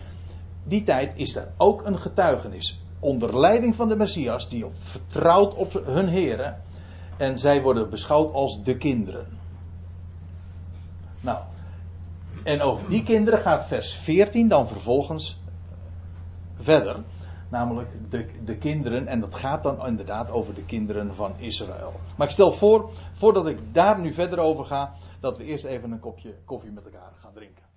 die 0.64 0.84
tijd 0.84 1.14
is 1.16 1.36
er 1.36 1.52
ook 1.58 1.86
een 1.86 2.00
getuigenis. 2.00 2.80
Onder 3.00 3.40
leiding 3.40 3.76
van 3.76 3.88
de 3.88 3.96
Messias. 3.96 4.50
Die 4.50 4.66
op, 4.66 4.74
vertrouwt 4.78 5.54
op 5.54 5.74
hun 5.86 6.08
heren. 6.08 6.62
En 7.18 7.40
zij 7.40 7.62
worden 7.62 7.90
beschouwd 7.90 8.32
als 8.32 8.64
de 8.64 8.78
kinderen. 8.78 9.28
Nou. 11.20 11.38
En 12.44 12.62
over 12.62 12.90
die 12.90 13.04
kinderen 13.04 13.40
gaat 13.40 13.68
vers 13.68 13.94
14 13.94 14.48
dan 14.48 14.68
vervolgens 14.68 15.42
verder. 16.56 17.04
Namelijk 17.50 17.90
de, 18.10 18.32
de 18.46 18.58
kinderen, 18.58 19.08
en 19.08 19.20
dat 19.20 19.36
gaat 19.36 19.64
dan 19.64 19.86
inderdaad 19.86 20.32
over 20.32 20.54
de 20.54 20.66
kinderen 20.66 21.16
van 21.16 21.34
Israël. 21.38 21.94
Maar 22.18 22.28
ik 22.28 22.34
stel 22.34 22.52
voor, 22.52 22.92
voordat 23.14 23.48
ik 23.48 23.74
daar 23.74 24.00
nu 24.00 24.14
verder 24.14 24.40
over 24.40 24.66
ga, 24.66 24.94
dat 25.20 25.38
we 25.38 25.44
eerst 25.44 25.66
even 25.66 25.92
een 25.92 26.00
kopje 26.00 26.36
koffie 26.46 26.72
met 26.72 26.86
elkaar 26.86 27.12
gaan 27.22 27.34
drinken. 27.34 27.71